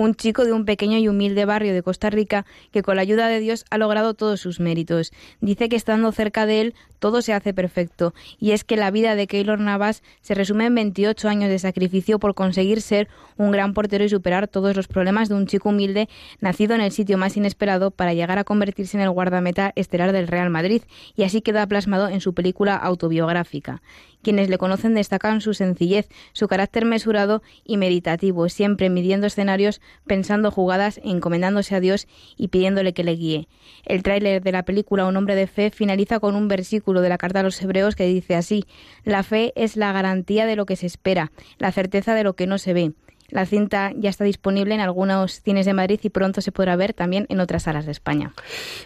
un 0.00 0.14
chico 0.14 0.46
de 0.46 0.52
un 0.52 0.64
pequeño 0.64 0.96
y 0.96 1.08
humilde 1.08 1.44
barrio 1.44 1.74
de 1.74 1.82
Costa 1.82 2.08
Rica 2.08 2.46
que 2.72 2.82
con 2.82 2.96
la 2.96 3.02
ayuda 3.02 3.28
de 3.28 3.38
Dios 3.38 3.66
ha 3.68 3.76
logrado 3.76 4.14
todos 4.14 4.40
sus 4.40 4.58
méritos. 4.58 5.12
Dice 5.42 5.68
que 5.68 5.76
estando 5.76 6.10
cerca 6.10 6.46
de 6.46 6.62
él 6.62 6.74
todo 7.00 7.22
se 7.22 7.32
hace 7.32 7.54
perfecto, 7.54 8.14
y 8.38 8.52
es 8.52 8.62
que 8.62 8.76
la 8.76 8.90
vida 8.90 9.14
de 9.14 9.26
Keylor 9.26 9.58
Navas 9.58 10.02
se 10.20 10.34
resume 10.34 10.66
en 10.66 10.74
28 10.74 11.28
años 11.28 11.48
de 11.48 11.58
sacrificio 11.58 12.18
por 12.18 12.34
conseguir 12.34 12.82
ser 12.82 13.08
un 13.36 13.50
gran 13.50 13.72
portero 13.72 14.04
y 14.04 14.08
superar 14.08 14.48
todos 14.48 14.76
los 14.76 14.86
problemas 14.86 15.28
de 15.28 15.34
un 15.34 15.46
chico 15.46 15.70
humilde 15.70 16.08
nacido 16.40 16.74
en 16.74 16.82
el 16.82 16.92
sitio 16.92 17.16
más 17.16 17.36
inesperado 17.36 17.90
para 17.90 18.12
llegar 18.12 18.38
a 18.38 18.44
convertirse 18.44 18.98
en 18.98 19.02
el 19.02 19.10
guardameta 19.10 19.72
estelar 19.76 20.12
del 20.12 20.28
Real 20.28 20.50
Madrid, 20.50 20.82
y 21.16 21.24
así 21.24 21.40
queda 21.40 21.66
plasmado 21.66 22.08
en 22.08 22.20
su 22.20 22.34
película 22.34 22.76
autobiográfica. 22.76 23.80
Quienes 24.22 24.48
le 24.48 24.58
conocen 24.58 24.94
destacan 24.94 25.40
su 25.40 25.54
sencillez, 25.54 26.08
su 26.32 26.48
carácter 26.48 26.84
mesurado 26.84 27.42
y 27.64 27.76
meditativo, 27.76 28.48
siempre 28.48 28.90
midiendo 28.90 29.26
escenarios, 29.26 29.80
pensando 30.06 30.50
jugadas, 30.50 31.00
encomendándose 31.02 31.74
a 31.74 31.80
Dios 31.80 32.06
y 32.36 32.48
pidiéndole 32.48 32.92
que 32.92 33.04
le 33.04 33.12
guíe. 33.16 33.48
El 33.84 34.02
tráiler 34.02 34.42
de 34.42 34.52
la 34.52 34.64
película 34.64 35.06
Un 35.06 35.16
hombre 35.16 35.34
de 35.34 35.46
fe 35.46 35.70
finaliza 35.70 36.20
con 36.20 36.34
un 36.34 36.48
versículo 36.48 37.00
de 37.00 37.08
la 37.08 37.18
carta 37.18 37.40
a 37.40 37.42
los 37.42 37.60
hebreos 37.62 37.96
que 37.96 38.06
dice 38.06 38.34
así: 38.34 38.64
La 39.04 39.22
fe 39.22 39.52
es 39.56 39.76
la 39.76 39.92
garantía 39.92 40.46
de 40.46 40.56
lo 40.56 40.66
que 40.66 40.76
se 40.76 40.86
espera, 40.86 41.32
la 41.58 41.72
certeza 41.72 42.14
de 42.14 42.24
lo 42.24 42.34
que 42.34 42.46
no 42.46 42.58
se 42.58 42.74
ve. 42.74 42.92
La 43.30 43.46
cinta 43.46 43.92
ya 43.96 44.10
está 44.10 44.24
disponible 44.24 44.74
en 44.74 44.80
algunos 44.80 45.40
cines 45.40 45.64
de 45.64 45.72
Madrid 45.72 46.00
y 46.02 46.10
pronto 46.10 46.40
se 46.40 46.52
podrá 46.52 46.76
ver 46.76 46.94
también 46.94 47.26
en 47.28 47.40
otras 47.40 47.62
salas 47.62 47.86
de 47.86 47.92
España. 47.92 48.32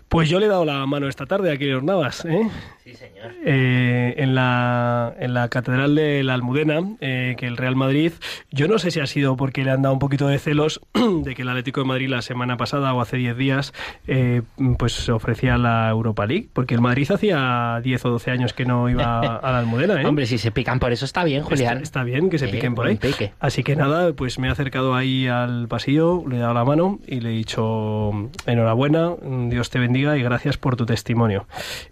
Pues 0.08 0.28
yo 0.28 0.38
le 0.38 0.46
he 0.46 0.48
dado 0.48 0.64
la 0.64 0.84
mano 0.86 1.08
esta 1.08 1.26
tarde 1.26 1.50
a 1.50 1.56
Kirios 1.56 1.82
Navas, 1.82 2.24
¿eh? 2.26 2.50
Sí, 2.84 2.92
señor. 2.92 3.32
Eh, 3.46 4.12
en, 4.18 4.34
la, 4.34 5.14
en 5.18 5.32
la 5.32 5.48
Catedral 5.48 5.94
de 5.94 6.22
la 6.22 6.34
Almudena, 6.34 6.82
eh, 7.00 7.34
que 7.38 7.46
el 7.46 7.56
Real 7.56 7.76
Madrid, 7.76 8.12
yo 8.50 8.68
no 8.68 8.78
sé 8.78 8.90
si 8.90 9.00
ha 9.00 9.06
sido 9.06 9.38
porque 9.38 9.64
le 9.64 9.70
han 9.70 9.80
dado 9.80 9.94
un 9.94 9.98
poquito 9.98 10.28
de 10.28 10.38
celos 10.38 10.82
de 11.22 11.34
que 11.34 11.40
el 11.40 11.48
Atlético 11.48 11.80
de 11.80 11.86
Madrid 11.86 12.10
la 12.10 12.20
semana 12.20 12.58
pasada 12.58 12.92
o 12.92 13.00
hace 13.00 13.16
10 13.16 13.38
días 13.38 13.72
eh, 14.06 14.42
pues 14.78 15.08
ofrecía 15.08 15.56
la 15.56 15.88
Europa 15.88 16.26
League, 16.26 16.48
porque 16.52 16.74
el 16.74 16.82
Madrid 16.82 17.10
hacía 17.10 17.80
10 17.82 18.04
o 18.04 18.10
12 18.10 18.30
años 18.30 18.52
que 18.52 18.66
no 18.66 18.90
iba 18.90 19.18
a 19.18 19.50
la 19.50 19.58
Almudena. 19.60 20.02
¿eh? 20.02 20.04
Hombre, 20.06 20.26
si 20.26 20.36
se 20.36 20.50
pican 20.50 20.78
por 20.78 20.92
eso 20.92 21.06
está 21.06 21.24
bien, 21.24 21.42
Julián. 21.42 21.78
Está, 21.78 21.82
está 21.82 22.04
bien 22.04 22.28
que 22.28 22.38
se 22.38 22.48
piquen 22.48 22.74
por 22.74 22.86
ahí. 22.86 22.96
pique. 22.96 23.32
Así 23.40 23.62
que 23.62 23.76
nada, 23.76 24.12
pues 24.12 24.38
me 24.38 24.48
he 24.48 24.50
acercado 24.50 24.94
ahí 24.94 25.26
al 25.26 25.68
pasillo, 25.68 26.22
le 26.28 26.36
he 26.36 26.40
dado 26.40 26.52
la 26.52 26.66
mano 26.66 26.98
y 27.06 27.20
le 27.20 27.30
he 27.30 27.32
dicho 27.32 28.10
enhorabuena, 28.44 29.14
Dios 29.48 29.70
te 29.70 29.78
bendiga 29.78 30.18
y 30.18 30.22
gracias 30.22 30.58
por 30.58 30.76
tu 30.76 30.84
testimonio. 30.84 31.46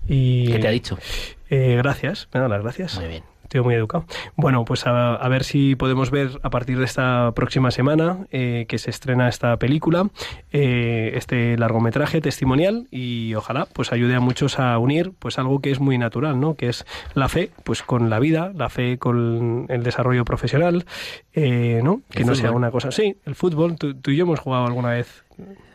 Y, 0.07 0.49
¿Qué 0.49 0.59
te 0.59 0.69
ha 0.69 0.71
dicho? 0.71 0.82
Eh, 1.51 1.77
gracias, 1.77 2.29
me 2.33 2.41
da 2.41 2.49
las 2.49 2.63
gracias. 2.63 2.99
Muy 2.99 3.09
bien. 3.09 3.25
Tío 3.49 3.63
muy 3.63 3.75
educado. 3.75 4.07
Bueno, 4.35 4.65
pues 4.65 4.87
a, 4.87 5.15
a 5.15 5.29
ver 5.29 5.45
si 5.45 5.77
podemos 5.77 6.11
ver 6.11 6.41
a 6.43 6.49
partir 6.49 6.79
de 6.79 6.87
esta 6.87 7.33
próxima 7.35 7.71
semana 7.71 8.27
eh, 8.31 8.65
que 8.67 8.79
se 8.79 8.89
estrena 8.89 9.29
esta 9.29 9.59
película, 9.59 10.09
eh, 10.53 11.13
este 11.17 11.59
largometraje 11.59 12.23
testimonial 12.23 12.89
y 12.91 13.35
ojalá 13.35 13.67
pues 13.71 13.93
ayude 13.93 14.15
a 14.15 14.21
muchos 14.21 14.59
a 14.59 14.79
unir 14.79 15.13
pues 15.19 15.39
algo 15.39 15.61
que 15.61 15.71
es 15.71 15.81
muy 15.81 15.99
natural, 15.99 16.41
¿no? 16.41 16.55
Que 16.55 16.71
es 16.71 16.87
la 17.13 17.29
fe, 17.29 17.51
pues 17.63 17.83
con 17.83 18.09
la 18.09 18.21
vida, 18.21 18.53
la 18.55 18.71
fe 18.71 18.97
con 18.97 19.67
el 19.69 19.83
desarrollo 19.83 20.25
profesional, 20.25 20.87
eh, 21.35 21.83
¿no? 21.85 22.01
Que 22.09 22.23
El 22.23 22.29
no 22.29 22.35
sea 22.35 22.53
una 22.53 22.71
cosa. 22.71 22.91
Sí, 22.91 23.19
el 23.27 23.35
fútbol. 23.35 23.77
Tú, 23.77 23.93
tú 23.93 24.13
y 24.13 24.17
yo 24.17 24.25
hemos 24.25 24.41
jugado 24.41 24.65
alguna 24.65 24.93
vez. 24.93 25.25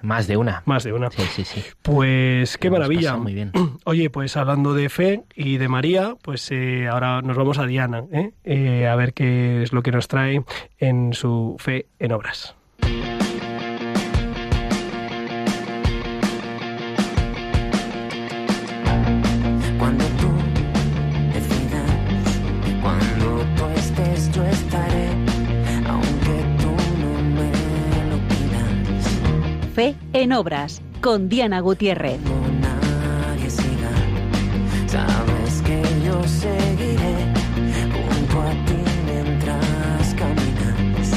Más 0.01 0.28
de 0.28 0.38
una. 0.38 0.63
Más 0.65 0.84
de 0.84 0.93
una. 0.93 1.09
Sí, 1.11 1.24
sí, 1.24 1.43
sí. 1.43 1.63
Pues 1.82 2.57
qué 2.57 2.70
maravilla. 2.70 3.18
muy 3.18 3.34
bien. 3.34 3.51
Oye, 3.86 4.09
pues 4.09 4.38
hablando 4.38 4.74
de 4.74 4.89
fe 4.89 5.24
y 5.36 5.57
de 5.57 5.68
María, 5.68 6.15
pues 6.22 6.49
eh, 6.51 6.88
ahora 6.88 7.22
nos 7.22 7.38
vamos 7.38 7.57
a 7.57 7.65
Diana, 7.65 8.03
¿eh? 8.11 8.32
Eh, 8.43 8.88
a 8.88 8.95
ver 8.95 9.13
qué 9.13 9.63
es 9.63 9.74
lo 9.74 9.82
que 9.84 9.91
nos 9.91 10.07
trae 10.07 10.43
en 10.78 11.13
su 11.13 11.55
fe 11.59 11.88
en 11.99 12.11
obras. 12.11 12.55
Fe 29.78 29.93
en 30.13 30.34
obras 30.34 30.82
con 31.01 31.30
Diana 31.30 31.59
Gutiérrez. 31.59 32.19
Nadie 32.61 33.47
siga, 33.47 33.91
sabes 34.88 35.61
que 35.61 35.84
yo 36.03 36.23
seguiré 36.23 37.32
junto 37.93 38.41
a 38.41 38.51
ti 38.65 38.73
mientras 39.05 40.15
caminas. 40.15 41.11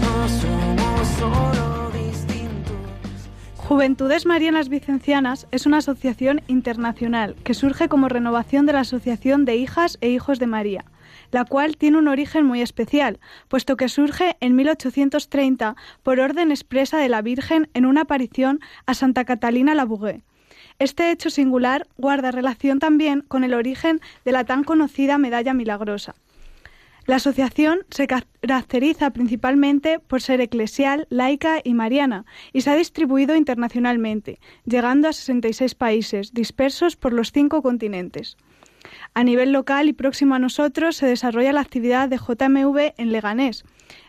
No 0.00 0.28
somos 0.30 1.08
solo 1.18 1.90
distintos. 1.90 3.28
Juventudes 3.58 4.24
Marianas 4.24 4.70
Vicencianas 4.70 5.46
es 5.50 5.66
una 5.66 5.76
asociación 5.76 6.40
internacional 6.46 7.36
que 7.44 7.52
surge 7.52 7.90
como 7.90 8.08
renovación 8.08 8.64
de 8.64 8.72
la 8.72 8.80
Asociación 8.80 9.44
de 9.44 9.56
Hijas 9.56 9.98
e 10.00 10.08
Hijos 10.08 10.38
de 10.38 10.46
María, 10.46 10.86
la 11.30 11.44
cual 11.44 11.76
tiene 11.76 11.98
un 11.98 12.08
origen 12.08 12.44
muy 12.44 12.60
especial, 12.62 13.20
puesto 13.48 13.76
que 13.76 13.88
surge 13.88 14.36
en 14.40 14.56
1830 14.56 15.76
por 16.02 16.20
orden 16.20 16.50
expresa 16.50 16.98
de 16.98 17.08
la 17.08 17.22
Virgen 17.22 17.68
en 17.74 17.86
una 17.86 18.02
aparición 18.02 18.60
a 18.86 18.94
Santa 18.94 19.24
Catalina 19.24 19.74
Labouré. 19.74 20.22
Este 20.78 21.10
hecho 21.10 21.28
singular 21.28 21.86
guarda 21.98 22.30
relación 22.30 22.78
también 22.78 23.20
con 23.20 23.44
el 23.44 23.54
origen 23.54 24.00
de 24.24 24.32
la 24.32 24.44
tan 24.44 24.64
conocida 24.64 25.18
medalla 25.18 25.52
milagrosa. 25.52 26.14
La 27.06 27.16
asociación 27.16 27.80
se 27.90 28.06
caracteriza 28.06 29.10
principalmente 29.10 29.98
por 29.98 30.22
ser 30.22 30.40
eclesial, 30.40 31.06
laica 31.10 31.60
y 31.64 31.74
mariana 31.74 32.24
y 32.52 32.60
se 32.60 32.70
ha 32.70 32.76
distribuido 32.76 33.36
internacionalmente, 33.36 34.38
llegando 34.64 35.08
a 35.08 35.12
66 35.12 35.74
países 35.74 36.32
dispersos 36.32 36.96
por 36.96 37.12
los 37.12 37.32
cinco 37.32 37.62
continentes. 37.62 38.36
A 39.14 39.24
nivel 39.24 39.52
local 39.52 39.88
y 39.88 39.92
próximo 39.92 40.34
a 40.34 40.38
nosotros 40.38 40.96
se 40.96 41.06
desarrolla 41.06 41.52
la 41.52 41.60
actividad 41.60 42.08
de 42.08 42.16
JMV 42.16 42.94
en 42.96 43.12
Leganés. 43.12 43.64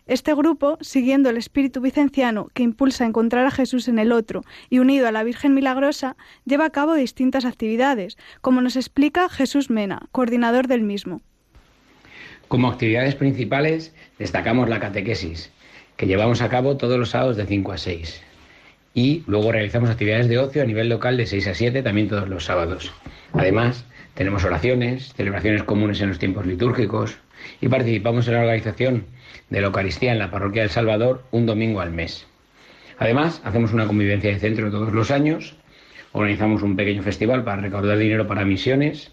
Este 0.07 0.33
grupo, 0.33 0.77
siguiendo 0.81 1.29
el 1.29 1.37
espíritu 1.37 1.81
vicenciano 1.81 2.49
que 2.53 2.63
impulsa 2.63 3.03
a 3.03 3.07
encontrar 3.07 3.45
a 3.45 3.51
Jesús 3.51 3.87
en 3.87 3.99
el 3.99 4.11
otro 4.11 4.43
y 4.69 4.79
unido 4.79 5.07
a 5.07 5.11
la 5.11 5.23
Virgen 5.23 5.53
Milagrosa, 5.53 6.17
lleva 6.45 6.65
a 6.65 6.69
cabo 6.71 6.95
distintas 6.95 7.45
actividades, 7.45 8.17
como 8.41 8.61
nos 8.61 8.75
explica 8.75 9.29
Jesús 9.29 9.69
Mena, 9.69 10.07
coordinador 10.11 10.67
del 10.67 10.81
mismo. 10.81 11.21
Como 12.47 12.67
actividades 12.67 13.15
principales 13.15 13.93
destacamos 14.19 14.67
la 14.67 14.79
catequesis, 14.79 15.51
que 15.95 16.07
llevamos 16.07 16.41
a 16.41 16.49
cabo 16.49 16.77
todos 16.77 16.99
los 16.99 17.11
sábados 17.11 17.37
de 17.37 17.45
5 17.45 17.71
a 17.71 17.77
6. 17.77 18.21
Y 18.93 19.23
luego 19.27 19.51
realizamos 19.51 19.89
actividades 19.89 20.27
de 20.27 20.39
ocio 20.39 20.61
a 20.61 20.65
nivel 20.65 20.89
local 20.89 21.15
de 21.15 21.25
6 21.25 21.47
a 21.47 21.53
7, 21.53 21.81
también 21.81 22.09
todos 22.09 22.27
los 22.27 22.43
sábados. 22.43 22.91
Además, 23.31 23.85
tenemos 24.21 24.43
oraciones, 24.43 25.13
celebraciones 25.15 25.63
comunes 25.63 25.99
en 25.99 26.09
los 26.09 26.19
tiempos 26.19 26.45
litúrgicos 26.45 27.17
y 27.59 27.67
participamos 27.69 28.27
en 28.27 28.35
la 28.35 28.41
organización 28.41 29.05
de 29.49 29.61
la 29.61 29.65
Eucaristía 29.65 30.11
en 30.11 30.19
la 30.19 30.29
Parroquia 30.29 30.61
del 30.61 30.69
Salvador 30.69 31.23
un 31.31 31.47
domingo 31.47 31.81
al 31.81 31.89
mes. 31.91 32.27
Además, 32.99 33.41
hacemos 33.43 33.73
una 33.73 33.87
convivencia 33.87 34.29
de 34.29 34.37
centro 34.37 34.69
todos 34.69 34.93
los 34.93 35.09
años, 35.09 35.55
organizamos 36.11 36.61
un 36.61 36.75
pequeño 36.75 37.01
festival 37.01 37.43
para 37.43 37.63
recaudar 37.63 37.97
dinero 37.97 38.27
para 38.27 38.45
misiones 38.45 39.11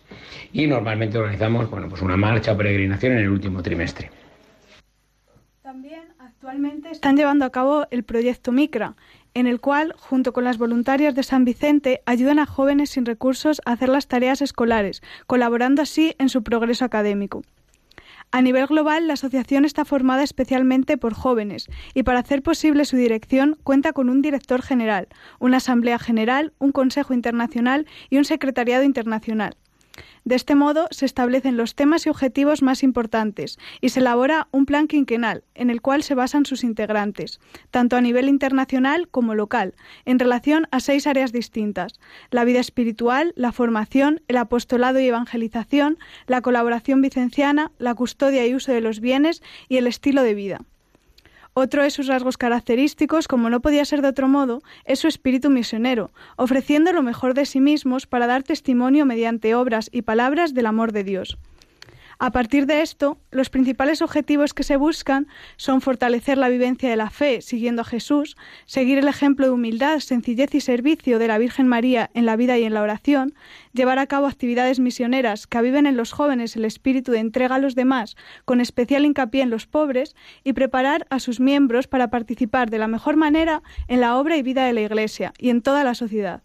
y 0.53 0.67
normalmente 0.67 1.17
organizamos 1.17 1.71
bueno, 1.71 1.89
pues 1.89 2.03
una 2.03 2.19
marcha 2.19 2.53
o 2.53 2.59
peregrinación 2.59 3.13
en 3.13 3.21
el 3.21 3.31
último 3.31 3.63
trimestre. 3.63 4.11
Actualmente 6.39 6.91
están 6.91 7.17
llevando 7.17 7.45
a 7.45 7.51
cabo 7.51 7.87
el 7.91 8.05
proyecto 8.05 8.53
Micra, 8.53 8.95
en 9.35 9.47
el 9.47 9.61
cual, 9.61 9.95
junto 9.99 10.33
con 10.33 10.45
las 10.45 10.59
voluntarias 10.59 11.15
de 11.15 11.23
San 11.23 11.45
Vicente, 11.45 12.01
ayudan 12.07 12.39
a 12.39 12.47
jóvenes 12.47 12.91
sin 12.91 13.07
recursos 13.07 13.61
a 13.65 13.73
hacer 13.73 13.89
las 13.89 14.09
tareas 14.09 14.43
escolares, 14.43 15.03
colaborando 15.27 15.83
así 15.83 16.15
en 16.19 16.29
su 16.29 16.43
progreso 16.43 16.85
académico. 16.85 17.43
A 18.31 18.43
nivel 18.43 18.67
global, 18.67 19.07
la 19.07 19.15
asociación 19.15 19.65
está 19.65 19.87
formada 19.87 20.23
especialmente 20.23 20.99
por 20.99 21.15
jóvenes 21.15 21.67
y 21.95 22.03
para 22.03 22.19
hacer 22.19 22.43
posible 22.43 22.85
su 22.85 22.97
dirección 22.97 23.57
cuenta 23.65 23.95
con 23.95 24.11
un 24.11 24.21
director 24.21 24.61
general, 24.61 25.09
una 25.39 25.57
asamblea 25.57 25.99
general, 25.99 26.53
un 26.59 26.73
consejo 26.73 27.15
internacional 27.15 27.87
y 28.11 28.19
un 28.19 28.27
secretariado 28.27 28.85
internacional. 28.85 29.57
De 30.25 30.35
este 30.35 30.55
modo 30.55 30.87
se 30.91 31.07
establecen 31.07 31.57
los 31.57 31.75
temas 31.75 32.07
y 32.07 32.11
objetivos 32.11 32.63
más 32.63 32.83
importantes 32.83 33.59
y 33.81 33.89
se 33.89 34.01
elabora 34.01 34.49
un 34.51 34.67
plan 34.67 34.87
quinquenal 34.87 35.45
en 35.55 35.71
el 35.71 35.81
cual 35.81 36.03
se 36.03 36.15
basan 36.15 36.47
sus 36.47 36.65
integrantes, 36.65 37.41
tanto 37.71 37.97
a 37.97 38.01
nivel 38.01 38.29
internacional 38.29 39.09
como 39.09 39.35
local, 39.35 39.75
en 40.05 40.19
relación 40.19 40.67
a 40.71 40.81
seis 40.81 41.07
áreas 41.07 41.33
distintas: 41.33 41.99
la 42.31 42.45
vida 42.45 42.61
espiritual, 42.61 43.33
la 43.37 43.53
formación, 43.53 44.21
el 44.29 44.37
apostolado 44.37 45.01
y 45.01 45.07
evangelización, 45.07 45.99
la 46.27 46.43
colaboración 46.43 47.01
vicenciana, 47.03 47.73
la 47.79 47.95
custodia 47.95 48.47
y 48.47 48.55
uso 48.55 48.73
de 48.73 48.81
los 48.81 49.01
bienes 49.01 49.43
y 49.69 49.77
el 49.79 49.87
estilo 49.87 50.23
de 50.23 50.35
vida. 50.35 50.61
Otro 51.61 51.83
de 51.83 51.91
sus 51.91 52.07
rasgos 52.07 52.39
característicos, 52.39 53.27
como 53.27 53.51
no 53.51 53.59
podía 53.59 53.85
ser 53.85 54.01
de 54.01 54.07
otro 54.07 54.29
modo, 54.29 54.63
es 54.85 55.01
su 55.01 55.09
espíritu 55.09 55.51
misionero, 55.51 56.13
ofreciendo 56.37 56.93
lo 56.93 57.03
mejor 57.03 57.35
de 57.35 57.47
sí 57.47 57.59
mismos 57.59 58.07
para 58.07 58.29
dar 58.29 58.45
testimonio 58.45 59.05
mediante 59.05 59.57
obras 59.57 59.91
y 59.91 60.03
palabras 60.03 60.55
del 60.55 60.67
amor 60.67 60.93
de 60.93 61.03
Dios. 61.03 61.37
A 62.21 62.33
partir 62.33 62.67
de 62.67 62.83
esto, 62.83 63.17
los 63.31 63.49
principales 63.49 64.03
objetivos 64.03 64.53
que 64.53 64.65
se 64.65 64.77
buscan 64.77 65.29
son 65.57 65.81
fortalecer 65.81 66.37
la 66.37 66.49
vivencia 66.49 66.91
de 66.91 66.97
la 66.97 67.11
fe 67.11 67.43
siguiendo 67.43 67.83
a 67.83 67.85
Jesús, 67.85 68.37
seguir 68.67 68.99
el 68.99 69.07
ejemplo 69.07 69.47
de 69.47 69.53
humildad, 69.53 70.01
sencillez 70.01 70.53
y 70.57 70.61
servicio 70.61 71.21
de 71.21 71.29
la 71.29 71.39
Virgen 71.39 71.69
María 71.69 72.11
en 72.15 72.27
la 72.27 72.35
vida 72.35 72.59
y 72.59 72.65
en 72.65 72.75
la 72.75 72.83
oración, 72.83 73.35
llevar 73.73 74.01
a 74.01 74.09
cabo 74.09 74.27
actividades 74.27 74.81
misioneras 74.81 75.47
que 75.47 75.59
aviven 75.59 75.87
en 75.87 75.97
los 75.97 76.11
jóvenes 76.11 76.57
el 76.57 76.65
espíritu 76.65 77.13
de 77.13 77.21
entrega 77.21 77.55
a 77.55 77.61
los 77.61 77.77
demás, 77.77 78.17
con 78.45 78.61
especial 78.61 79.05
hincapié 79.05 79.43
en 79.43 79.51
los 79.51 79.69
pobres, 79.69 80.17
y 80.43 80.55
preparar 80.55 81.07
a 81.11 81.21
sus 81.21 81.39
miembros 81.39 81.87
para 81.87 82.11
participar 82.11 82.69
de 82.69 82.79
la 82.79 82.89
mejor 82.89 83.15
manera 83.15 83.63
en 83.87 84.01
la 84.01 84.17
obra 84.17 84.37
y 84.37 84.43
vida 84.43 84.67
de 84.67 84.73
la 84.73 84.81
Iglesia 84.81 85.33
y 85.39 85.51
en 85.51 85.63
toda 85.63 85.85
la 85.85 85.95
sociedad. 85.95 86.43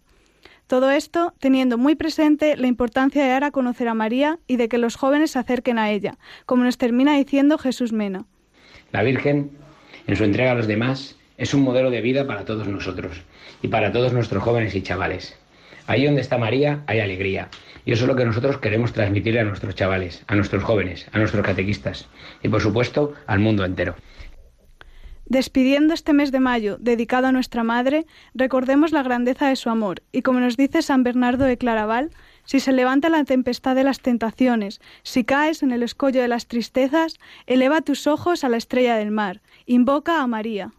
Todo 0.68 0.92
esto 0.92 1.34
teniendo 1.40 1.78
muy 1.78 1.96
presente 1.96 2.56
la 2.56 2.68
importancia 2.68 3.24
de 3.24 3.30
dar 3.30 3.44
a 3.44 3.52
conocer 3.52 3.88
a 3.88 3.94
María 3.94 4.40
y 4.48 4.58
de 4.58 4.70
que 4.70 4.78
los 4.78 4.96
jóvenes 4.96 5.32
se 5.32 5.40
acerquen 5.40 5.78
a 5.78 5.92
ella, 5.92 6.18
como 6.46 6.64
nos 6.64 6.78
termina 6.78 7.18
diciendo 7.18 7.58
Jesús 7.58 7.92
Mena. 7.92 8.26
La 8.92 9.04
Virgen, 9.04 9.52
en 10.08 10.16
su 10.16 10.24
entrega 10.24 10.52
a 10.52 10.56
los 10.56 10.68
demás, 10.68 11.18
es 11.38 11.54
un 11.54 11.62
modelo 11.62 11.90
de 11.90 12.02
vida 12.02 12.26
para 12.28 12.46
todos 12.46 12.68
nosotros 12.68 13.22
y 13.62 13.68
para 13.68 13.92
todos 13.92 14.14
nuestros 14.14 14.44
jóvenes 14.44 14.76
y 14.76 14.82
chavales. 14.82 15.38
Ahí 15.86 16.06
donde 16.06 16.22
está 16.22 16.38
María 16.38 16.84
hay 16.88 17.00
alegría. 17.00 17.50
Y 17.86 17.92
eso 17.92 18.06
es 18.06 18.08
lo 18.08 18.16
que 18.16 18.24
nosotros 18.24 18.58
queremos 18.60 18.94
transmitir 18.94 19.38
a 19.38 19.44
nuestros 19.44 19.76
chavales, 19.76 20.24
a 20.28 20.36
nuestros 20.36 20.64
jóvenes, 20.64 21.08
a 21.12 21.20
nuestros 21.20 21.46
catequistas 21.46 22.08
y 22.42 22.48
por 22.48 22.62
supuesto 22.62 23.14
al 23.28 23.40
mundo 23.40 23.66
entero. 23.66 23.96
Despidiendo 25.26 25.94
este 25.94 26.12
mes 26.12 26.32
de 26.32 26.42
mayo 26.42 26.78
dedicado 26.80 27.28
a 27.28 27.32
nuestra 27.32 27.64
Madre, 27.64 28.06
recordemos 28.34 28.92
la 28.92 29.04
grandeza 29.04 29.48
de 29.48 29.56
su 29.56 29.70
amor 29.70 30.04
y 30.12 30.22
como 30.22 30.42
nos 30.42 30.58
dice 30.58 30.82
San 30.82 31.04
Bernardo 31.04 31.46
de 31.46 31.58
Claraval, 31.58 32.12
si 32.44 32.60
se 32.60 32.74
levanta 32.74 33.08
la 33.08 33.24
tempestad 33.24 33.74
de 33.76 33.86
las 33.86 34.02
tentaciones, 34.02 34.82
si 35.02 35.24
caes 35.24 35.64
en 35.64 35.72
el 35.72 35.82
escollo 35.82 36.22
de 36.22 36.28
las 36.28 36.48
tristezas, 36.48 37.20
eleva 37.48 37.82
tus 37.82 38.06
ojos 38.06 38.44
a 38.44 38.50
la 38.50 38.58
estrella 38.58 38.98
del 38.98 39.12
mar, 39.12 39.42
invoca 39.66 40.22
a 40.22 40.28
María. 40.28 40.74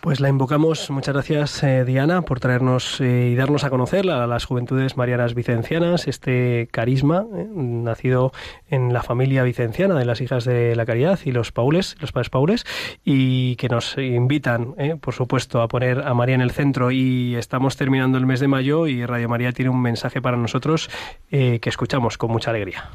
Pues 0.00 0.20
la 0.20 0.28
invocamos. 0.28 0.90
Muchas 0.90 1.12
gracias, 1.12 1.62
eh, 1.64 1.84
Diana, 1.84 2.22
por 2.22 2.38
traernos 2.38 3.00
eh, 3.00 3.30
y 3.32 3.34
darnos 3.34 3.64
a 3.64 3.70
conocer 3.70 4.08
a 4.08 4.28
las 4.28 4.44
juventudes 4.44 4.96
marianas 4.96 5.34
vicencianas, 5.34 6.06
este 6.06 6.68
carisma 6.70 7.26
eh, 7.34 7.48
nacido 7.52 8.32
en 8.70 8.92
la 8.92 9.02
familia 9.02 9.42
vicenciana 9.42 9.98
de 9.98 10.04
las 10.04 10.20
hijas 10.20 10.44
de 10.44 10.76
la 10.76 10.86
caridad 10.86 11.18
y 11.24 11.32
los 11.32 11.50
paules, 11.50 11.96
los 12.00 12.12
padres 12.12 12.30
paules, 12.30 12.64
y 13.04 13.56
que 13.56 13.68
nos 13.68 13.98
invitan, 13.98 14.76
por 15.00 15.14
supuesto, 15.14 15.62
a 15.62 15.68
poner 15.68 16.06
a 16.06 16.14
María 16.14 16.36
en 16.36 16.42
el 16.42 16.52
centro. 16.52 16.92
Y 16.92 17.34
estamos 17.34 17.76
terminando 17.76 18.18
el 18.18 18.26
mes 18.26 18.38
de 18.38 18.46
mayo 18.46 18.86
y 18.86 19.04
Radio 19.04 19.28
María 19.28 19.50
tiene 19.50 19.70
un 19.70 19.82
mensaje 19.82 20.22
para 20.22 20.36
nosotros 20.36 20.88
que 21.28 21.60
escuchamos 21.64 22.18
con 22.18 22.30
mucha 22.30 22.50
alegría. 22.50 22.88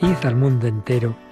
Id 0.00 0.26
al 0.26 0.36
mundo 0.36 0.66
entero 0.66 1.31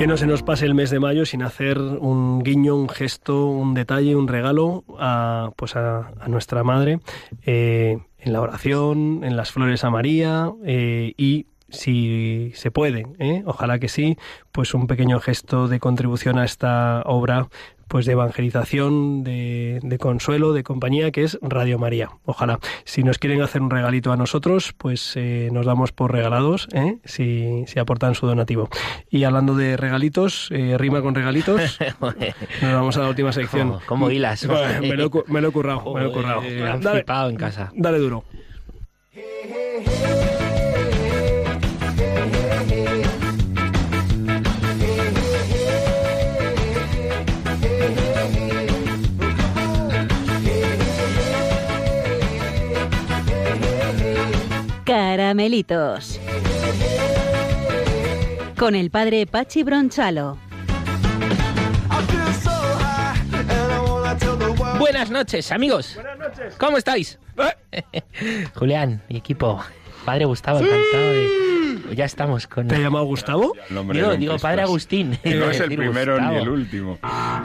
Que 0.00 0.06
no 0.06 0.16
se 0.16 0.26
nos 0.26 0.42
pase 0.42 0.64
el 0.64 0.74
mes 0.74 0.88
de 0.88 0.98
mayo 0.98 1.26
sin 1.26 1.42
hacer 1.42 1.78
un 1.78 2.42
guiño, 2.42 2.74
un 2.74 2.88
gesto, 2.88 3.48
un 3.48 3.74
detalle, 3.74 4.16
un 4.16 4.28
regalo 4.28 4.82
a, 4.98 5.50
pues 5.56 5.76
a, 5.76 6.12
nuestra 6.26 6.64
madre 6.64 7.00
eh, 7.44 7.98
en 8.18 8.32
la 8.32 8.40
oración, 8.40 9.24
en 9.24 9.36
las 9.36 9.52
flores 9.52 9.84
a 9.84 9.90
María 9.90 10.52
eh, 10.64 11.12
y 11.18 11.48
si 11.68 12.50
se 12.54 12.70
puede, 12.70 13.08
¿eh? 13.18 13.42
ojalá 13.44 13.78
que 13.78 13.88
sí, 13.88 14.16
pues 14.52 14.72
un 14.72 14.86
pequeño 14.86 15.20
gesto 15.20 15.68
de 15.68 15.80
contribución 15.80 16.38
a 16.38 16.46
esta 16.46 17.02
obra 17.04 17.50
pues 17.90 18.06
de 18.06 18.12
evangelización, 18.12 19.24
de, 19.24 19.80
de, 19.82 19.98
consuelo, 19.98 20.52
de 20.52 20.62
compañía, 20.62 21.10
que 21.10 21.24
es 21.24 21.38
Radio 21.42 21.76
María. 21.76 22.08
Ojalá. 22.24 22.60
Si 22.84 23.02
nos 23.02 23.18
quieren 23.18 23.42
hacer 23.42 23.62
un 23.62 23.70
regalito 23.70 24.12
a 24.12 24.16
nosotros, 24.16 24.72
pues 24.78 25.14
eh, 25.16 25.48
nos 25.52 25.66
damos 25.66 25.90
por 25.90 26.12
regalados, 26.12 26.68
¿eh? 26.72 26.98
si, 27.04 27.64
si, 27.66 27.80
aportan 27.80 28.14
su 28.14 28.28
donativo. 28.28 28.68
Y 29.10 29.24
hablando 29.24 29.56
de 29.56 29.76
regalitos, 29.76 30.48
eh, 30.52 30.78
rima 30.78 31.02
con 31.02 31.16
regalitos, 31.16 31.80
nos 32.00 32.72
vamos 32.72 32.96
a 32.96 33.00
la 33.00 33.08
última 33.08 33.32
sección. 33.32 33.70
Como, 33.70 33.80
como 33.86 34.10
hilas. 34.12 34.46
me, 34.46 34.54
lo, 34.96 35.10
me, 35.26 35.40
lo, 35.40 35.48
he 35.48 35.52
currado, 35.52 35.92
me 35.92 36.02
lo 36.02 36.10
he 36.10 36.12
currado. 36.12 36.42
Dale, 36.80 37.04
en 37.30 37.36
casa. 37.36 37.72
Dale 37.74 37.98
duro. 37.98 38.24
Caramelitos. 55.20 56.18
Con 58.56 58.74
el 58.74 58.90
padre 58.90 59.26
Pachi 59.26 59.62
Bronchalo. 59.62 60.38
Buenas 64.78 65.10
noches, 65.10 65.52
amigos. 65.52 65.96
Buenas 65.96 66.18
noches. 66.18 66.54
¿Cómo 66.56 66.78
estáis? 66.78 67.18
Julián, 68.54 69.02
mi 69.10 69.18
equipo. 69.18 69.62
Padre 70.06 70.24
Gustavo, 70.24 70.60
encantado 70.60 71.12
de... 71.12 71.94
Ya 71.94 72.06
estamos 72.06 72.46
con... 72.46 72.66
¿Te 72.68 72.76
ha 72.76 72.78
llamado 72.78 73.04
Gustavo? 73.04 73.52
Digo, 73.92 74.16
digo 74.16 74.38
Padre 74.38 74.62
Agustín. 74.62 75.18
No 75.22 75.50
es 75.50 75.60
el 75.60 75.76
primero 75.76 76.14
Gustavo. 76.14 76.32
ni 76.32 76.40
el 76.40 76.48
último. 76.48 76.98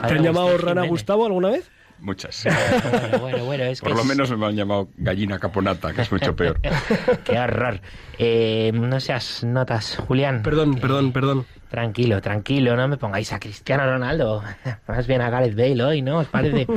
¿Te 0.06 0.14
han 0.14 0.22
llamado 0.22 0.56
Rana 0.56 0.86
Gustavo 0.86 1.26
alguna 1.26 1.50
vez? 1.50 1.70
Muchas. 2.00 2.44
Bueno, 2.44 3.18
bueno, 3.20 3.44
bueno, 3.44 3.64
es 3.64 3.80
Por 3.80 3.88
que 3.90 3.94
lo 3.94 4.00
es- 4.02 4.06
menos 4.06 4.36
me 4.36 4.46
han 4.46 4.54
llamado 4.54 4.88
gallina 4.96 5.38
caponata, 5.38 5.92
que 5.92 6.02
es 6.02 6.12
mucho 6.12 6.36
peor. 6.36 6.60
Qué 7.24 7.38
horror. 7.38 7.80
Eh, 8.18 8.70
no 8.74 9.00
seas 9.00 9.42
notas, 9.44 9.96
Julián. 10.06 10.42
Perdón, 10.42 10.76
perdón, 10.76 11.12
perdón. 11.12 11.46
Tranquilo, 11.70 12.22
tranquilo, 12.22 12.76
no 12.76 12.86
me 12.86 12.96
pongáis 12.96 13.32
a 13.32 13.40
Cristiano 13.40 13.84
Ronaldo. 13.84 14.42
Más 14.88 15.06
bien 15.08 15.20
a 15.20 15.30
Gareth 15.30 15.56
Bale 15.56 15.82
hoy, 15.82 16.02
¿no? 16.02 16.18
¿Os 16.18 16.26
parece? 16.28 16.66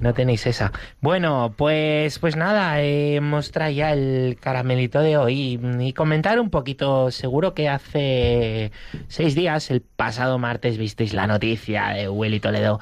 No 0.00 0.14
tenéis 0.14 0.46
esa. 0.46 0.70
Bueno, 1.00 1.54
pues, 1.56 2.20
pues 2.20 2.36
nada, 2.36 2.80
eh, 2.80 3.16
hemos 3.16 3.50
traído 3.50 3.78
ya 3.78 3.92
el 3.92 4.38
caramelito 4.40 5.00
de 5.00 5.16
hoy 5.16 5.60
y 5.80 5.92
comentar 5.92 6.38
un 6.38 6.50
poquito. 6.50 7.10
Seguro 7.10 7.52
que 7.52 7.68
hace 7.68 8.70
seis 9.08 9.34
días, 9.34 9.70
el 9.72 9.80
pasado 9.82 10.38
martes, 10.38 10.78
visteis 10.78 11.14
la 11.14 11.26
noticia 11.26 11.88
de 11.88 12.08
Willy 12.08 12.38
Toledo 12.38 12.80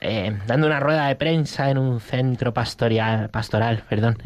eh, 0.00 0.36
dando 0.46 0.66
una 0.66 0.80
rueda 0.80 1.06
de 1.08 1.16
prensa 1.16 1.70
en 1.70 1.78
un 1.78 2.00
centro 2.00 2.52
pastoral, 2.54 3.28
pastoral 3.30 3.82
perdón, 3.88 4.16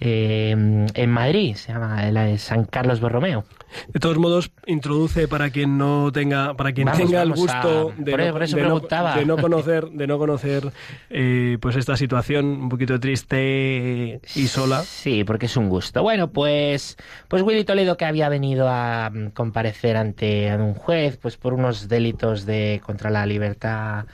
eh, 0.00 0.50
en 0.94 1.10
Madrid, 1.10 1.54
se 1.56 1.72
llama 1.72 2.02
la 2.10 2.24
de 2.24 2.38
San 2.38 2.64
Carlos 2.64 3.00
Borromeo. 3.00 3.44
De 3.88 3.98
todos 3.98 4.18
modos, 4.18 4.52
introduce 4.66 5.26
para 5.26 5.50
quien 5.50 5.78
no 5.78 6.12
tenga, 6.12 6.54
para 6.54 6.72
quien 6.72 6.86
Vamos, 6.86 7.00
tenga 7.02 7.22
el 7.22 7.32
gusto 7.32 7.92
a- 7.92 8.02
de, 8.02 8.10
por 8.12 8.20
no, 8.20 8.24
eso- 8.26 8.32
por 8.32 8.42
eso 8.44 8.56
de 8.56 8.62
no- 8.62 8.68
preguntaba. 8.68 9.16
de 9.16 9.26
no 9.26 9.36
conocer, 9.36 9.84
de 9.90 10.06
no 10.06 10.18
conocer, 10.18 10.72
eh, 11.10 11.58
pues 11.60 11.74
esta 11.76 11.96
situación 11.96 12.44
un 12.46 12.68
poquito 12.68 12.98
triste 13.00 14.20
y 14.36 14.46
sola. 14.46 14.82
Sí, 14.84 15.24
porque 15.24 15.46
es 15.46 15.56
un 15.56 15.68
gusto. 15.68 16.02
Bueno, 16.02 16.30
pues, 16.30 16.96
pues 17.28 17.42
Willy 17.42 17.64
Toledo 17.64 17.96
que 17.96 18.04
había 18.04 18.28
venido 18.28 18.68
a 18.68 19.10
mm, 19.12 19.28
comparecer 19.30 19.96
ante 19.96 20.54
un 20.56 20.74
juez, 20.74 21.16
pues 21.20 21.36
por 21.36 21.52
unos 21.52 21.88
delitos 21.88 22.46
de 22.46 22.80
contra 22.84 23.10
la 23.10 23.26
libertad. 23.26 24.04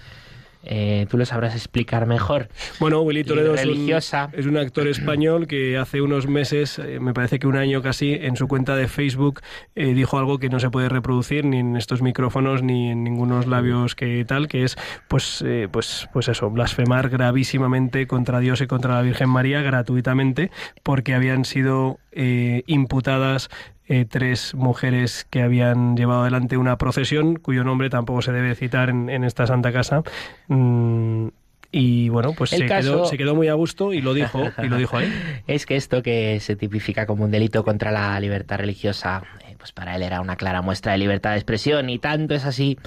Eh, 0.62 1.06
tú 1.08 1.16
lo 1.16 1.24
sabrás 1.24 1.54
explicar 1.54 2.06
mejor. 2.06 2.48
Bueno, 2.78 3.00
Willy 3.00 3.24
Toledo 3.24 3.54
es 3.54 3.62
un, 3.62 3.68
religiosa. 3.68 4.30
es 4.32 4.46
un 4.46 4.56
actor 4.56 4.88
español 4.88 5.46
que 5.46 5.78
hace 5.78 6.02
unos 6.02 6.26
meses, 6.26 6.78
eh, 6.78 7.00
me 7.00 7.14
parece 7.14 7.38
que 7.38 7.46
un 7.46 7.56
año 7.56 7.82
casi, 7.82 8.12
en 8.12 8.36
su 8.36 8.46
cuenta 8.48 8.76
de 8.76 8.88
Facebook 8.88 9.40
eh, 9.74 9.94
dijo 9.94 10.18
algo 10.18 10.38
que 10.38 10.48
no 10.48 10.60
se 10.60 10.70
puede 10.70 10.88
reproducir 10.88 11.44
ni 11.44 11.58
en 11.58 11.76
estos 11.76 12.02
micrófonos 12.02 12.62
ni 12.62 12.90
en 12.90 13.04
ningunos 13.04 13.46
labios 13.46 13.94
que 13.94 14.24
tal, 14.26 14.48
que 14.48 14.64
es 14.64 14.76
pues 15.08 15.42
eh, 15.46 15.68
pues 15.70 16.08
pues 16.12 16.28
eso, 16.28 16.50
blasfemar 16.50 17.08
gravísimamente 17.08 18.06
contra 18.06 18.40
Dios 18.40 18.60
y 18.60 18.66
contra 18.66 18.94
la 18.94 19.02
Virgen 19.02 19.30
María 19.30 19.62
gratuitamente 19.62 20.50
porque 20.82 21.14
habían 21.14 21.44
sido 21.44 21.98
imputadas 22.66 23.50
eh, 23.92 24.04
tres 24.08 24.54
mujeres 24.54 25.26
que 25.30 25.42
habían 25.42 25.96
llevado 25.96 26.22
adelante 26.22 26.56
una 26.56 26.78
procesión 26.78 27.34
cuyo 27.34 27.64
nombre 27.64 27.90
tampoco 27.90 28.22
se 28.22 28.30
debe 28.30 28.54
citar 28.54 28.88
en, 28.88 29.10
en 29.10 29.24
esta 29.24 29.46
santa 29.48 29.72
casa. 29.72 30.02
Mm, 30.48 31.26
y 31.72 32.08
bueno, 32.08 32.32
pues 32.32 32.50
se, 32.50 32.66
caso- 32.66 32.92
quedó, 32.92 33.04
se 33.06 33.18
quedó 33.18 33.34
muy 33.34 33.48
a 33.48 33.54
gusto 33.54 33.92
y 33.92 34.00
lo 34.00 34.14
dijo, 34.14 34.50
y 34.62 34.68
lo 34.68 34.76
dijo 34.76 34.96
ahí. 34.96 35.12
Es 35.46 35.66
que 35.66 35.74
esto 35.76 36.02
que 36.02 36.38
se 36.40 36.54
tipifica 36.56 37.04
como 37.06 37.24
un 37.24 37.30
delito 37.32 37.64
contra 37.64 37.90
la 37.90 38.18
libertad 38.20 38.58
religiosa, 38.58 39.22
eh, 39.48 39.54
pues 39.58 39.72
para 39.72 39.96
él 39.96 40.02
era 40.02 40.20
una 40.20 40.36
clara 40.36 40.62
muestra 40.62 40.92
de 40.92 40.98
libertad 40.98 41.30
de 41.32 41.36
expresión 41.36 41.90
y 41.90 41.98
tanto 41.98 42.34
es 42.34 42.44
así 42.44 42.78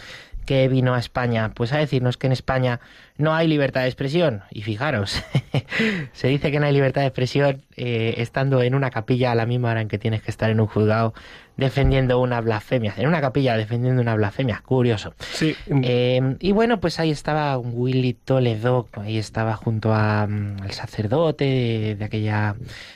que 0.44 0.68
vino 0.68 0.94
a 0.94 1.00
España, 1.00 1.52
pues 1.54 1.74
a 1.74 1.78
decirnos 1.78 2.18
que 2.18 2.28
en 2.28 2.34
España 2.34 2.80
no 3.18 3.34
hay 3.34 3.48
libertad 3.48 3.82
de 3.82 3.88
expresión. 3.88 4.44
Y 4.52 4.62
fijaros, 4.62 5.24
se 6.14 6.28
dice 6.28 6.52
que 6.52 6.60
no 6.60 6.66
hay 6.66 6.74
libertad 6.74 7.02
de 7.02 7.08
expresión 7.08 7.62
eh, 7.76 8.16
estando 8.18 8.62
en 8.62 8.76
una 8.76 8.89
capilla 8.89 9.32
a 9.32 9.36
la 9.36 9.46
misma 9.46 9.72
hora 9.72 9.82
en 9.82 9.88
que 9.88 9.98
tienes 9.98 10.22
que 10.22 10.32
estar 10.32 10.50
en 10.50 10.60
un 10.60 10.68
juzgado 10.68 11.14
defendiendo 11.58 12.20
una 12.20 12.41
blasfemia. 12.41 12.94
En 12.98 13.08
una 13.08 13.22
capilla 13.22 13.56
defendiendo 13.56 14.02
una 14.02 14.16
blasfemia. 14.16 14.62
Curioso. 14.66 15.14
Sí. 15.20 15.56
Eh, 15.84 16.36
y 16.39 16.52
bueno, 16.52 16.80
pues 16.80 17.00
ahí 17.00 17.12
estaba 17.12 17.58
Willy 17.58 18.14
Toledo, 18.14 18.88
ahí 18.94 19.18
estaba 19.18 19.56
junto 19.56 19.94
a, 19.94 20.26
mm, 20.28 20.62
al 20.64 20.72
sacerdote 20.72 21.46
de, 21.46 21.96
de 21.96 22.06
aquella, 22.06 22.56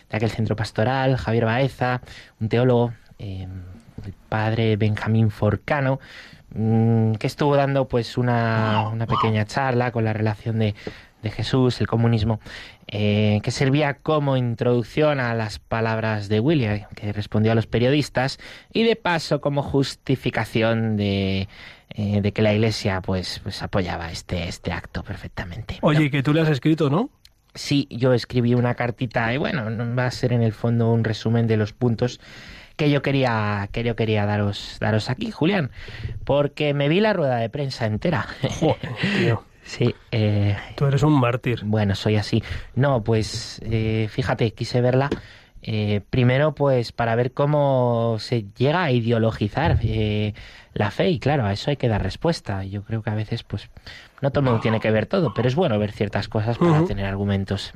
de 0.09 0.17
aquel 0.17 0.31
centro 0.31 0.55
pastoral, 0.55 1.17
Javier 1.17 1.45
Baeza, 1.45 2.01
un 2.39 2.49
teólogo, 2.49 2.93
eh, 3.19 3.47
el 4.05 4.13
padre 4.29 4.75
Benjamín 4.77 5.31
Forcano, 5.31 5.99
mm, 6.53 7.13
que 7.13 7.27
estuvo 7.27 7.55
dando 7.55 7.87
pues 7.87 8.17
una, 8.17 8.89
una 8.91 9.05
pequeña 9.05 9.45
charla 9.45 9.91
con 9.91 10.03
la 10.03 10.13
relación 10.13 10.59
de, 10.59 10.75
de 11.21 11.31
Jesús, 11.31 11.81
el 11.81 11.87
comunismo, 11.87 12.39
eh, 12.87 13.39
que 13.43 13.51
servía 13.51 13.95
como 13.95 14.37
introducción 14.37 15.19
a 15.19 15.33
las 15.33 15.59
palabras 15.59 16.29
de 16.29 16.39
William, 16.39 16.81
que 16.95 17.11
respondió 17.11 17.51
a 17.51 17.55
los 17.55 17.67
periodistas, 17.67 18.39
y 18.71 18.83
de 18.83 18.95
paso 18.95 19.41
como 19.41 19.63
justificación 19.63 20.95
de, 20.95 21.47
eh, 21.89 22.21
de 22.21 22.31
que 22.31 22.41
la 22.41 22.53
Iglesia 22.53 23.01
pues, 23.01 23.39
pues 23.43 23.61
apoyaba 23.61 24.11
este, 24.11 24.47
este 24.47 24.71
acto 24.71 25.03
perfectamente. 25.03 25.79
Oye, 25.81 26.09
que 26.11 26.23
tú 26.23 26.33
le 26.33 26.41
has 26.41 26.49
escrito, 26.49 26.89
¿no? 26.89 27.09
Sí, 27.55 27.87
yo 27.89 28.13
escribí 28.13 28.53
una 28.53 28.75
cartita 28.75 29.33
y 29.33 29.37
bueno, 29.37 29.71
no 29.71 29.95
va 29.95 30.05
a 30.05 30.11
ser 30.11 30.31
en 30.31 30.43
el 30.43 30.53
fondo 30.53 30.91
un 30.91 31.03
resumen 31.03 31.47
de 31.47 31.57
los 31.57 31.73
puntos 31.73 32.19
que 32.77 32.89
yo 32.89 33.01
quería 33.01 33.67
que 33.73 33.83
yo 33.83 33.95
quería 33.97 34.25
daros 34.25 34.77
daros 34.79 35.09
aquí, 35.09 35.31
Julián, 35.31 35.71
porque 36.23 36.73
me 36.73 36.87
vi 36.87 37.01
la 37.01 37.11
rueda 37.11 37.37
de 37.37 37.49
prensa 37.49 37.85
entera. 37.85 38.25
tío. 39.17 39.43
Sí, 39.65 39.93
eh, 40.11 40.55
Tú 40.77 40.85
eres 40.85 41.03
un 41.03 41.19
mártir. 41.19 41.59
bueno, 41.65 41.93
soy 41.93 42.15
así. 42.15 42.41
No, 42.75 43.03
pues 43.03 43.59
eh, 43.65 44.07
fíjate, 44.09 44.51
quise 44.51 44.79
verla. 44.79 45.09
Eh, 45.61 46.01
primero, 46.09 46.53
pues 46.53 46.91
para 46.91 47.15
ver 47.15 47.33
cómo 47.33 48.17
se 48.19 48.45
llega 48.57 48.83
a 48.83 48.91
ideologizar 48.91 49.79
eh, 49.81 50.33
la 50.73 50.91
fe 50.91 51.09
y 51.09 51.19
claro, 51.19 51.45
a 51.45 51.53
eso 51.53 51.69
hay 51.71 51.77
que 51.77 51.87
dar 51.87 52.03
respuesta. 52.03 52.63
Yo 52.63 52.83
creo 52.83 53.01
que 53.01 53.09
a 53.09 53.15
veces, 53.15 53.43
pues, 53.43 53.69
no 54.21 54.29
todo 54.29 54.41
el 54.41 54.45
mundo 54.45 54.61
tiene 54.61 54.79
que 54.79 54.91
ver 54.91 55.07
todo, 55.07 55.33
pero 55.33 55.47
es 55.47 55.55
bueno 55.55 55.77
ver 55.79 55.91
ciertas 55.91 56.27
cosas 56.27 56.57
para 56.57 56.85
tener 56.85 57.05
argumentos. 57.05 57.73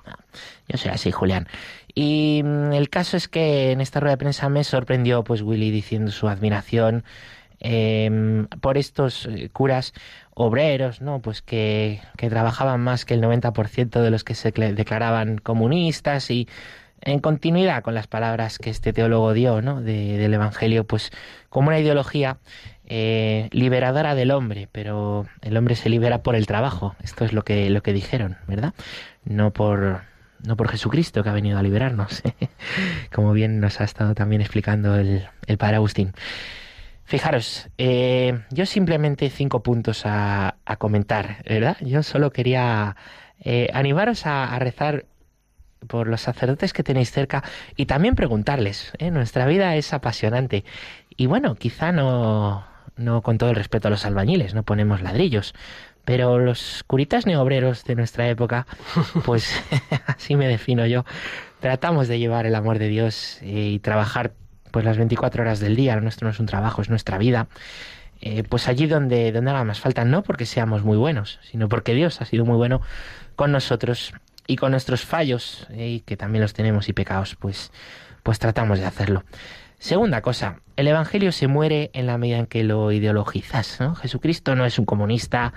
Yo 0.68 0.78
soy 0.78 0.92
así, 0.92 1.12
Julián. 1.12 1.48
Y 1.94 2.42
mm, 2.44 2.74
el 2.74 2.90
caso 2.90 3.18
es 3.18 3.28
que 3.28 3.72
en 3.72 3.82
esta 3.82 4.00
rueda 4.00 4.14
de 4.14 4.20
prensa 4.20 4.50
me 4.50 4.64
sorprendió, 4.64 5.24
pues, 5.24 5.42
Willy 5.42 5.72
diciendo 5.72 6.12
su 6.12 6.28
admiración 6.28 7.04
eh, 7.64 8.46
por 8.60 8.78
estos 8.78 9.28
eh, 9.28 9.50
curas 9.54 9.94
obreros, 10.34 11.02
¿no? 11.02 11.20
Pues 11.20 11.42
que, 11.42 12.02
que 12.18 12.30
trabajaban 12.30 12.82
más 12.82 13.06
que 13.06 13.14
el 13.14 13.22
90% 13.22 14.02
de 14.02 14.10
los 14.10 14.24
que 14.24 14.34
se 14.34 14.52
declaraban 14.52 15.38
comunistas 15.38 16.32
y 16.32 16.48
en 17.02 17.20
continuidad 17.20 17.84
con 17.84 17.94
las 17.96 18.08
palabras 18.08 18.58
que 18.58 18.70
este 18.70 18.94
teólogo 18.94 19.34
dio, 19.34 19.62
¿no? 19.62 19.82
De- 19.82 20.18
del 20.18 20.34
Evangelio, 20.34 20.86
pues 20.86 21.12
como 21.50 21.70
una 21.70 21.80
ideología 21.80 22.38
eh, 22.86 23.48
liberadora 23.52 24.16
del 24.16 24.32
hombre, 24.32 24.68
pero 24.72 25.26
el 25.42 25.56
hombre 25.58 25.76
se 25.76 25.90
libera 25.90 26.24
por 26.24 26.36
el 26.36 26.46
trabajo. 26.46 26.96
Esto 27.04 27.26
es 27.26 27.34
lo 27.34 27.44
que, 27.44 27.70
lo 27.70 27.82
que 27.84 27.94
dijeron, 27.94 28.38
¿verdad? 28.48 28.74
No 29.24 29.52
por, 29.52 30.02
no 30.44 30.58
por 30.58 30.70
Jesucristo 30.70 31.24
que 31.24 31.30
ha 31.30 31.34
venido 31.34 31.58
a 31.58 31.64
liberarnos, 31.64 32.22
como 33.14 33.34
bien 33.34 33.60
nos 33.60 33.80
ha 33.82 33.86
estado 33.86 34.14
también 34.14 34.42
explicando 34.42 34.96
el, 34.98 35.28
el 35.48 35.58
padre 35.58 35.78
Agustín. 35.78 36.14
Fijaros, 37.06 37.68
eh, 37.78 38.42
yo 38.52 38.66
simplemente 38.66 39.30
cinco 39.30 39.64
puntos 39.64 40.04
a, 40.06 40.56
comentar, 40.78 41.44
¿verdad? 41.48 41.78
Yo 41.82 42.04
solo 42.04 42.32
quería 42.32 42.96
eh, 43.44 43.70
animaros 43.74 44.26
a 44.26 44.58
rezar 44.60 45.06
por 45.88 46.08
los 46.08 46.22
sacerdotes 46.22 46.74
que 46.74 46.84
tenéis 46.84 47.12
cerca 47.12 47.44
y 47.76 47.86
también 47.86 48.16
preguntarles. 48.16 48.94
¿eh? 48.98 49.12
Nuestra 49.12 49.46
vida 49.46 49.76
es 49.76 49.94
apasionante 49.94 50.64
y 51.18 51.26
bueno, 51.26 51.56
quizá 51.56 51.92
no, 51.92 52.66
no 52.96 53.22
con 53.22 53.38
todo 53.38 53.50
el 53.50 53.56
respeto 53.56 53.88
a 53.88 53.92
los 53.92 54.06
albañiles, 54.06 54.54
no 54.54 54.64
ponemos 54.64 55.02
ladrillos, 55.02 55.54
pero 56.06 56.40
los 56.40 56.84
curitas 56.88 57.26
neobreros 57.26 57.84
de 57.84 57.96
nuestra 57.96 58.28
época, 58.30 58.66
pues 59.26 59.62
así 60.08 60.36
me 60.36 60.48
defino 60.48 60.86
yo, 60.86 61.06
tratamos 61.60 62.08
de 62.08 62.20
llevar 62.20 62.46
el 62.46 62.56
amor 62.56 62.80
de 62.80 62.88
Dios 62.88 63.40
y 63.42 63.80
trabajar 63.80 64.34
pues 64.72 64.86
las 64.86 64.98
24 64.98 65.44
horas 65.44 65.60
del 65.60 65.76
día, 65.76 65.96
lo 65.96 66.02
nuestro 66.02 66.28
no 66.28 66.32
es 66.32 66.40
un 66.40 66.46
trabajo, 66.46 66.82
es 66.82 66.90
nuestra 66.90 67.18
vida. 67.18 67.48
eh, 68.22 68.44
pues 68.44 68.68
allí 68.68 68.88
donde, 68.88 69.32
donde 69.32 69.52
haga 69.52 69.64
más 69.64 69.80
falta, 69.80 70.06
no 70.06 70.24
porque 70.24 70.46
seamos 70.46 70.84
muy 70.84 70.98
buenos, 70.98 71.40
sino 71.44 71.68
porque 71.70 71.94
Dios 71.94 72.22
ha 72.22 72.26
sido 72.26 72.46
muy 72.46 72.56
bueno 72.56 72.82
con 73.36 73.52
nosotros 73.52 74.14
y 74.48 74.56
con 74.58 74.72
nuestros 74.72 75.06
fallos, 75.06 75.68
eh, 75.72 76.02
que 76.06 76.18
también 76.18 76.42
los 76.42 76.54
tenemos 76.54 76.90
y 76.90 76.94
pecados, 76.94 77.36
pues, 77.36 77.72
pues 78.24 78.40
tratamos 78.40 78.80
de 78.80 78.86
hacerlo. 78.86 79.24
Segunda 79.80 80.22
cosa, 80.22 80.60
el 80.76 80.88
Evangelio 80.88 81.32
se 81.32 81.48
muere 81.48 81.90
en 81.94 82.06
la 82.06 82.18
medida 82.18 82.38
en 82.38 82.46
que 82.46 82.64
lo 82.64 82.92
ideologizas. 82.92 83.80
¿no? 83.80 83.96
Jesucristo 83.96 84.56
no 84.56 84.66
es 84.66 84.78
un 84.78 84.86
comunista, 84.86 85.54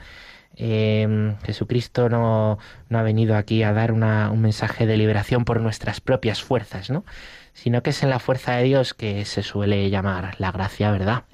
eh, 0.56 1.34
Jesucristo 1.44 2.08
no, 2.08 2.58
no 2.88 2.98
ha 2.98 3.02
venido 3.02 3.36
aquí 3.36 3.62
a 3.62 3.72
dar 3.72 3.92
una- 3.92 4.30
un 4.30 4.40
mensaje 4.40 4.86
de 4.86 4.96
liberación 4.96 5.44
por 5.44 5.60
nuestras 5.60 6.00
propias 6.00 6.42
fuerzas, 6.42 6.90
¿no? 6.90 7.04
sino 7.52 7.82
que 7.82 7.90
es 7.90 8.02
en 8.02 8.10
la 8.10 8.18
fuerza 8.18 8.56
de 8.56 8.64
Dios 8.64 8.94
que 8.94 9.24
se 9.24 9.42
suele 9.42 9.88
llamar 9.90 10.34
la 10.38 10.50
gracia, 10.52 10.90
¿verdad? 10.90 11.24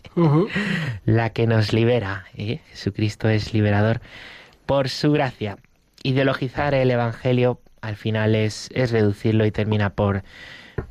La 1.04 1.30
que 1.30 1.46
nos 1.46 1.72
libera. 1.72 2.24
¿eh? 2.36 2.60
Jesucristo 2.70 3.28
es 3.28 3.54
liberador 3.54 4.00
por 4.66 4.88
su 4.88 5.12
gracia. 5.12 5.56
Ideologizar 6.02 6.74
el 6.74 6.90
Evangelio 6.90 7.60
al 7.80 7.96
final 7.96 8.34
es, 8.34 8.68
es 8.74 8.90
reducirlo 8.90 9.46
y 9.46 9.50
termina 9.50 9.90
por, 9.90 10.22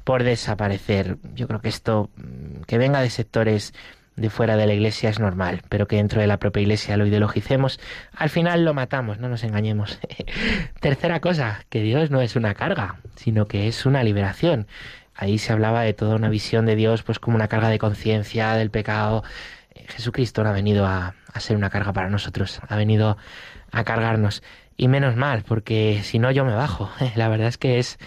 por 0.03 0.23
desaparecer. 0.23 1.17
Yo 1.35 1.47
creo 1.47 1.61
que 1.61 1.69
esto, 1.69 2.09
mm, 2.15 2.61
que 2.67 2.77
venga 2.77 3.01
de 3.01 3.09
sectores 3.09 3.73
de 4.15 4.29
fuera 4.29 4.57
de 4.57 4.67
la 4.67 4.73
iglesia 4.73 5.09
es 5.09 5.19
normal, 5.19 5.61
pero 5.69 5.87
que 5.87 5.95
dentro 5.95 6.19
de 6.19 6.27
la 6.27 6.37
propia 6.37 6.61
iglesia 6.61 6.97
lo 6.97 7.05
ideologicemos, 7.05 7.79
al 8.13 8.29
final 8.29 8.65
lo 8.65 8.73
matamos, 8.73 9.19
no 9.19 9.29
nos 9.29 9.43
engañemos. 9.43 9.99
Tercera 10.81 11.21
cosa, 11.21 11.65
que 11.69 11.81
Dios 11.81 12.11
no 12.11 12.21
es 12.21 12.35
una 12.35 12.53
carga, 12.53 12.97
sino 13.15 13.47
que 13.47 13.67
es 13.67 13.85
una 13.85 14.03
liberación. 14.03 14.67
Ahí 15.15 15.37
se 15.37 15.53
hablaba 15.53 15.83
de 15.83 15.93
toda 15.93 16.15
una 16.15 16.29
visión 16.29 16.65
de 16.65 16.75
Dios 16.75 17.03
pues 17.03 17.19
como 17.19 17.35
una 17.35 17.47
carga 17.47 17.69
de 17.69 17.79
conciencia, 17.79 18.53
del 18.55 18.71
pecado, 18.71 19.23
Jesucristo 19.87 20.43
no 20.43 20.49
ha 20.49 20.53
venido 20.53 20.85
a, 20.85 21.15
a 21.33 21.39
ser 21.39 21.55
una 21.55 21.69
carga 21.69 21.93
para 21.93 22.09
nosotros, 22.09 22.59
ha 22.67 22.75
venido 22.75 23.17
a 23.71 23.83
cargarnos. 23.83 24.43
Y 24.79 24.87
menos 24.87 25.17
mal, 25.17 25.43
porque 25.45 25.99
si 26.03 26.19
no 26.19 26.31
yo 26.31 26.45
me 26.45 26.53
bajo. 26.55 26.89
La 27.15 27.27
verdad 27.27 27.49
es 27.49 27.57
que 27.57 27.79
es, 27.79 27.99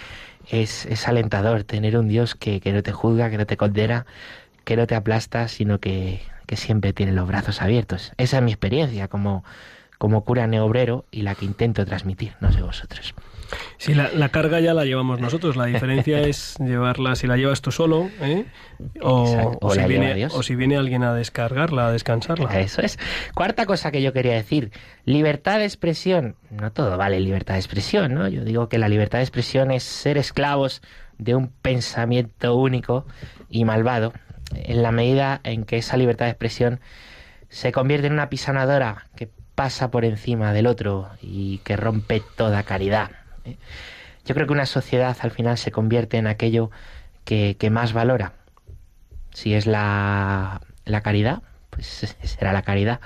es, 0.48 0.86
es 0.86 1.06
alentador 1.06 1.64
tener 1.64 1.98
un 1.98 2.08
Dios 2.08 2.34
que, 2.34 2.60
que 2.60 2.72
no 2.72 2.82
te 2.82 2.92
juzga, 2.92 3.28
que 3.28 3.36
no 3.36 3.44
te 3.44 3.58
condena, 3.58 4.06
que 4.64 4.78
no 4.78 4.86
te 4.86 4.94
aplasta, 4.94 5.48
sino 5.48 5.80
que, 5.80 6.22
que 6.46 6.56
siempre 6.56 6.94
tiene 6.94 7.12
los 7.12 7.28
brazos 7.28 7.60
abiertos. 7.60 8.12
Esa 8.16 8.38
es 8.38 8.42
mi 8.42 8.52
experiencia 8.52 9.08
como, 9.08 9.44
como 9.98 10.24
cura 10.24 10.46
neobrero 10.46 11.04
y 11.10 11.20
la 11.22 11.34
que 11.34 11.44
intento 11.44 11.84
transmitir, 11.84 12.36
no 12.40 12.50
sé 12.50 12.62
vosotros. 12.62 13.14
Sí, 13.78 13.94
la, 13.94 14.10
la 14.12 14.28
carga 14.30 14.60
ya 14.60 14.74
la 14.74 14.84
llevamos 14.84 15.20
nosotros. 15.20 15.56
La 15.56 15.66
diferencia 15.66 16.20
es 16.26 16.56
llevarla, 16.58 17.14
si 17.16 17.26
la 17.26 17.36
llevas 17.36 17.62
tú 17.62 17.70
solo, 17.70 18.10
¿eh? 18.20 18.44
o, 19.00 19.58
o 19.60 19.74
si 19.74 19.82
viene, 19.84 20.26
o 20.26 20.42
si 20.42 20.54
viene 20.54 20.76
alguien 20.76 21.02
a 21.02 21.14
descargarla, 21.14 21.88
a 21.88 21.92
descansarla. 21.92 22.60
Eso 22.60 22.82
es. 22.82 22.98
Cuarta 23.34 23.66
cosa 23.66 23.90
que 23.90 24.02
yo 24.02 24.12
quería 24.12 24.34
decir, 24.34 24.72
libertad 25.04 25.58
de 25.58 25.64
expresión. 25.64 26.36
No 26.50 26.72
todo 26.72 26.96
vale 26.96 27.20
libertad 27.20 27.54
de 27.54 27.60
expresión, 27.60 28.14
¿no? 28.14 28.28
Yo 28.28 28.44
digo 28.44 28.68
que 28.68 28.78
la 28.78 28.88
libertad 28.88 29.18
de 29.18 29.24
expresión 29.24 29.70
es 29.70 29.82
ser 29.82 30.18
esclavos 30.18 30.82
de 31.18 31.34
un 31.34 31.48
pensamiento 31.48 32.56
único 32.56 33.06
y 33.48 33.64
malvado, 33.64 34.12
en 34.54 34.82
la 34.82 34.92
medida 34.92 35.40
en 35.44 35.64
que 35.64 35.78
esa 35.78 35.96
libertad 35.96 36.26
de 36.26 36.32
expresión 36.32 36.80
se 37.48 37.72
convierte 37.72 38.06
en 38.06 38.14
una 38.14 38.28
pisanadora 38.28 39.06
que 39.14 39.30
pasa 39.54 39.90
por 39.90 40.04
encima 40.04 40.52
del 40.52 40.66
otro 40.66 41.10
y 41.20 41.58
que 41.58 41.76
rompe 41.76 42.22
toda 42.36 42.62
caridad. 42.62 43.10
¿Eh? 43.44 43.56
Yo 44.24 44.34
creo 44.34 44.46
que 44.46 44.52
una 44.52 44.66
sociedad 44.66 45.16
al 45.20 45.30
final 45.30 45.58
se 45.58 45.72
convierte 45.72 46.16
en 46.16 46.26
aquello 46.26 46.70
que, 47.24 47.56
más 47.70 47.92
valora. 47.92 48.34
Si 49.32 49.54
es 49.54 49.66
la, 49.66 50.60
caridad, 51.02 51.42
pues 51.70 51.86
será 52.22 52.52
la 52.52 52.62
caridad. 52.62 53.00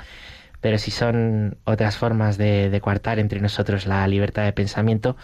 Pero 0.60 0.78
si 0.78 0.90
son 0.90 1.58
otras 1.64 1.96
formas 1.96 2.38
de, 2.38 2.70
de 2.70 2.80
coartar 2.80 3.18
entre 3.18 3.40
nosotros 3.40 3.86
la 3.86 4.06
libertad 4.08 4.44
de 4.44 4.52
pensamiento, 4.52 5.16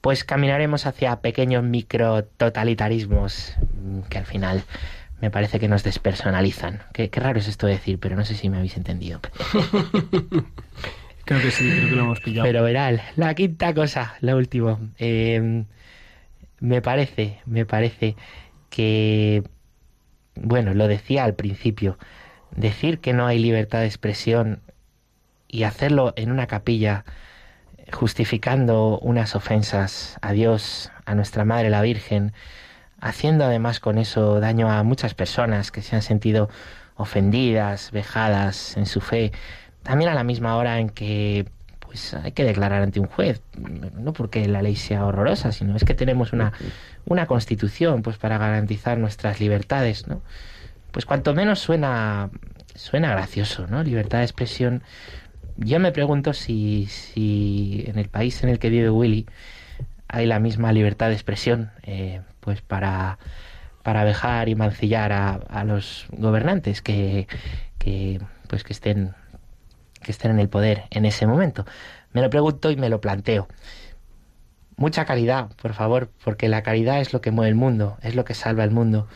pues 0.00 0.24
caminaremos 0.24 0.86
hacia 0.86 1.20
pequeños 1.20 1.64
micro 1.64 2.24
totalitarismos 2.24 3.54
mm, 3.82 4.00
que 4.02 4.18
al 4.18 4.26
final 4.26 4.62
me 5.20 5.30
parece 5.30 5.60
que 5.60 5.68
nos 5.68 5.82
despersonalizan. 5.82 6.82
Qué, 6.92 7.10
qué 7.10 7.20
raro 7.20 7.38
es 7.38 7.48
esto 7.48 7.66
de 7.66 7.74
decir, 7.74 7.98
pero 7.98 8.16
no 8.16 8.24
sé 8.24 8.34
si 8.34 8.48
me 8.48 8.56
habéis 8.56 8.76
entendido. 8.76 9.20
Pero 12.42 12.62
verán, 12.62 13.00
la 13.16 13.34
quinta 13.34 13.72
cosa, 13.74 14.14
lo 14.20 14.36
último. 14.36 14.78
Eh, 14.98 15.64
me 16.60 16.82
parece, 16.82 17.40
me 17.46 17.64
parece 17.64 18.16
que, 18.68 19.42
bueno, 20.34 20.74
lo 20.74 20.88
decía 20.88 21.24
al 21.24 21.34
principio, 21.34 21.98
decir 22.54 23.00
que 23.00 23.12
no 23.12 23.26
hay 23.26 23.38
libertad 23.38 23.80
de 23.80 23.86
expresión 23.86 24.60
y 25.48 25.64
hacerlo 25.64 26.12
en 26.16 26.30
una 26.30 26.46
capilla 26.46 27.04
justificando 27.92 28.98
unas 29.00 29.34
ofensas 29.34 30.16
a 30.22 30.32
Dios, 30.32 30.92
a 31.06 31.14
nuestra 31.14 31.44
Madre 31.44 31.70
la 31.70 31.82
Virgen, 31.82 32.32
haciendo 33.00 33.44
además 33.44 33.80
con 33.80 33.98
eso 33.98 34.40
daño 34.40 34.70
a 34.70 34.82
muchas 34.82 35.14
personas 35.14 35.72
que 35.72 35.82
se 35.82 35.96
han 35.96 36.02
sentido 36.02 36.48
ofendidas, 36.96 37.90
vejadas 37.90 38.76
en 38.76 38.86
su 38.86 39.00
fe, 39.00 39.32
también 39.82 40.10
a 40.10 40.14
la 40.14 40.24
misma 40.24 40.56
hora 40.56 40.78
en 40.78 40.90
que 40.90 41.46
pues 41.80 42.14
hay 42.14 42.32
que 42.32 42.44
declarar 42.44 42.82
ante 42.82 43.00
un 43.00 43.06
juez, 43.06 43.42
no 43.98 44.12
porque 44.12 44.46
la 44.46 44.62
ley 44.62 44.76
sea 44.76 45.04
horrorosa, 45.04 45.50
sino 45.50 45.74
es 45.74 45.84
que 45.84 45.94
tenemos 45.94 46.32
una, 46.32 46.52
una 47.04 47.26
constitución 47.26 48.02
pues 48.02 48.16
para 48.16 48.38
garantizar 48.38 48.96
nuestras 48.96 49.40
libertades, 49.40 50.06
¿no? 50.06 50.22
Pues 50.92 51.04
cuanto 51.04 51.34
menos 51.34 51.58
suena 51.58 52.30
suena 52.76 53.10
gracioso, 53.10 53.66
¿no? 53.66 53.82
Libertad 53.82 54.18
de 54.18 54.24
expresión. 54.24 54.82
Yo 55.56 55.80
me 55.80 55.92
pregunto 55.92 56.32
si, 56.32 56.86
si 56.86 57.84
en 57.86 57.98
el 57.98 58.08
país 58.08 58.42
en 58.42 58.50
el 58.50 58.58
que 58.58 58.70
vive 58.70 58.90
Willy 58.90 59.26
hay 60.08 60.26
la 60.26 60.38
misma 60.38 60.72
libertad 60.72 61.08
de 61.08 61.14
expresión, 61.14 61.70
eh, 61.82 62.20
pues 62.40 62.62
para, 62.62 63.18
para 63.82 64.48
y 64.48 64.54
mancillar 64.54 65.12
a, 65.12 65.34
a 65.34 65.64
los 65.64 66.06
gobernantes 66.10 66.82
que, 66.82 67.28
que, 67.78 68.20
pues 68.48 68.64
que 68.64 68.72
estén 68.72 69.14
que 70.02 70.12
estén 70.12 70.30
en 70.30 70.40
el 70.40 70.48
poder 70.48 70.84
en 70.90 71.04
ese 71.04 71.26
momento. 71.26 71.64
Me 72.12 72.22
lo 72.22 72.30
pregunto 72.30 72.70
y 72.70 72.76
me 72.76 72.88
lo 72.88 73.00
planteo. 73.00 73.48
Mucha 74.76 75.04
caridad, 75.04 75.50
por 75.60 75.74
favor, 75.74 76.10
porque 76.24 76.48
la 76.48 76.62
caridad 76.62 77.00
es 77.00 77.12
lo 77.12 77.20
que 77.20 77.30
mueve 77.30 77.50
el 77.50 77.54
mundo, 77.54 77.98
es 78.02 78.14
lo 78.14 78.24
que 78.24 78.34
salva 78.34 78.64
el 78.64 78.70
mundo. 78.70 79.06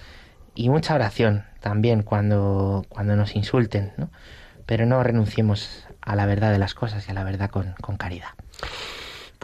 Y 0.54 0.68
mucha 0.68 0.94
oración 0.94 1.44
también 1.60 2.02
cuando, 2.02 2.84
cuando 2.88 3.16
nos 3.16 3.34
insulten, 3.34 3.92
¿no? 3.96 4.10
Pero 4.66 4.86
no 4.86 5.02
renunciemos 5.02 5.86
a 6.00 6.16
la 6.16 6.26
verdad 6.26 6.52
de 6.52 6.58
las 6.58 6.74
cosas 6.74 7.08
y 7.08 7.10
a 7.10 7.14
la 7.14 7.24
verdad 7.24 7.50
con, 7.50 7.74
con 7.80 7.96
caridad. 7.96 8.28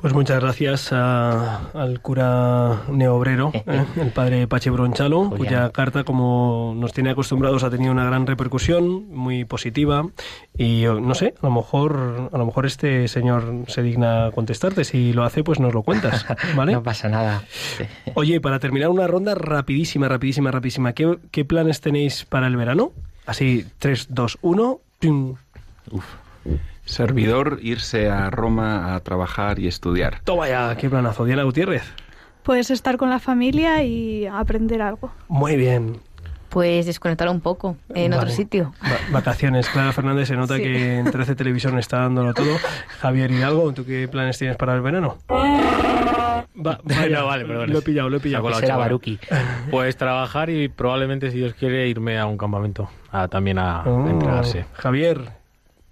Pues 0.00 0.14
muchas 0.14 0.40
gracias 0.40 0.92
a- 0.94 1.70
al 1.74 2.00
cura 2.00 2.84
neobrero, 2.90 3.50
¿eh? 3.54 3.84
el 4.00 4.10
padre 4.12 4.46
Pache 4.46 4.70
Bronchalo, 4.70 5.28
cuya 5.28 5.68
carta, 5.72 6.04
como 6.04 6.72
nos 6.74 6.94
tiene 6.94 7.10
acostumbrados, 7.10 7.64
ha 7.64 7.70
tenido 7.70 7.92
una 7.92 8.06
gran 8.06 8.26
repercusión, 8.26 9.10
muy 9.10 9.44
positiva. 9.44 10.06
Y 10.56 10.84
eh, 10.84 11.00
no 11.00 11.14
sé, 11.14 11.34
a 11.42 11.46
lo 11.46 11.52
mejor, 11.52 12.30
a 12.32 12.38
lo 12.38 12.46
mejor 12.46 12.64
este 12.64 13.08
señor 13.08 13.64
se 13.68 13.82
digna 13.82 14.30
contestarte. 14.34 14.84
Si 14.84 15.12
lo 15.12 15.24
hace, 15.24 15.44
pues 15.44 15.60
nos 15.60 15.74
lo 15.74 15.82
cuentas, 15.82 16.24
¿vale? 16.56 16.72
No 16.72 16.82
pasa 16.82 17.10
nada. 17.10 17.42
Oye, 18.14 18.40
para 18.40 18.58
terminar 18.58 18.88
una 18.88 19.06
ronda 19.06 19.34
rapidísima, 19.34 20.08
rapidísima, 20.08 20.50
rapidísima. 20.50 20.94
¿Qué, 20.94 21.18
qué 21.30 21.44
planes 21.44 21.82
tenéis 21.82 22.24
para 22.24 22.46
el 22.46 22.56
verano? 22.56 22.92
Así, 23.26 23.66
3, 23.78 24.06
2, 24.10 24.38
1. 24.40 24.80
Servidor 26.84 27.58
irse 27.62 28.08
a 28.10 28.30
Roma 28.30 28.94
a 28.94 29.00
trabajar 29.00 29.58
y 29.58 29.66
estudiar. 29.68 30.20
Toma 30.24 30.48
ya, 30.48 30.76
qué 30.76 30.88
planazo. 30.90 31.24
Diana 31.24 31.44
Gutiérrez. 31.44 31.84
Puedes 32.42 32.70
estar 32.70 32.96
con 32.96 33.10
la 33.10 33.18
familia 33.18 33.82
y 33.84 34.26
aprender 34.26 34.82
algo. 34.82 35.12
Muy 35.28 35.56
bien. 35.56 35.98
Pues 36.48 36.86
desconectar 36.86 37.28
un 37.28 37.40
poco 37.40 37.76
en 37.94 38.12
otro 38.12 38.28
sitio. 38.28 38.72
Va- 38.82 38.98
vacaciones. 39.12 39.68
Clara 39.68 39.92
Fernández 39.92 40.26
se 40.26 40.34
nota 40.36 40.56
Sí. 40.56 40.62
que 40.64 40.98
en 40.98 41.08
13 41.10 41.36
Televisión 41.36 41.78
está 41.78 41.98
dándolo 42.00 42.34
todo. 42.34 42.56
Javier 43.00 43.30
Hidalgo, 43.30 43.72
¿tú 43.72 43.84
qué 43.84 44.08
planes 44.08 44.36
tienes 44.38 44.56
para 44.56 44.74
el 44.74 44.80
verano? 44.80 45.18
Va, 45.30 46.44
vaya, 46.82 47.08
No, 47.20 47.26
vale, 47.26 47.44
perdón. 47.44 47.70
Lo 47.70 47.78
he 47.78 47.82
pillado, 47.82 48.08
lo 48.10 48.16
he 48.16 48.20
pillado. 48.20 48.50
La 48.50 48.60
chavala. 48.60 48.98
Pues 49.70 49.96
trabajar 49.96 50.50
y 50.50 50.68
probablemente, 50.68 51.30
si 51.30 51.38
Dios 51.38 51.54
quiere, 51.54 51.86
irme 51.86 52.18
a 52.18 52.26
un 52.26 52.36
campamento. 52.36 52.90
a- 53.12 53.28
también 53.28 53.58
a 53.58 53.82
Oh, 53.84 54.08
entrenarse. 54.08 54.66
Javier, 54.72 55.20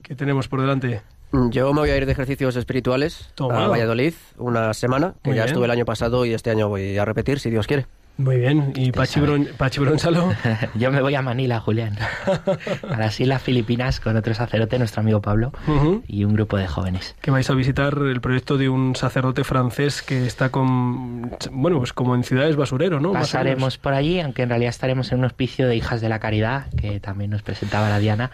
¿qué 0.08 0.14
tenemos 0.14 0.48
por 0.48 0.60
delante? 0.60 1.02
Yo 1.50 1.72
me 1.74 1.80
voy 1.80 1.90
a 1.90 1.96
ir 1.96 2.06
de 2.06 2.12
ejercicios 2.12 2.56
espirituales 2.56 3.30
Toma. 3.34 3.66
a 3.66 3.68
Valladolid 3.68 4.14
una 4.38 4.72
semana, 4.72 5.12
que 5.22 5.30
Muy 5.30 5.36
ya 5.36 5.42
bien. 5.44 5.52
estuve 5.52 5.66
el 5.66 5.70
año 5.70 5.84
pasado 5.84 6.24
y 6.24 6.32
este 6.32 6.50
año 6.50 6.68
voy 6.68 6.96
a 6.96 7.04
repetir, 7.04 7.38
si 7.38 7.50
Dios 7.50 7.66
quiere. 7.66 7.86
Muy 8.16 8.38
bien. 8.38 8.72
¿Y 8.74 8.90
Pachi, 8.90 9.20
Bron- 9.20 9.46
Pachi 9.56 9.78
Bronchalo? 9.78 10.32
Yo 10.74 10.90
me 10.90 11.00
voy 11.02 11.14
a 11.14 11.22
Manila, 11.22 11.60
Julián. 11.60 11.96
a 12.90 12.98
las 12.98 13.20
Islas 13.20 13.40
Filipinas 13.42 14.00
con 14.00 14.16
otro 14.16 14.34
sacerdote, 14.34 14.76
nuestro 14.78 15.02
amigo 15.02 15.20
Pablo, 15.20 15.52
Ujú. 15.68 16.02
y 16.08 16.24
un 16.24 16.32
grupo 16.34 16.56
de 16.56 16.66
jóvenes. 16.66 17.14
que 17.20 17.30
vais 17.30 17.48
a 17.48 17.54
visitar 17.54 17.96
el 17.96 18.20
proyecto 18.20 18.56
de 18.58 18.68
un 18.70 18.96
sacerdote 18.96 19.44
francés 19.44 20.02
que 20.02 20.26
está 20.26 20.48
con, 20.48 21.30
bueno, 21.52 21.78
pues 21.78 21.92
como 21.92 22.14
en 22.16 22.24
ciudades 22.24 22.56
basurero, 22.56 22.98
¿no? 23.00 23.12
Pasaremos 23.12 23.78
por 23.78 23.92
allí, 23.94 24.18
aunque 24.20 24.42
en 24.42 24.48
realidad 24.48 24.70
estaremos 24.70 25.12
en 25.12 25.18
un 25.20 25.26
hospicio 25.26 25.68
de 25.68 25.76
Hijas 25.76 26.00
de 26.00 26.08
la 26.08 26.18
Caridad, 26.18 26.66
que 26.74 26.98
también 26.98 27.30
nos 27.30 27.42
presentaba 27.42 27.88
la 27.88 27.98
Diana. 28.00 28.32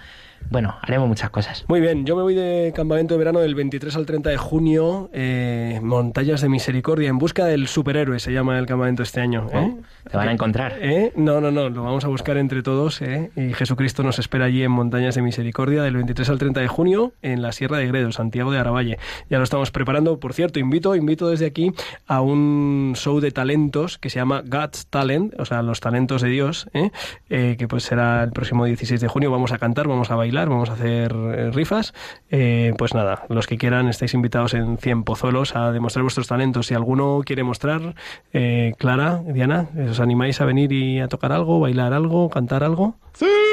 Bueno, 0.50 0.76
haremos 0.82 1.08
muchas 1.08 1.30
cosas. 1.30 1.64
Muy 1.68 1.80
bien, 1.80 2.04
yo 2.04 2.16
me 2.16 2.22
voy 2.22 2.34
de 2.34 2.72
campamento 2.74 3.14
de 3.14 3.18
verano 3.18 3.40
del 3.40 3.54
23 3.54 3.96
al 3.96 4.06
30 4.06 4.30
de 4.30 4.36
junio, 4.36 5.10
eh, 5.12 5.80
Montañas 5.82 6.40
de 6.40 6.48
Misericordia, 6.48 7.08
en 7.08 7.18
busca 7.18 7.44
del 7.46 7.66
superhéroe, 7.66 8.20
se 8.20 8.32
llama 8.32 8.58
el 8.58 8.66
campamento 8.66 9.02
este 9.02 9.20
año. 9.20 9.48
¿eh? 9.52 9.74
Te 10.10 10.16
van 10.16 10.28
a 10.28 10.32
encontrar. 10.32 10.78
¿Eh? 10.80 11.12
No, 11.16 11.40
no, 11.40 11.50
no, 11.50 11.68
lo 11.70 11.82
vamos 11.82 12.04
a 12.04 12.08
buscar 12.08 12.36
entre 12.36 12.62
todos 12.62 13.00
¿eh? 13.02 13.30
y 13.36 13.52
Jesucristo 13.54 14.02
nos 14.02 14.18
espera 14.18 14.46
allí 14.46 14.62
en 14.62 14.70
Montañas 14.70 15.14
de 15.14 15.22
Misericordia 15.22 15.82
del 15.82 15.94
23 15.94 16.28
al 16.28 16.38
30 16.38 16.60
de 16.60 16.68
junio 16.68 17.12
en 17.22 17.42
la 17.42 17.52
Sierra 17.52 17.78
de 17.78 17.86
Gredos, 17.86 18.16
Santiago 18.16 18.52
de 18.52 18.58
Aravalle. 18.58 18.98
Ya 19.30 19.38
lo 19.38 19.44
estamos 19.44 19.70
preparando, 19.70 20.20
por 20.20 20.34
cierto, 20.34 20.58
invito, 20.58 20.94
invito 20.94 21.28
desde 21.28 21.46
aquí 21.46 21.72
a 22.06 22.20
un 22.20 22.92
show 22.96 23.20
de 23.20 23.30
talentos 23.30 23.98
que 23.98 24.10
se 24.10 24.18
llama 24.18 24.42
God's 24.44 24.86
Talent, 24.88 25.34
o 25.38 25.44
sea, 25.44 25.62
los 25.62 25.80
talentos 25.80 26.22
de 26.22 26.28
Dios, 26.28 26.68
¿eh? 26.74 26.90
Eh, 27.30 27.56
que 27.58 27.68
pues 27.68 27.84
será 27.84 28.22
el 28.22 28.32
próximo 28.32 28.64
16 28.64 29.00
de 29.00 29.08
junio. 29.08 29.30
Vamos 29.30 29.52
a 29.52 29.58
cantar, 29.58 29.88
vamos 29.88 30.10
a 30.10 30.16
bailar, 30.16 30.48
vamos 30.48 30.70
a 30.70 30.74
hacer 30.74 31.14
rifas. 31.54 31.94
Eh, 32.30 32.72
pues 32.76 32.94
nada, 32.94 33.24
los 33.28 33.46
que 33.46 33.58
quieran 33.58 33.88
estáis 33.88 34.14
invitados 34.14 34.54
en 34.54 34.78
100 34.78 35.04
Pozuelos 35.04 35.56
a 35.56 35.72
demostrar 35.72 36.02
vuestros 36.02 36.28
talentos. 36.28 36.66
Si 36.66 36.74
alguno 36.74 37.22
quiere 37.24 37.42
mostrar, 37.42 37.94
eh, 38.32 38.74
Clara, 38.78 39.22
Diana, 39.26 39.68
¿os 39.94 40.00
animáis 40.00 40.40
a 40.40 40.44
venir 40.44 40.72
y 40.72 40.98
a 40.98 41.06
tocar 41.06 41.30
algo, 41.30 41.60
bailar 41.60 41.92
algo, 41.92 42.28
cantar 42.28 42.64
algo? 42.64 42.96
¡Sí! 43.12 43.43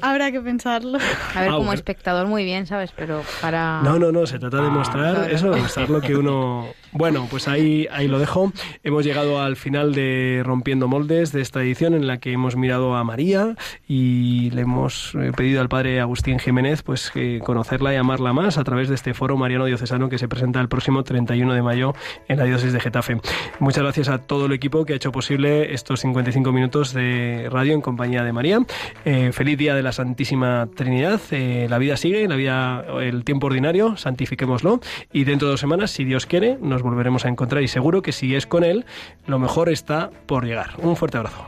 Habrá 0.00 0.30
que 0.32 0.40
pensarlo. 0.40 0.98
A 1.34 1.40
ver, 1.40 1.48
Ah, 1.48 1.52
como 1.52 1.58
bueno. 1.66 1.72
espectador 1.72 2.26
muy 2.26 2.44
bien, 2.44 2.66
¿sabes? 2.66 2.92
Pero 2.96 3.22
para... 3.40 3.80
No, 3.82 3.98
no, 3.98 4.12
no, 4.12 4.26
se 4.26 4.38
trata 4.38 4.62
de 4.62 4.70
mostrar 4.70 5.14
claro. 5.14 5.34
eso, 5.34 5.50
de 5.50 5.60
mostrar 5.60 5.90
lo 5.90 6.00
que 6.00 6.14
uno 6.16 6.66
Bueno, 6.92 7.26
pues 7.30 7.48
ahí, 7.48 7.86
ahí 7.90 8.06
lo 8.08 8.18
dejo. 8.18 8.52
Hemos 8.84 9.04
llegado 9.04 9.40
al 9.40 9.56
final 9.56 9.94
de 9.94 10.42
Rompiendo 10.44 10.88
Moldes 10.88 11.32
de 11.32 11.40
esta 11.40 11.60
edición 11.62 11.94
en 11.94 12.06
la 12.06 12.18
que 12.18 12.32
hemos 12.32 12.56
mirado 12.56 12.94
a 12.96 13.04
María 13.04 13.56
y 13.88 14.50
le 14.50 14.62
hemos 14.62 15.14
eh, 15.14 15.32
pedido 15.36 15.60
al 15.60 15.68
padre 15.68 16.00
Agustín 16.00 16.38
Jiménez 16.38 16.82
pues 16.82 17.10
que 17.10 17.40
conocerla 17.40 17.92
y 17.92 17.96
amarla 17.96 18.32
más 18.32 18.58
a 18.58 18.64
través 18.64 18.88
de 18.88 18.94
este 18.94 19.14
foro 19.14 19.36
mariano 19.36 19.64
diocesano 19.64 20.08
que 20.08 20.18
se 20.18 20.28
presenta 20.28 20.60
el 20.60 20.68
próximo 20.68 21.02
31 21.02 21.54
de 21.54 21.62
mayo 21.62 21.94
en 22.28 22.38
la 22.38 22.44
diócesis 22.44 22.72
de 22.72 22.80
Getafe. 22.80 23.20
Muchas 23.58 23.82
gracias 23.82 24.08
a 24.08 24.18
todo 24.18 24.46
el 24.46 24.52
equipo 24.52 24.84
que 24.84 24.92
ha 24.92 24.96
hecho 24.96 25.12
posible 25.12 25.72
estos 25.74 26.00
55 26.00 26.52
minutos 26.52 26.92
de 26.92 27.48
radio 27.50 27.72
en 27.74 27.80
compañía 27.80 28.22
de 28.22 28.32
María. 28.32 28.58
Eh, 29.04 29.32
feliz 29.32 29.58
día 29.58 29.74
de 29.74 29.82
la 29.82 29.92
Santísima 29.92 30.68
Trinidad. 30.74 31.20
Eh, 31.30 31.66
la 31.68 31.78
vida 31.78 31.96
sigue, 31.96 32.26
la 32.28 32.36
vida, 32.36 32.84
el 33.00 33.24
tiempo 33.24 33.48
ordinario, 33.48 33.96
santifiquémoslo 33.96 34.80
y 35.12 35.24
dentro 35.24 35.48
de 35.48 35.52
dos 35.52 35.60
semanas, 35.60 35.90
si 35.90 36.04
Dios 36.04 36.26
quiere, 36.26 36.58
nos 36.60 36.82
volveremos 36.82 37.24
a 37.24 37.28
encontrar 37.28 37.62
y 37.62 37.68
seguro 37.68 38.02
que 38.02 38.12
si 38.12 38.34
es 38.34 38.46
con 38.46 38.64
Él, 38.64 38.84
lo 39.26 39.38
mejor 39.38 39.68
está 39.68 40.10
por 40.26 40.44
llegar. 40.44 40.70
Un 40.78 40.96
fuerte 40.96 41.18
abrazo. 41.18 41.46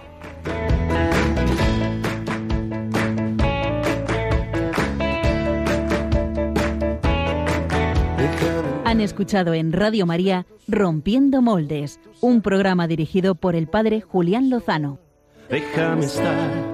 Han 8.84 9.00
escuchado 9.00 9.54
en 9.54 9.72
Radio 9.72 10.06
María 10.06 10.46
Rompiendo 10.68 11.42
Moldes, 11.42 12.00
un 12.20 12.42
programa 12.42 12.86
dirigido 12.86 13.34
por 13.34 13.56
el 13.56 13.66
padre 13.66 14.00
Julián 14.00 14.50
Lozano. 14.50 14.98
Déjame 15.50 16.06
estar 16.06 16.73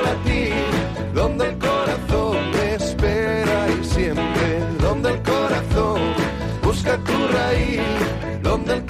busca 6.81 6.97
tu 6.97 7.27
raíz, 7.27 7.79
donde 8.41 8.73
el 8.73 8.83